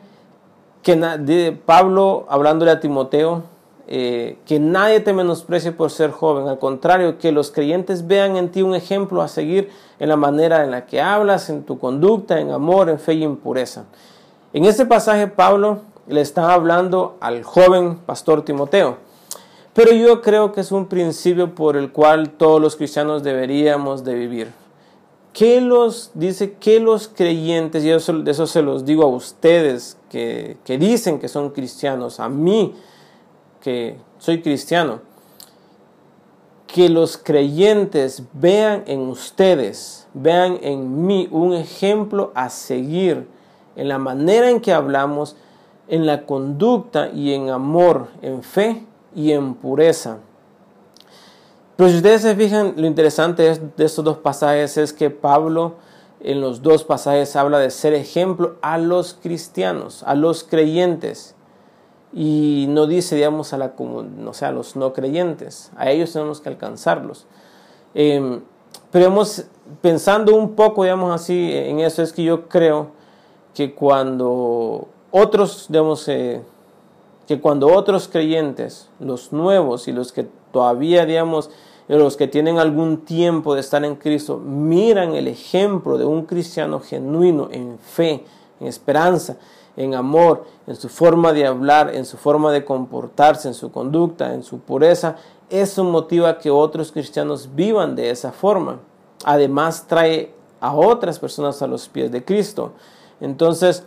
que 0.81 0.95
de 0.95 1.51
Pablo, 1.65 2.25
hablándole 2.29 2.71
a 2.71 2.79
Timoteo, 2.79 3.43
eh, 3.87 4.37
que 4.45 4.59
nadie 4.59 5.01
te 5.01 5.11
menosprecie 5.11 5.73
por 5.73 5.91
ser 5.91 6.11
joven, 6.11 6.47
al 6.47 6.57
contrario, 6.57 7.17
que 7.17 7.31
los 7.31 7.51
creyentes 7.51 8.07
vean 8.07 8.37
en 8.37 8.49
ti 8.49 8.61
un 8.61 8.75
ejemplo 8.75 9.21
a 9.21 9.27
seguir 9.27 9.69
en 9.99 10.09
la 10.09 10.15
manera 10.15 10.63
en 10.63 10.71
la 10.71 10.85
que 10.85 11.01
hablas, 11.01 11.49
en 11.49 11.63
tu 11.63 11.79
conducta, 11.79 12.39
en 12.39 12.51
amor, 12.51 12.89
en 12.89 12.97
fe 12.97 13.15
y 13.15 13.23
en 13.23 13.35
pureza. 13.35 13.83
En 14.53 14.65
este 14.65 14.85
pasaje 14.85 15.27
Pablo 15.27 15.79
le 16.07 16.21
está 16.21 16.53
hablando 16.53 17.17
al 17.19 17.43
joven 17.43 17.97
pastor 17.97 18.43
Timoteo, 18.43 18.97
pero 19.73 19.91
yo 19.91 20.21
creo 20.21 20.51
que 20.51 20.61
es 20.61 20.71
un 20.71 20.85
principio 20.85 21.55
por 21.55 21.75
el 21.77 21.91
cual 21.91 22.31
todos 22.31 22.61
los 22.61 22.75
cristianos 22.75 23.23
deberíamos 23.23 24.03
de 24.03 24.13
vivir. 24.13 24.51
¿Qué 25.33 25.61
los 25.61 26.11
dice 26.13 26.53
que 26.53 26.79
los 26.79 27.07
creyentes, 27.07 27.83
y 27.83 27.89
eso, 27.89 28.23
eso 28.27 28.45
se 28.45 28.61
los 28.61 28.85
digo 28.85 29.03
a 29.03 29.07
ustedes 29.07 29.97
que, 30.11 30.57
que 30.63 30.77
dicen 30.77 31.19
que 31.19 31.27
son 31.27 31.49
cristianos, 31.49 32.19
a 32.19 32.29
mí, 32.29 32.75
que 33.61 33.97
soy 34.19 34.43
cristiano, 34.43 35.01
que 36.67 36.87
los 36.87 37.17
creyentes 37.17 38.23
vean 38.33 38.83
en 38.85 39.01
ustedes, 39.01 40.07
vean 40.13 40.59
en 40.61 41.07
mí 41.07 41.27
un 41.31 41.53
ejemplo 41.53 42.31
a 42.35 42.49
seguir 42.49 43.27
en 43.75 43.87
la 43.87 43.97
manera 43.97 44.51
en 44.51 44.61
que 44.61 44.71
hablamos, 44.71 45.35
en 45.87 46.05
la 46.05 46.27
conducta 46.27 47.09
y 47.09 47.33
en 47.33 47.49
amor, 47.49 48.09
en 48.21 48.43
fe 48.43 48.85
y 49.15 49.31
en 49.31 49.55
pureza. 49.55 50.17
Pero 51.75 51.89
si 51.89 51.97
ustedes 51.97 52.21
se 52.21 52.35
fijan, 52.35 52.73
lo 52.77 52.85
interesante 52.85 53.59
de 53.75 53.85
estos 53.85 54.05
dos 54.05 54.17
pasajes 54.17 54.77
es 54.77 54.93
que 54.93 55.09
Pablo 55.09 55.75
en 56.19 56.39
los 56.39 56.61
dos 56.61 56.83
pasajes 56.83 57.35
habla 57.35 57.59
de 57.59 57.69
ser 57.69 57.93
ejemplo 57.93 58.55
a 58.61 58.77
los 58.77 59.13
cristianos, 59.13 60.03
a 60.03 60.15
los 60.15 60.43
creyentes 60.43 61.35
y 62.13 62.67
no 62.69 62.87
dice, 62.87 63.15
digamos, 63.15 63.53
a, 63.53 63.57
la, 63.57 63.73
o 63.77 64.33
sea, 64.33 64.49
a 64.49 64.51
los 64.51 64.75
no 64.75 64.93
creyentes, 64.93 65.71
a 65.75 65.89
ellos 65.89 66.13
tenemos 66.13 66.39
que 66.39 66.49
alcanzarlos. 66.49 67.25
Eh, 67.95 68.39
pero 68.91 69.05
hemos, 69.05 69.45
pensando 69.81 70.35
un 70.35 70.55
poco, 70.55 70.83
digamos 70.83 71.13
así, 71.13 71.51
en 71.51 71.79
eso 71.79 72.03
es 72.03 72.13
que 72.13 72.23
yo 72.23 72.47
creo 72.47 72.91
que 73.53 73.73
cuando 73.73 74.87
otros, 75.11 75.65
digamos, 75.69 76.07
eh, 76.07 76.41
que 77.27 77.39
cuando 77.39 77.73
otros 77.73 78.07
creyentes, 78.07 78.89
los 78.99 79.31
nuevos 79.31 79.87
y 79.87 79.91
los 79.91 80.11
que 80.11 80.27
todavía, 80.51 81.05
digamos, 81.05 81.49
los 81.87 82.17
que 82.17 82.27
tienen 82.27 82.59
algún 82.59 83.05
tiempo 83.05 83.55
de 83.55 83.61
estar 83.61 83.83
en 83.83 83.95
Cristo, 83.95 84.37
miran 84.37 85.13
el 85.13 85.27
ejemplo 85.27 85.97
de 85.97 86.05
un 86.05 86.25
cristiano 86.25 86.79
genuino 86.79 87.49
en 87.51 87.77
fe, 87.79 88.23
en 88.59 88.67
esperanza, 88.67 89.37
en 89.75 89.95
amor, 89.95 90.45
en 90.67 90.75
su 90.75 90.89
forma 90.89 91.33
de 91.33 91.47
hablar, 91.47 91.93
en 91.95 92.05
su 92.05 92.17
forma 92.17 92.51
de 92.51 92.63
comportarse, 92.63 93.47
en 93.47 93.53
su 93.53 93.71
conducta, 93.71 94.33
en 94.33 94.43
su 94.43 94.59
pureza, 94.59 95.15
eso 95.49 95.83
motiva 95.83 96.39
que 96.39 96.49
otros 96.49 96.91
cristianos 96.91 97.49
vivan 97.53 97.95
de 97.95 98.09
esa 98.09 98.31
forma. 98.31 98.79
Además 99.23 99.85
trae 99.87 100.33
a 100.59 100.73
otras 100.73 101.19
personas 101.19 101.61
a 101.61 101.67
los 101.67 101.89
pies 101.89 102.11
de 102.11 102.23
Cristo. 102.23 102.73
Entonces, 103.19 103.85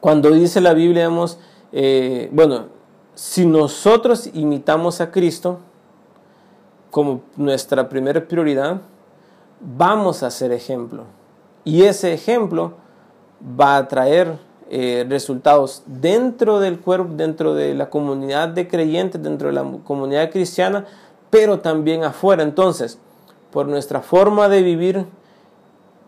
cuando 0.00 0.30
dice 0.30 0.60
la 0.60 0.74
Biblia, 0.74 1.08
vemos, 1.08 1.38
eh, 1.72 2.28
bueno, 2.32 2.66
si 3.14 3.46
nosotros 3.46 4.30
imitamos 4.32 5.00
a 5.00 5.10
Cristo 5.10 5.58
como 6.90 7.22
nuestra 7.36 7.88
primera 7.88 8.26
prioridad, 8.26 8.80
vamos 9.60 10.22
a 10.22 10.30
ser 10.30 10.52
ejemplo. 10.52 11.04
Y 11.64 11.82
ese 11.82 12.12
ejemplo 12.12 12.72
va 13.58 13.76
a 13.76 13.88
traer 13.88 14.38
eh, 14.70 15.04
resultados 15.08 15.82
dentro 15.86 16.60
del 16.60 16.80
cuerpo, 16.80 17.12
dentro 17.14 17.54
de 17.54 17.74
la 17.74 17.90
comunidad 17.90 18.48
de 18.48 18.68
creyentes, 18.68 19.22
dentro 19.22 19.48
de 19.48 19.54
la 19.54 19.64
comunidad 19.84 20.30
cristiana, 20.30 20.86
pero 21.28 21.60
también 21.60 22.04
afuera. 22.04 22.42
Entonces, 22.42 22.98
por 23.50 23.66
nuestra 23.66 24.00
forma 24.00 24.48
de 24.48 24.62
vivir, 24.62 25.06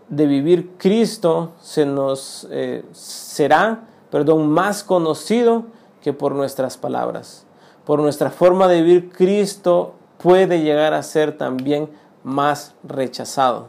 de 0.08 0.26
vivir 0.26 0.70
Cristo, 0.78 1.52
se 1.60 1.84
nos 1.86 2.46
eh, 2.50 2.84
será, 2.92 3.80
perdón, 4.12 4.50
más 4.50 4.84
conocido 4.84 5.64
que 6.02 6.12
por 6.12 6.34
nuestras 6.34 6.76
palabras. 6.76 7.46
Por 7.86 7.98
nuestra 7.98 8.30
forma 8.30 8.68
de 8.68 8.82
vivir 8.82 9.10
Cristo 9.10 9.94
puede 10.18 10.60
llegar 10.60 10.92
a 10.92 11.02
ser 11.02 11.38
también 11.38 11.88
más 12.22 12.74
rechazado. 12.84 13.68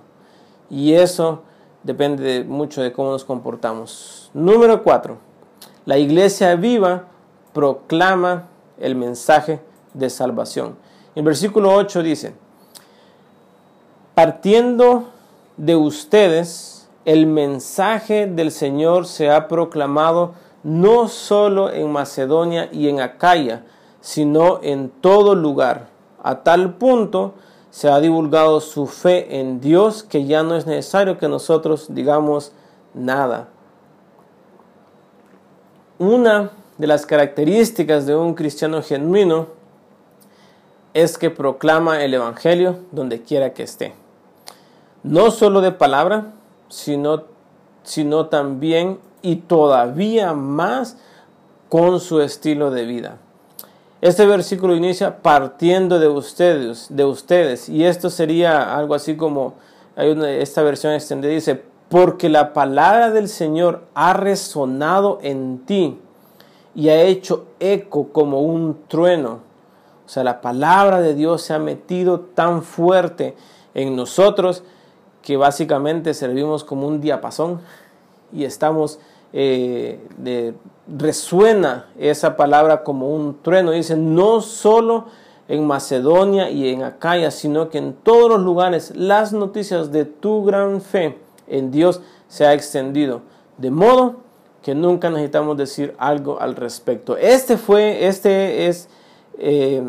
Y 0.69 0.95
eso 0.95 1.43
depende 1.83 2.43
mucho 2.43 2.81
de 2.81 2.91
cómo 2.91 3.11
nos 3.11 3.23
comportamos. 3.23 4.29
Número 4.33 4.83
4. 4.83 5.17
La 5.85 5.97
iglesia 5.97 6.53
viva 6.55 7.05
proclama 7.53 8.49
el 8.77 8.95
mensaje 8.95 9.61
de 9.93 10.09
salvación. 10.09 10.75
En 11.15 11.23
versículo 11.23 11.73
8 11.73 12.03
dice, 12.03 12.33
partiendo 14.13 15.05
de 15.55 15.77
ustedes, 15.77 16.72
el 17.05 17.25
mensaje 17.25 18.27
del 18.27 18.51
Señor 18.51 19.05
se 19.05 19.29
ha 19.29 19.47
proclamado 19.47 20.33
no 20.63 21.07
solo 21.07 21.71
en 21.71 21.91
Macedonia 21.91 22.69
y 22.71 22.87
en 22.87 23.01
Acaya, 23.01 23.63
sino 23.99 24.59
en 24.63 24.89
todo 24.89 25.35
lugar, 25.35 25.87
a 26.21 26.43
tal 26.43 26.75
punto 26.75 27.33
se 27.69 27.89
ha 27.89 27.99
divulgado 27.99 28.61
su 28.61 28.85
fe 28.85 29.39
en 29.39 29.59
Dios 29.59 30.03
que 30.03 30.25
ya 30.25 30.43
no 30.43 30.55
es 30.55 30.65
necesario 30.65 31.17
que 31.17 31.27
nosotros 31.27 31.87
digamos 31.89 32.51
nada. 32.93 33.49
Una 35.97 36.51
de 36.77 36.87
las 36.87 37.05
características 37.05 38.05
de 38.05 38.15
un 38.15 38.35
cristiano 38.35 38.81
genuino 38.81 39.47
es 40.93 41.17
que 41.17 41.29
proclama 41.29 42.03
el 42.03 42.13
Evangelio 42.13 42.77
donde 42.91 43.21
quiera 43.21 43.53
que 43.53 43.63
esté. 43.63 43.93
No 45.01 45.31
solo 45.31 45.61
de 45.61 45.71
palabra, 45.71 46.33
sino, 46.73 47.25
sino 47.83 48.25
también 48.27 48.99
y 49.21 49.35
todavía 49.37 50.33
más 50.33 50.97
con 51.69 51.99
su 51.99 52.19
estilo 52.19 52.71
de 52.71 52.85
vida. 52.85 53.17
Este 54.01 54.25
versículo 54.25 54.75
inicia 54.75 55.21
partiendo 55.21 55.99
de 55.99 56.07
ustedes, 56.07 56.87
de 56.89 57.05
ustedes, 57.05 57.69
y 57.69 57.85
esto 57.85 58.09
sería 58.09 58.75
algo 58.75 58.95
así 58.95 59.15
como 59.15 59.53
hay 59.95 60.09
una, 60.09 60.31
esta 60.31 60.63
versión 60.63 60.93
extendida 60.93 61.31
dice, 61.31 61.61
porque 61.89 62.27
la 62.27 62.53
palabra 62.53 63.11
del 63.11 63.29
Señor 63.29 63.83
ha 63.93 64.13
resonado 64.13 65.19
en 65.21 65.59
ti 65.59 65.99
y 66.73 66.89
ha 66.89 66.99
hecho 67.03 67.45
eco 67.59 68.09
como 68.11 68.41
un 68.41 68.79
trueno. 68.87 69.41
O 70.05 70.09
sea, 70.09 70.23
la 70.23 70.41
palabra 70.41 71.01
de 71.01 71.13
Dios 71.13 71.43
se 71.43 71.53
ha 71.53 71.59
metido 71.59 72.19
tan 72.19 72.63
fuerte 72.63 73.35
en 73.75 73.95
nosotros 73.95 74.63
que 75.23 75.37
básicamente 75.37 76.13
servimos 76.13 76.63
como 76.63 76.87
un 76.87 77.01
diapasón 77.01 77.61
y 78.31 78.43
estamos 78.43 78.99
eh, 79.31 79.99
resuena 80.87 81.87
esa 81.97 82.37
palabra 82.37 82.83
como 82.83 83.09
un 83.09 83.41
trueno. 83.41 83.71
Dice, 83.71 83.97
no 83.97 84.41
solo 84.41 85.05
en 85.47 85.65
Macedonia 85.65 86.49
y 86.49 86.69
en 86.69 86.83
Acaya, 86.83 87.31
sino 87.31 87.69
que 87.69 87.79
en 87.79 87.93
todos 87.93 88.29
los 88.29 88.41
lugares 88.41 88.93
las 88.95 89.33
noticias 89.33 89.91
de 89.91 90.05
tu 90.05 90.43
gran 90.43 90.81
fe 90.81 91.17
en 91.47 91.71
Dios 91.71 92.01
se 92.27 92.45
ha 92.45 92.53
extendido. 92.53 93.21
De 93.57 93.71
modo 93.71 94.17
que 94.61 94.75
nunca 94.75 95.09
necesitamos 95.09 95.57
decir 95.57 95.93
algo 95.97 96.39
al 96.39 96.55
respecto. 96.55 97.17
Este 97.17 97.57
fue, 97.57 98.07
este 98.07 98.67
es 98.67 98.87
eh, 99.37 99.83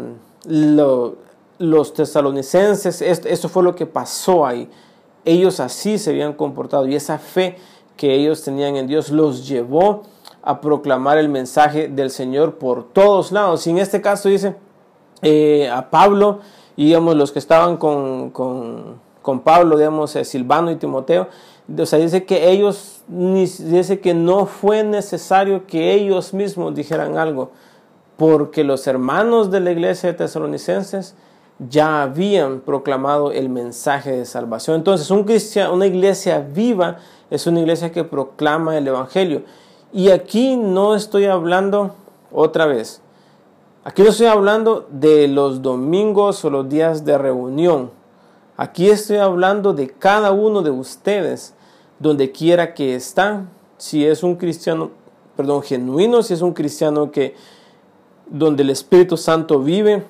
los 0.47 1.95
tesalonicenses, 1.95 3.01
esto 3.01 3.49
fue 3.49 3.63
lo 3.63 3.75
que 3.75 3.87
pasó 3.87 4.45
ahí. 4.47 4.69
Ellos 5.25 5.61
así 5.61 5.99
se 5.99 6.11
habían 6.11 6.35
comportado 6.35 6.87
y 6.87 6.95
esa 6.95 7.19
fe 7.19 7.57
que 7.97 8.15
ellos 8.15 8.43
tenían 8.43 8.77
en 8.77 8.87
Dios 8.87 9.11
los 9.11 9.47
llevó 9.47 10.03
a 10.43 10.61
proclamar 10.61 11.19
el 11.19 11.29
mensaje 11.29 11.89
del 11.89 12.11
Señor 12.11 12.57
por 12.57 12.93
todos 12.93 13.33
lados. 13.33 13.67
Y 13.67 13.71
en 13.71 13.79
este 13.79 14.03
caso 14.03 14.29
dice 14.29 14.55
eh, 15.23 15.71
a 15.71 15.91
Pablo 15.91 16.41
y 16.77 16.87
digamos 16.87 17.17
los 17.17 17.33
que 17.33 17.39
estaban 17.39 17.77
con, 17.77 18.31
con, 18.31 19.41
Pablo, 19.43 19.79
digamos 19.79 20.15
eh, 20.17 20.25
Silvano 20.25 20.71
y 20.71 20.77
Timoteo, 20.77 21.29
o 21.79 21.87
sea, 21.87 21.99
dice 21.99 22.25
que 22.27 22.51
ellos, 22.51 23.03
dice 23.09 24.01
que 24.01 24.13
no 24.13 24.45
fue 24.45 24.85
necesario 24.85 25.67
que 25.67 25.95
ellos 25.95 26.35
mismos 26.35 26.75
dijeran 26.75 27.17
algo, 27.17 27.53
porque 28.19 28.65
los 28.65 28.87
hermanos 28.87 29.51
de 29.51 29.61
la 29.61 29.71
iglesia 29.71 30.11
de 30.11 30.19
tesalonicenses 30.19 31.15
ya 31.59 32.03
habían 32.03 32.61
proclamado 32.61 33.33
el 33.33 33.49
mensaje 33.49 34.13
de 34.13 34.25
salvación. 34.25 34.77
Entonces, 34.77 35.11
un 35.11 35.27
una 35.73 35.87
iglesia 35.87 36.41
viva 36.41 36.99
es 37.31 37.47
una 37.47 37.61
iglesia 37.61 37.93
que 37.93 38.05
proclama 38.05 38.77
el 38.77 38.87
Evangelio. 38.87 39.43
Y 39.93 40.11
aquí 40.11 40.57
no 40.57 40.95
estoy 40.95 41.27
hablando 41.27 41.95
otra 42.33 42.67
vez. 42.67 43.01
Aquí 43.85 44.03
no 44.03 44.09
estoy 44.09 44.27
hablando 44.27 44.87
de 44.91 45.29
los 45.29 45.63
domingos 45.63 46.45
o 46.45 46.51
los 46.51 46.69
días 46.69 47.05
de 47.05 47.19
reunión. 47.19 47.91
Aquí 48.57 48.89
estoy 48.89 49.19
hablando 49.19 49.73
de 49.73 49.89
cada 49.89 50.33
uno 50.33 50.63
de 50.63 50.71
ustedes, 50.71 51.55
donde 51.99 52.33
quiera 52.33 52.75
que 52.75 52.95
están. 52.95 53.51
Si 53.77 54.05
es 54.07 54.23
un 54.23 54.37
cristiano, 54.37 54.91
perdón, 55.37 55.63
genuino, 55.63 56.23
si 56.23 56.35
es 56.35 56.41
un 56.41 56.55
cristiano 56.55 57.11
que 57.11 57.35
donde 58.27 58.63
el 58.63 58.71
Espíritu 58.71 59.17
Santo 59.17 59.61
vive 59.61 60.05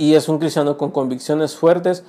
y 0.00 0.14
es 0.14 0.30
un 0.30 0.38
cristiano 0.38 0.78
con 0.78 0.92
convicciones 0.92 1.54
fuertes, 1.54 2.04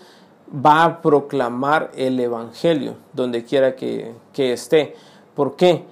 va 0.65 0.85
a 0.85 1.01
proclamar 1.01 1.91
el 1.93 2.17
Evangelio 2.21 2.95
donde 3.11 3.43
quiera 3.43 3.75
que, 3.75 4.15
esté. 4.33 4.95
¿Por 5.35 5.57
qué? 5.57 5.83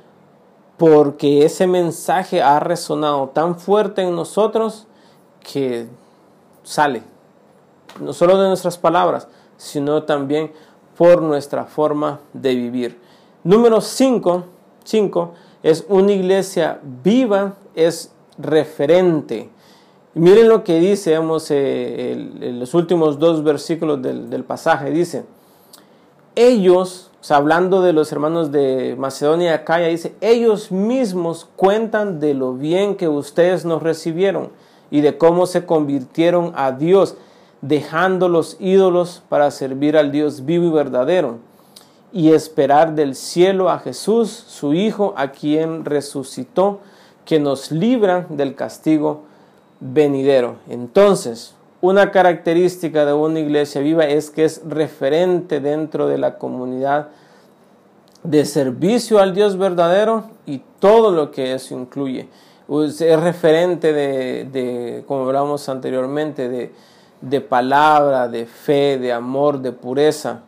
Porque 0.77 1.43
ese 1.43 1.67
mensaje 1.67 2.41
ha 2.41 2.57
resonado 2.61 3.27
tan 3.33 3.59
fuerte 3.59 4.01
en 4.01 4.15
nosotros 4.15 4.87
que 5.41 5.87
sale, 6.63 7.03
no 7.99 8.13
solo 8.13 8.41
de 8.41 8.47
nuestras 8.47 8.77
palabras, 8.77 9.27
sino 9.57 10.03
también 10.03 10.53
por 10.97 11.21
nuestra 11.21 11.65
forma 11.65 12.21
de 12.31 12.55
vivir. 12.55 12.97
Número 13.43 13.81
5, 13.81 14.45
es 15.63 15.85
una 15.89 16.13
iglesia 16.13 16.79
viva, 16.81 17.55
es 17.75 18.13
referente 18.37 19.49
miren 20.19 20.49
lo 20.49 20.63
que 20.63 20.79
dice, 20.79 21.17
vamos, 21.17 21.47
eh, 21.49 22.29
los 22.39 22.73
últimos 22.73 23.19
dos 23.19 23.43
versículos 23.43 24.01
del, 24.01 24.43
pasaje, 24.43 24.91
dice, 24.91 25.23
ellos, 26.35 27.09
hablando 27.29 27.81
de 27.81 27.93
los 27.93 28.11
hermanos 28.11 28.51
de 28.51 28.95
Macedonia 28.97 29.51
y 29.51 29.53
Acaya, 29.53 29.87
dice, 29.87 30.15
ellos 30.21 30.71
mismos 30.71 31.47
cuentan 31.55 32.19
de 32.19 32.33
lo 32.33 32.53
bien 32.53 32.95
que 32.95 33.07
ustedes 33.07 33.65
nos 33.65 33.81
recibieron 33.81 34.49
y 34.91 35.01
de 35.01 35.17
cómo 35.17 35.45
se 35.45 35.65
convirtieron 35.65 36.53
a 36.55 36.71
Dios, 36.71 37.15
dejando 37.61 38.29
los 38.29 38.57
ídolos 38.59 39.23
para 39.29 39.51
servir 39.51 39.97
al 39.97 40.11
Dios 40.11 40.45
vivo 40.45 40.65
y 40.65 40.71
verdadero 40.71 41.39
y 42.11 42.31
esperar 42.31 42.95
del 42.95 43.15
cielo 43.15 43.69
a 43.69 43.79
Jesús, 43.79 44.29
su 44.29 44.73
Hijo, 44.73 45.13
a 45.15 45.31
quien 45.31 45.85
resucitó, 45.85 46.79
que 47.25 47.39
nos 47.39 47.71
libra 47.71 48.25
del 48.29 48.55
castigo 48.55 49.28
venidero. 49.79 50.57
Entonces, 50.69 51.55
una 51.81 52.11
característica 52.11 53.05
de 53.05 53.13
una 53.13 53.39
iglesia 53.39 53.81
viva 53.81 54.05
es 54.05 54.29
que 54.29 54.43
es 54.45 54.61
referente 54.67 55.61
dentro 55.61 56.07
de 56.07 56.17
la 56.17 56.37
comunidad 56.37 57.09
de 58.23 58.43
servicio 58.43 59.19
al 59.19 59.33
Dios 59.33 59.57
verdadero 59.57 60.25
y 60.45 60.61
todo 60.79 61.11
lo 61.11 61.31
que 61.31 61.53
eso 61.53 61.73
incluye. 61.73 62.27
Es 62.69 63.19
referente 63.19 63.93
de, 63.93 65.03
como 65.07 65.25
hablamos 65.25 65.69
anteriormente, 65.69 66.49
de, 66.49 66.73
de, 67.21 67.41
palabra, 67.41 68.27
de 68.27 68.45
fe, 68.45 68.99
de 68.99 69.13
amor, 69.13 69.59
de 69.59 69.71
pureza. 69.71 70.41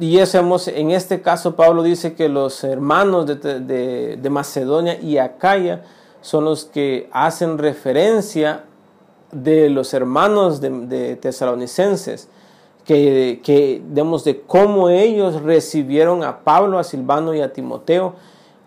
y 0.00 0.18
eso 0.18 0.58
en 0.68 0.90
este 0.90 1.20
caso 1.20 1.54
Pablo 1.54 1.82
dice 1.82 2.14
que 2.14 2.28
los 2.28 2.64
hermanos 2.64 3.26
de, 3.26 4.16
de 4.16 4.30
Macedonia 4.30 4.98
y 5.00 5.18
Acaya 5.18 5.82
son 6.24 6.46
los 6.46 6.64
que 6.64 7.06
hacen 7.12 7.58
referencia 7.58 8.64
de 9.30 9.68
los 9.68 9.92
hermanos 9.92 10.58
de, 10.62 11.16
tesalonicenses, 11.16 12.30
que, 12.86 13.42
que 13.44 13.82
de 13.84 14.42
cómo 14.46 14.88
ellos 14.88 15.42
recibieron 15.42 16.24
a 16.24 16.38
Pablo, 16.38 16.78
a 16.78 16.84
Silvano 16.84 17.34
y 17.34 17.42
a 17.42 17.52
Timoteo, 17.52 18.14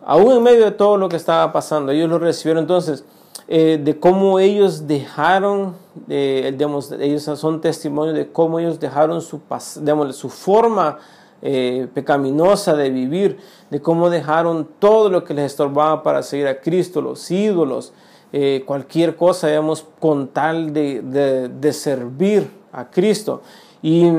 aún 0.05 0.33
en 0.33 0.43
medio 0.43 0.65
de 0.65 0.71
todo 0.71 0.97
lo 0.97 1.09
que 1.09 1.15
estaba 1.15 1.51
pasando, 1.51 1.91
ellos 1.91 2.11
lo 2.11 2.19
recibieron 2.19 2.61
entonces, 2.61 3.03
eh, 3.47 3.81
de 3.83 3.99
cómo 3.99 4.37
ellos 4.37 4.85
dejaron, 4.85 5.73
eh, 6.09 6.55
ellos 6.99 7.23
son 7.23 7.59
testimonios 7.59 8.15
de 8.15 8.31
cómo 8.31 8.59
ellos 8.59 8.79
dejaron 8.79 9.19
su, 9.19 9.41
digamos, 9.79 10.15
su 10.15 10.29
forma 10.29 10.99
eh, 11.41 11.87
pecaminosa 11.93 12.75
de 12.75 12.89
vivir, 12.89 13.37
de 13.69 13.81
cómo 13.81 14.09
dejaron 14.09 14.67
todo 14.79 15.09
lo 15.09 15.23
que 15.23 15.33
les 15.33 15.45
estorbaba 15.45 16.03
para 16.03 16.23
seguir 16.23 16.47
a 16.47 16.61
Cristo, 16.61 17.01
los 17.01 17.29
ídolos, 17.29 17.93
eh, 18.33 18.63
cualquier 18.65 19.15
cosa, 19.15 19.47
digamos, 19.47 19.85
con 19.99 20.27
tal 20.27 20.73
de, 20.73 21.49
de 21.49 21.73
servir 21.73 22.49
a 22.71 22.89
Cristo. 22.89 23.41
Y 23.81 24.11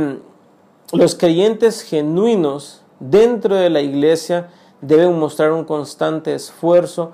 los 0.93 1.15
creyentes 1.15 1.83
genuinos 1.83 2.83
dentro 3.01 3.57
de 3.57 3.71
la 3.71 3.81
iglesia 3.81 4.49
deben 4.81 5.19
mostrar 5.19 5.53
un 5.53 5.65
constante 5.65 6.35
esfuerzo 6.35 7.13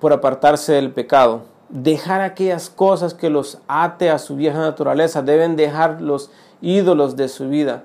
por 0.00 0.12
apartarse 0.12 0.74
del 0.74 0.92
pecado, 0.92 1.42
dejar 1.68 2.20
aquellas 2.20 2.68
cosas 2.68 3.14
que 3.14 3.30
los 3.30 3.58
ate 3.68 4.10
a 4.10 4.18
su 4.18 4.36
vieja 4.36 4.58
naturaleza, 4.58 5.22
deben 5.22 5.56
dejar 5.56 6.02
los 6.02 6.30
ídolos 6.60 7.16
de 7.16 7.28
su 7.28 7.48
vida. 7.48 7.84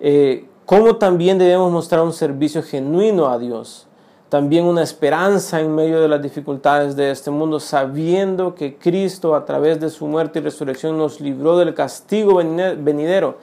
Eh, 0.00 0.48
como 0.66 0.96
también 0.96 1.38
debemos 1.38 1.70
mostrar 1.70 2.02
un 2.02 2.12
servicio 2.12 2.62
genuino 2.62 3.26
a 3.28 3.38
Dios, 3.38 3.86
también 4.28 4.64
una 4.64 4.82
esperanza 4.82 5.60
en 5.60 5.74
medio 5.74 6.00
de 6.00 6.08
las 6.08 6.22
dificultades 6.22 6.96
de 6.96 7.10
este 7.10 7.30
mundo, 7.30 7.60
sabiendo 7.60 8.54
que 8.54 8.76
Cristo 8.76 9.34
a 9.34 9.44
través 9.44 9.78
de 9.78 9.90
su 9.90 10.06
muerte 10.06 10.38
y 10.38 10.42
resurrección 10.42 10.96
nos 10.96 11.20
libró 11.20 11.58
del 11.58 11.74
castigo 11.74 12.36
venidero 12.36 13.36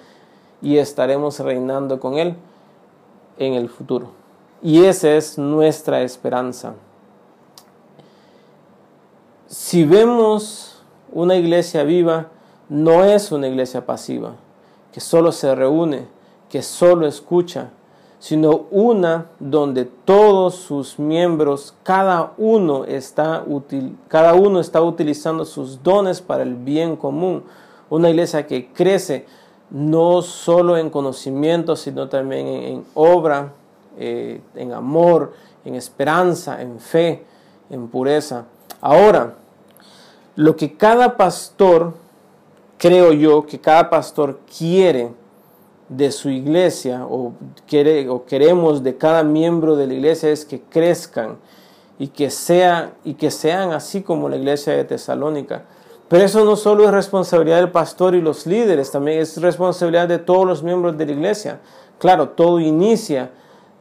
y 0.62 0.78
estaremos 0.78 1.40
reinando 1.40 2.00
con 2.00 2.18
Él 2.18 2.36
en 3.38 3.54
el 3.54 3.70
futuro. 3.70 4.12
Y 4.62 4.84
esa 4.84 5.12
es 5.12 5.38
nuestra 5.38 6.02
esperanza. 6.02 6.74
Si 9.46 9.84
vemos 9.86 10.82
una 11.12 11.36
iglesia 11.36 11.84
viva, 11.84 12.28
no 12.68 13.04
es 13.04 13.32
una 13.32 13.48
iglesia 13.48 13.86
pasiva, 13.86 14.34
que 14.92 15.00
solo 15.00 15.32
se 15.32 15.54
reúne, 15.56 16.08
que 16.50 16.62
solo 16.62 17.08
escucha, 17.08 17.70
sino 18.20 18.66
una 18.72 19.28
donde 19.40 19.86
todos 19.86 20.56
sus 20.56 21.00
miembros, 21.00 21.74
cada 21.84 22.34
uno 22.38 22.84
está, 22.84 23.46
cada 24.08 24.34
uno 24.34 24.60
está 24.60 24.82
utilizando 24.82 25.46
sus 25.46 25.82
dones 25.82 26.22
para 26.22 26.44
el 26.44 26.56
bien 26.56 26.98
común. 26.98 27.44
Una 27.90 28.10
iglesia 28.10 28.46
que 28.46 28.72
crece 28.74 29.26
no 29.70 30.22
solo 30.22 30.78
en 30.78 30.90
conocimiento, 30.90 31.76
sino 31.76 32.10
también 32.10 32.48
en, 32.48 32.86
obra, 32.94 33.54
eh, 33.98 34.42
en 34.56 34.74
amor, 34.74 35.34
en 35.64 35.76
esperanza, 35.76 36.62
en 36.62 36.80
fe, 36.80 37.26
en 37.70 37.88
pureza. 37.88 38.46
Ahora, 38.82 39.36
lo 40.36 40.56
que 40.56 40.76
cada 40.76 41.16
pastor, 41.16 41.94
creo 42.78 43.14
yo, 43.14 43.46
que 43.46 43.60
cada 43.60 43.90
pastor 43.90 44.40
quiere 44.58 45.12
de 45.90 46.12
su 46.12 46.30
iglesia 46.30 47.06
o, 47.06 47.34
quiere, 47.68 48.08
o 48.10 48.26
queremos 48.26 48.84
de 48.84 48.96
cada 48.96 49.24
miembro 49.24 49.76
de 49.76 49.88
la 49.88 49.96
iglesia 49.96 50.30
es 50.30 50.46
que 50.46 50.62
crezcan 50.62 51.38
y 51.98 52.08
que, 52.08 52.30
sea, 52.30 52.94
y 53.04 53.16
que 53.16 53.32
sean 53.32 53.74
así 53.74 54.02
como 54.02 54.30
la 54.30 54.38
iglesia 54.38 54.74
de 54.74 54.86
Tesalónica. 54.86 55.66
Pero 56.08 56.24
eso 56.24 56.46
no 56.46 56.56
solo 56.56 56.86
es 56.86 56.92
responsabilidad 56.92 57.58
del 57.58 57.72
pastor 57.72 58.16
y 58.16 58.22
los 58.22 58.46
líderes, 58.46 58.92
también 58.92 59.20
es 59.20 59.40
responsabilidad 59.42 60.08
de 60.08 60.18
todos 60.18 60.48
los 60.48 60.64
miembros 60.64 60.98
de 60.98 61.06
la 61.06 61.12
iglesia. 61.12 61.60
Claro, 62.00 62.30
todo 62.30 62.60
inicia 62.60 63.32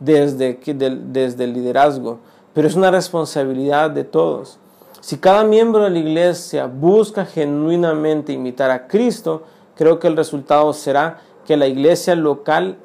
desde, 0.01 0.59
desde 1.07 1.45
el 1.45 1.53
liderazgo, 1.53 2.19
pero 2.53 2.67
es 2.67 2.75
una 2.75 2.91
responsabilidad 2.91 3.91
de 3.91 4.05
todos. 4.05 4.59
Si 5.01 5.17
cada 5.17 5.45
miembro 5.45 5.85
de 5.85 5.91
la 5.91 5.99
iglesia 5.99 6.67
busca 6.67 7.25
genuinamente 7.25 8.33
imitar 8.33 8.71
a 8.71 8.89
Cristo, 8.89 9.45
creo 9.75 9.99
que 9.99 10.09
el 10.09 10.17
resultado 10.17 10.73
será 10.73 11.21
que 11.49 11.57
la 11.57 11.67
iglesia 11.67 12.15
local 12.15 12.77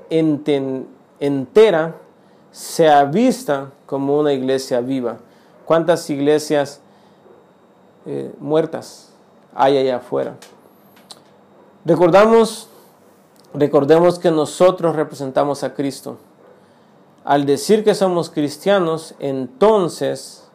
entera 1.19 1.95
sea 2.53 3.03
vista 3.03 3.71
como 3.85 4.17
una 4.17 4.31
iglesia 4.31 4.79
viva. 4.79 5.17
¿Cuántas 5.65 6.09
iglesias 6.09 6.79
eh, 8.05 8.33
muertas 8.39 9.11
hay 9.53 9.77
allá 9.77 9.97
afuera? 9.97 10.35
Recordamos, 11.83 12.69
recordemos 13.53 14.17
que 14.17 14.31
nosotros 14.31 14.95
representamos 14.95 15.65
a 15.65 15.73
Cristo. 15.73 16.15
Al 17.25 17.45
decir 17.45 17.83
que 17.83 17.93
somos 17.93 18.29
cristianos, 18.29 19.13
entonces 19.19 20.47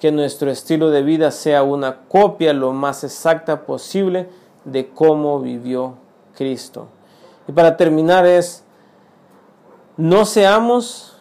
que 0.00 0.10
nuestro 0.12 0.50
estilo 0.50 0.88
de 0.88 1.02
vida 1.02 1.30
sea 1.30 1.62
una 1.62 2.06
copia 2.08 2.54
lo 2.54 2.72
más 2.72 3.04
exacta 3.04 3.66
posible 3.66 4.30
de 4.64 4.88
cómo 4.88 5.40
vivió 5.40 5.96
Cristo. 6.34 6.88
Y 7.46 7.52
para 7.52 7.76
terminar 7.76 8.26
es, 8.26 8.64
no 9.96 10.24
seamos 10.24 11.18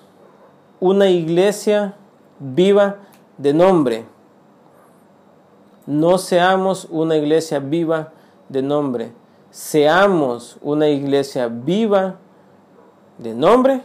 una 0.80 1.10
iglesia 1.10 1.96
viva 2.40 2.98
de 3.38 3.54
nombre. 3.54 4.06
No 5.86 6.18
seamos 6.18 6.88
una 6.90 7.18
iglesia 7.18 7.60
viva 7.60 8.14
de 8.50 8.62
nombre. 8.62 9.12
Seamos 9.52 10.58
una 10.62 10.88
iglesia 10.88 11.48
viva 11.48 12.16
de 13.18 13.34
nombre 13.34 13.82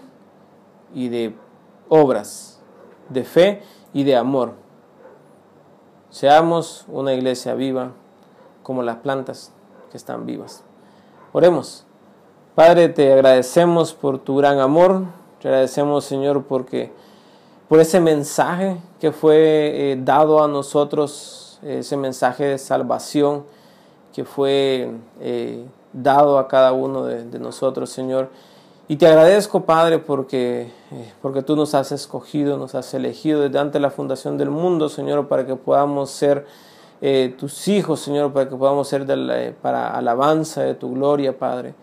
y 0.95 1.09
de 1.09 1.35
obras, 1.89 2.61
de 3.09 3.25
fe 3.25 3.63
y 3.93 4.05
de 4.05 4.17
amor. 4.17 4.55
Seamos 6.09 6.85
una 6.89 7.13
iglesia 7.13 7.55
viva 7.55 7.93
como 8.63 8.83
las 8.83 8.97
plantas 8.97 9.53
que 9.91 9.97
están 9.97 10.25
vivas. 10.25 10.63
Oremos. 11.33 11.88
Padre, 12.59 12.89
te 12.89 13.13
agradecemos 13.13 13.95
por 13.95 14.19
tu 14.19 14.35
gran 14.35 14.59
amor, 14.59 15.05
te 15.41 15.47
agradecemos 15.47 16.05
Señor 16.05 16.43
porque 16.43 16.91
por 17.69 17.79
ese 17.79 18.01
mensaje 18.01 18.79
que 19.01 19.13
fue 19.13 19.93
eh, 19.93 19.99
dado 20.03 20.43
a 20.43 20.49
nosotros, 20.49 21.61
ese 21.63 21.97
mensaje 21.97 22.43
de 22.47 22.59
salvación 22.59 23.45
que 24.13 24.25
fue 24.25 24.91
eh, 25.21 25.65
dado 25.93 26.37
a 26.37 26.49
cada 26.49 26.73
uno 26.73 27.05
de, 27.05 27.39
nosotros, 27.39 27.91
Señor. 27.91 28.29
Y 28.89 28.97
te 28.97 29.07
agradezco, 29.07 29.61
Padre, 29.61 30.01
porque, 30.01 30.73
eh, 30.91 31.13
porque 31.23 31.43
tú 31.43 31.55
nos 31.55 31.77
has 31.77 31.93
escogido, 31.93 32.59
nos 32.59 32.75
has 32.75 32.93
elegido 32.93 33.43
desde 33.43 33.61
antes 33.61 33.75
de 33.75 33.81
la 33.81 33.91
fundación 33.91 34.37
del 34.37 34.51
mundo, 34.51 34.89
Señor, 34.89 35.29
para 35.29 35.47
que 35.47 35.55
podamos 35.55 36.11
ser 36.11 36.45
tus 37.39 37.69
hijos, 37.69 38.01
Señor, 38.01 38.33
para 38.33 38.49
que 38.49 38.57
podamos 38.57 38.89
ser 38.89 39.07
para 39.63 39.97
alabanza 39.97 40.63
de 40.63 40.75
tu 40.75 40.93
gloria, 40.93 41.39
Padre. 41.39 41.77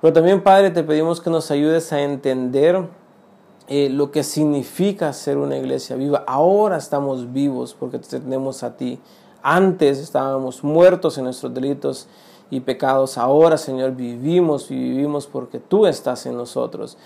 Pero 0.00 0.12
también, 0.12 0.42
Padre, 0.42 0.70
te 0.70 0.82
pedimos 0.82 1.20
que 1.20 1.28
nos 1.28 1.50
ayudes 1.50 1.92
a 1.92 2.00
entender 2.00 2.86
eh, 3.68 3.88
lo 3.90 4.10
que 4.10 4.24
significa 4.24 5.12
ser 5.12 5.36
una 5.36 5.56
iglesia 5.56 5.94
viva. 5.94 6.24
Ahora 6.26 6.78
estamos 6.78 7.32
vivos 7.32 7.76
porque 7.78 7.98
te 7.98 8.18
tenemos 8.18 8.62
a 8.62 8.76
ti. 8.76 8.98
Antes 9.42 9.98
estábamos 9.98 10.64
muertos 10.64 11.18
en 11.18 11.24
nuestros 11.24 11.52
delitos 11.52 12.08
y 12.50 12.60
pecados. 12.60 13.18
Ahora, 13.18 13.56
Señor, 13.56 13.94
vivimos 13.94 14.70
y 14.70 14.74
vivimos 14.74 15.26
porque 15.26 15.60
tú 15.60 15.86
estás 15.86 16.26
en 16.26 16.36
nosotros. 16.36 16.96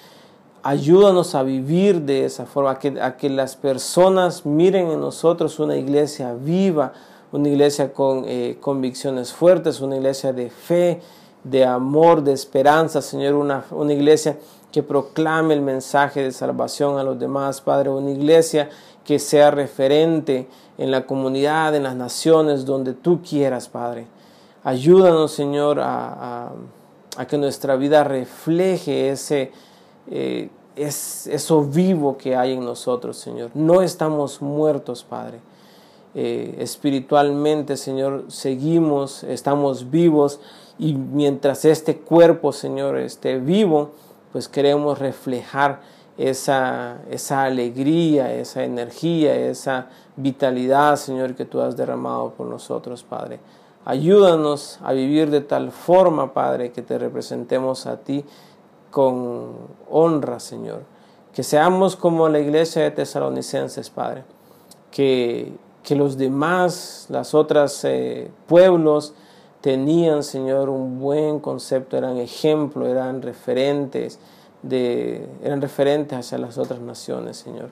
Ayúdanos 0.63 1.35
a 1.35 1.43
vivir 1.43 2.01
de 2.01 2.25
esa 2.25 2.47
forma, 2.47 2.71
a 2.71 2.79
que, 2.79 2.99
a 3.01 3.17
que 3.17 3.29
las 3.29 3.57
personas 3.57 4.47
miren 4.47 4.91
en 4.91 5.01
nosotros 5.01 5.59
una 5.59 5.77
iglesia 5.77 6.33
viva, 6.33 6.93
una 7.33 7.49
iglesia 7.49 7.93
con 7.93 8.25
eh, 8.27 8.57
convicciones 8.61 9.33
fuertes, 9.33 9.81
una 9.81 9.97
iglesia 9.97 10.33
de 10.33 10.49
fe, 10.49 11.03
de 11.45 11.65
amor, 11.65 12.23
de 12.23 12.33
esperanza, 12.33 13.03
Señor, 13.03 13.35
una, 13.35 13.65
una 13.71 13.93
iglesia 13.93 14.39
que 14.73 14.83
proclame 14.83 15.55
el 15.55 15.61
mensaje 15.61 16.23
de 16.23 16.33
salvación 16.33 16.99
a 16.99 17.05
los 17.05 17.19
demás, 17.19 17.61
Padre, 17.61 17.91
una 17.91 18.11
iglesia 18.11 18.71
que 19.05 19.19
sea 19.19 19.51
referente 19.51 20.49
en 20.79 20.91
la 20.91 21.07
comunidad, 21.07 21.77
en 21.77 21.85
las 21.85 21.95
naciones, 21.95 22.65
donde 22.65 22.95
tú 22.95 23.21
quieras, 23.23 23.69
Padre. 23.69 24.07
Ayúdanos, 24.65 25.31
Señor, 25.31 25.79
a, 25.81 26.51
que 27.29 27.39
nuestra 27.39 27.77
vida 27.77 28.03
refleje 28.03 29.11
ese, 29.11 29.53
eh, 30.11 30.49
es, 30.75 31.27
eso 31.29 31.63
vivo 31.63 32.17
que 32.17 32.35
hay 32.35 32.55
en 32.55 32.65
nosotros, 32.65 33.19
Señor. 33.19 33.51
No 33.55 33.83
estamos 33.83 34.43
muertos, 34.43 35.05
Padre. 35.05 35.39
Eh, 36.15 36.57
espiritualmente, 36.59 37.77
Señor, 37.77 38.25
seguimos, 38.29 39.23
estamos 39.23 39.91
vivos 39.91 40.41
y 40.79 40.95
mientras 40.95 41.65
este 41.65 41.99
cuerpo, 41.99 42.53
Señor, 42.53 42.99
esté 42.99 43.39
vivo, 43.39 43.93
pues 44.33 44.49
queremos 44.49 44.99
reflejar 44.99 45.81
esa, 46.19 46.99
esa 47.11 47.45
alegría, 47.45 48.33
esa 48.35 48.65
energía, 48.65 49.35
esa 49.35 49.89
vitalidad, 50.17 50.97
Señor, 50.97 51.35
que 51.35 51.45
tú 51.45 51.61
has 51.61 51.77
derramado 51.77 52.31
por 52.31 52.47
nosotros, 52.47 53.03
Padre. 53.03 53.41
Ayúdanos 53.85 54.79
a 54.83 54.93
vivir 54.93 55.31
de 55.31 55.41
tal 55.41 55.71
forma, 55.71 56.33
Padre, 56.33 56.73
que 56.73 56.83
te 56.83 56.99
representemos 56.99 57.87
a 57.87 57.99
ti 57.99 58.25
con 58.91 59.53
honra, 59.91 60.41
Señor. 60.41 60.83
Que 61.33 61.43
seamos 61.43 61.95
como 61.97 62.29
la 62.29 62.39
iglesia 62.39 62.83
de 62.83 62.93
tesalonicenses, 62.93 63.91
Padre. 63.91 64.25
Que, 64.91 65.53
que 65.83 65.97
los 65.97 66.17
demás, 66.17 67.07
las 67.11 67.35
otras 67.35 67.85
eh, 67.85 68.31
pueblos, 68.47 69.15
tenían, 69.65 70.23
Señor, 70.23 70.69
un 70.69 71.01
buen 71.01 71.41
concepto, 71.41 71.97
eran 71.97 72.19
ejemplo, 72.19 72.87
eran 72.87 73.23
referentes 73.23 74.19
de, 74.61 75.27
eran 75.43 75.63
referentes 75.63 76.19
hacia 76.19 76.37
las 76.37 76.59
otras 76.59 76.81
naciones, 76.81 77.39
Señor. 77.39 77.71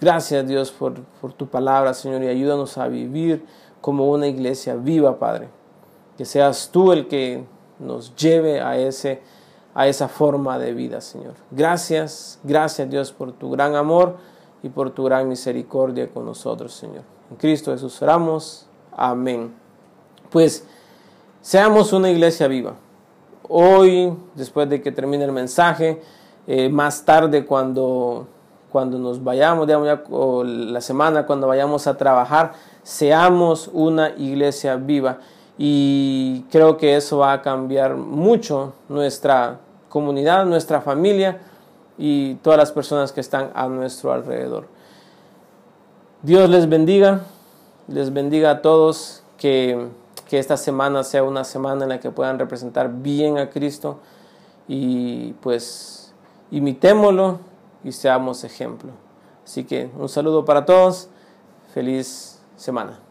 Gracias 0.00 0.46
Dios 0.46 0.70
por, 0.70 1.02
por 1.20 1.32
tu 1.32 1.48
palabra, 1.48 1.92
Señor, 1.92 2.22
y 2.22 2.28
ayúdanos 2.28 2.78
a 2.78 2.86
vivir 2.86 3.44
como 3.80 4.08
una 4.12 4.28
iglesia 4.28 4.76
viva, 4.76 5.18
Padre. 5.18 5.48
Que 6.16 6.24
seas 6.24 6.70
tú 6.70 6.92
el 6.92 7.08
que 7.08 7.44
nos 7.80 8.14
lleve 8.14 8.60
a, 8.60 8.78
ese, 8.78 9.20
a 9.74 9.88
esa 9.88 10.06
forma 10.06 10.56
de 10.60 10.72
vida, 10.72 11.00
Señor. 11.00 11.34
Gracias, 11.50 12.38
gracias 12.44 12.88
Dios 12.88 13.10
por 13.10 13.32
tu 13.32 13.50
gran 13.50 13.74
amor 13.74 14.18
y 14.62 14.68
por 14.68 14.92
tu 14.92 15.02
gran 15.02 15.28
misericordia 15.28 16.08
con 16.08 16.26
nosotros, 16.26 16.74
Señor. 16.74 17.02
En 17.28 17.36
Cristo 17.38 17.72
Jesús 17.72 18.00
oramos. 18.02 18.68
Amén. 18.96 19.52
Pues 20.30 20.64
seamos 21.44 21.92
una 21.92 22.10
iglesia 22.10 22.48
viva. 22.48 22.72
Hoy, 23.46 24.16
después 24.34 24.66
de 24.70 24.80
que 24.80 24.90
termine 24.90 25.24
el 25.24 25.32
mensaje, 25.32 26.00
eh, 26.46 26.70
más 26.70 27.04
tarde 27.04 27.44
cuando, 27.44 28.26
cuando 28.72 28.98
nos 28.98 29.22
vayamos, 29.22 29.66
digamos 29.66 29.86
ya, 29.86 30.02
la 30.44 30.80
semana 30.80 31.26
cuando 31.26 31.46
vayamos 31.46 31.86
a 31.86 31.98
trabajar, 31.98 32.52
seamos 32.82 33.68
una 33.74 34.08
iglesia 34.16 34.76
viva. 34.76 35.18
Y 35.58 36.46
creo 36.50 36.78
que 36.78 36.96
eso 36.96 37.18
va 37.18 37.34
a 37.34 37.42
cambiar 37.42 37.94
mucho 37.94 38.72
nuestra 38.88 39.60
comunidad, 39.90 40.46
nuestra 40.46 40.80
familia 40.80 41.42
y 41.98 42.36
todas 42.36 42.58
las 42.58 42.72
personas 42.72 43.12
que 43.12 43.20
están 43.20 43.50
a 43.54 43.68
nuestro 43.68 44.14
alrededor. 44.14 44.66
Dios 46.22 46.48
les 46.48 46.66
bendiga, 46.70 47.20
les 47.86 48.10
bendiga 48.14 48.50
a 48.50 48.62
todos, 48.62 49.22
que, 49.36 49.90
que 50.34 50.40
esta 50.40 50.56
semana 50.56 51.04
sea 51.04 51.22
una 51.22 51.44
semana 51.44 51.84
en 51.84 51.90
la 51.90 52.00
que 52.00 52.10
puedan 52.10 52.40
representar 52.40 52.92
bien 52.92 53.38
a 53.38 53.50
Cristo 53.50 54.00
y 54.66 55.32
pues 55.34 56.12
imitémoslo 56.50 57.38
y 57.84 57.92
seamos 57.92 58.42
ejemplo. 58.42 58.90
Así 59.44 59.62
que 59.62 59.92
un 59.96 60.08
saludo 60.08 60.44
para 60.44 60.64
todos, 60.64 61.08
feliz 61.72 62.40
semana. 62.56 63.03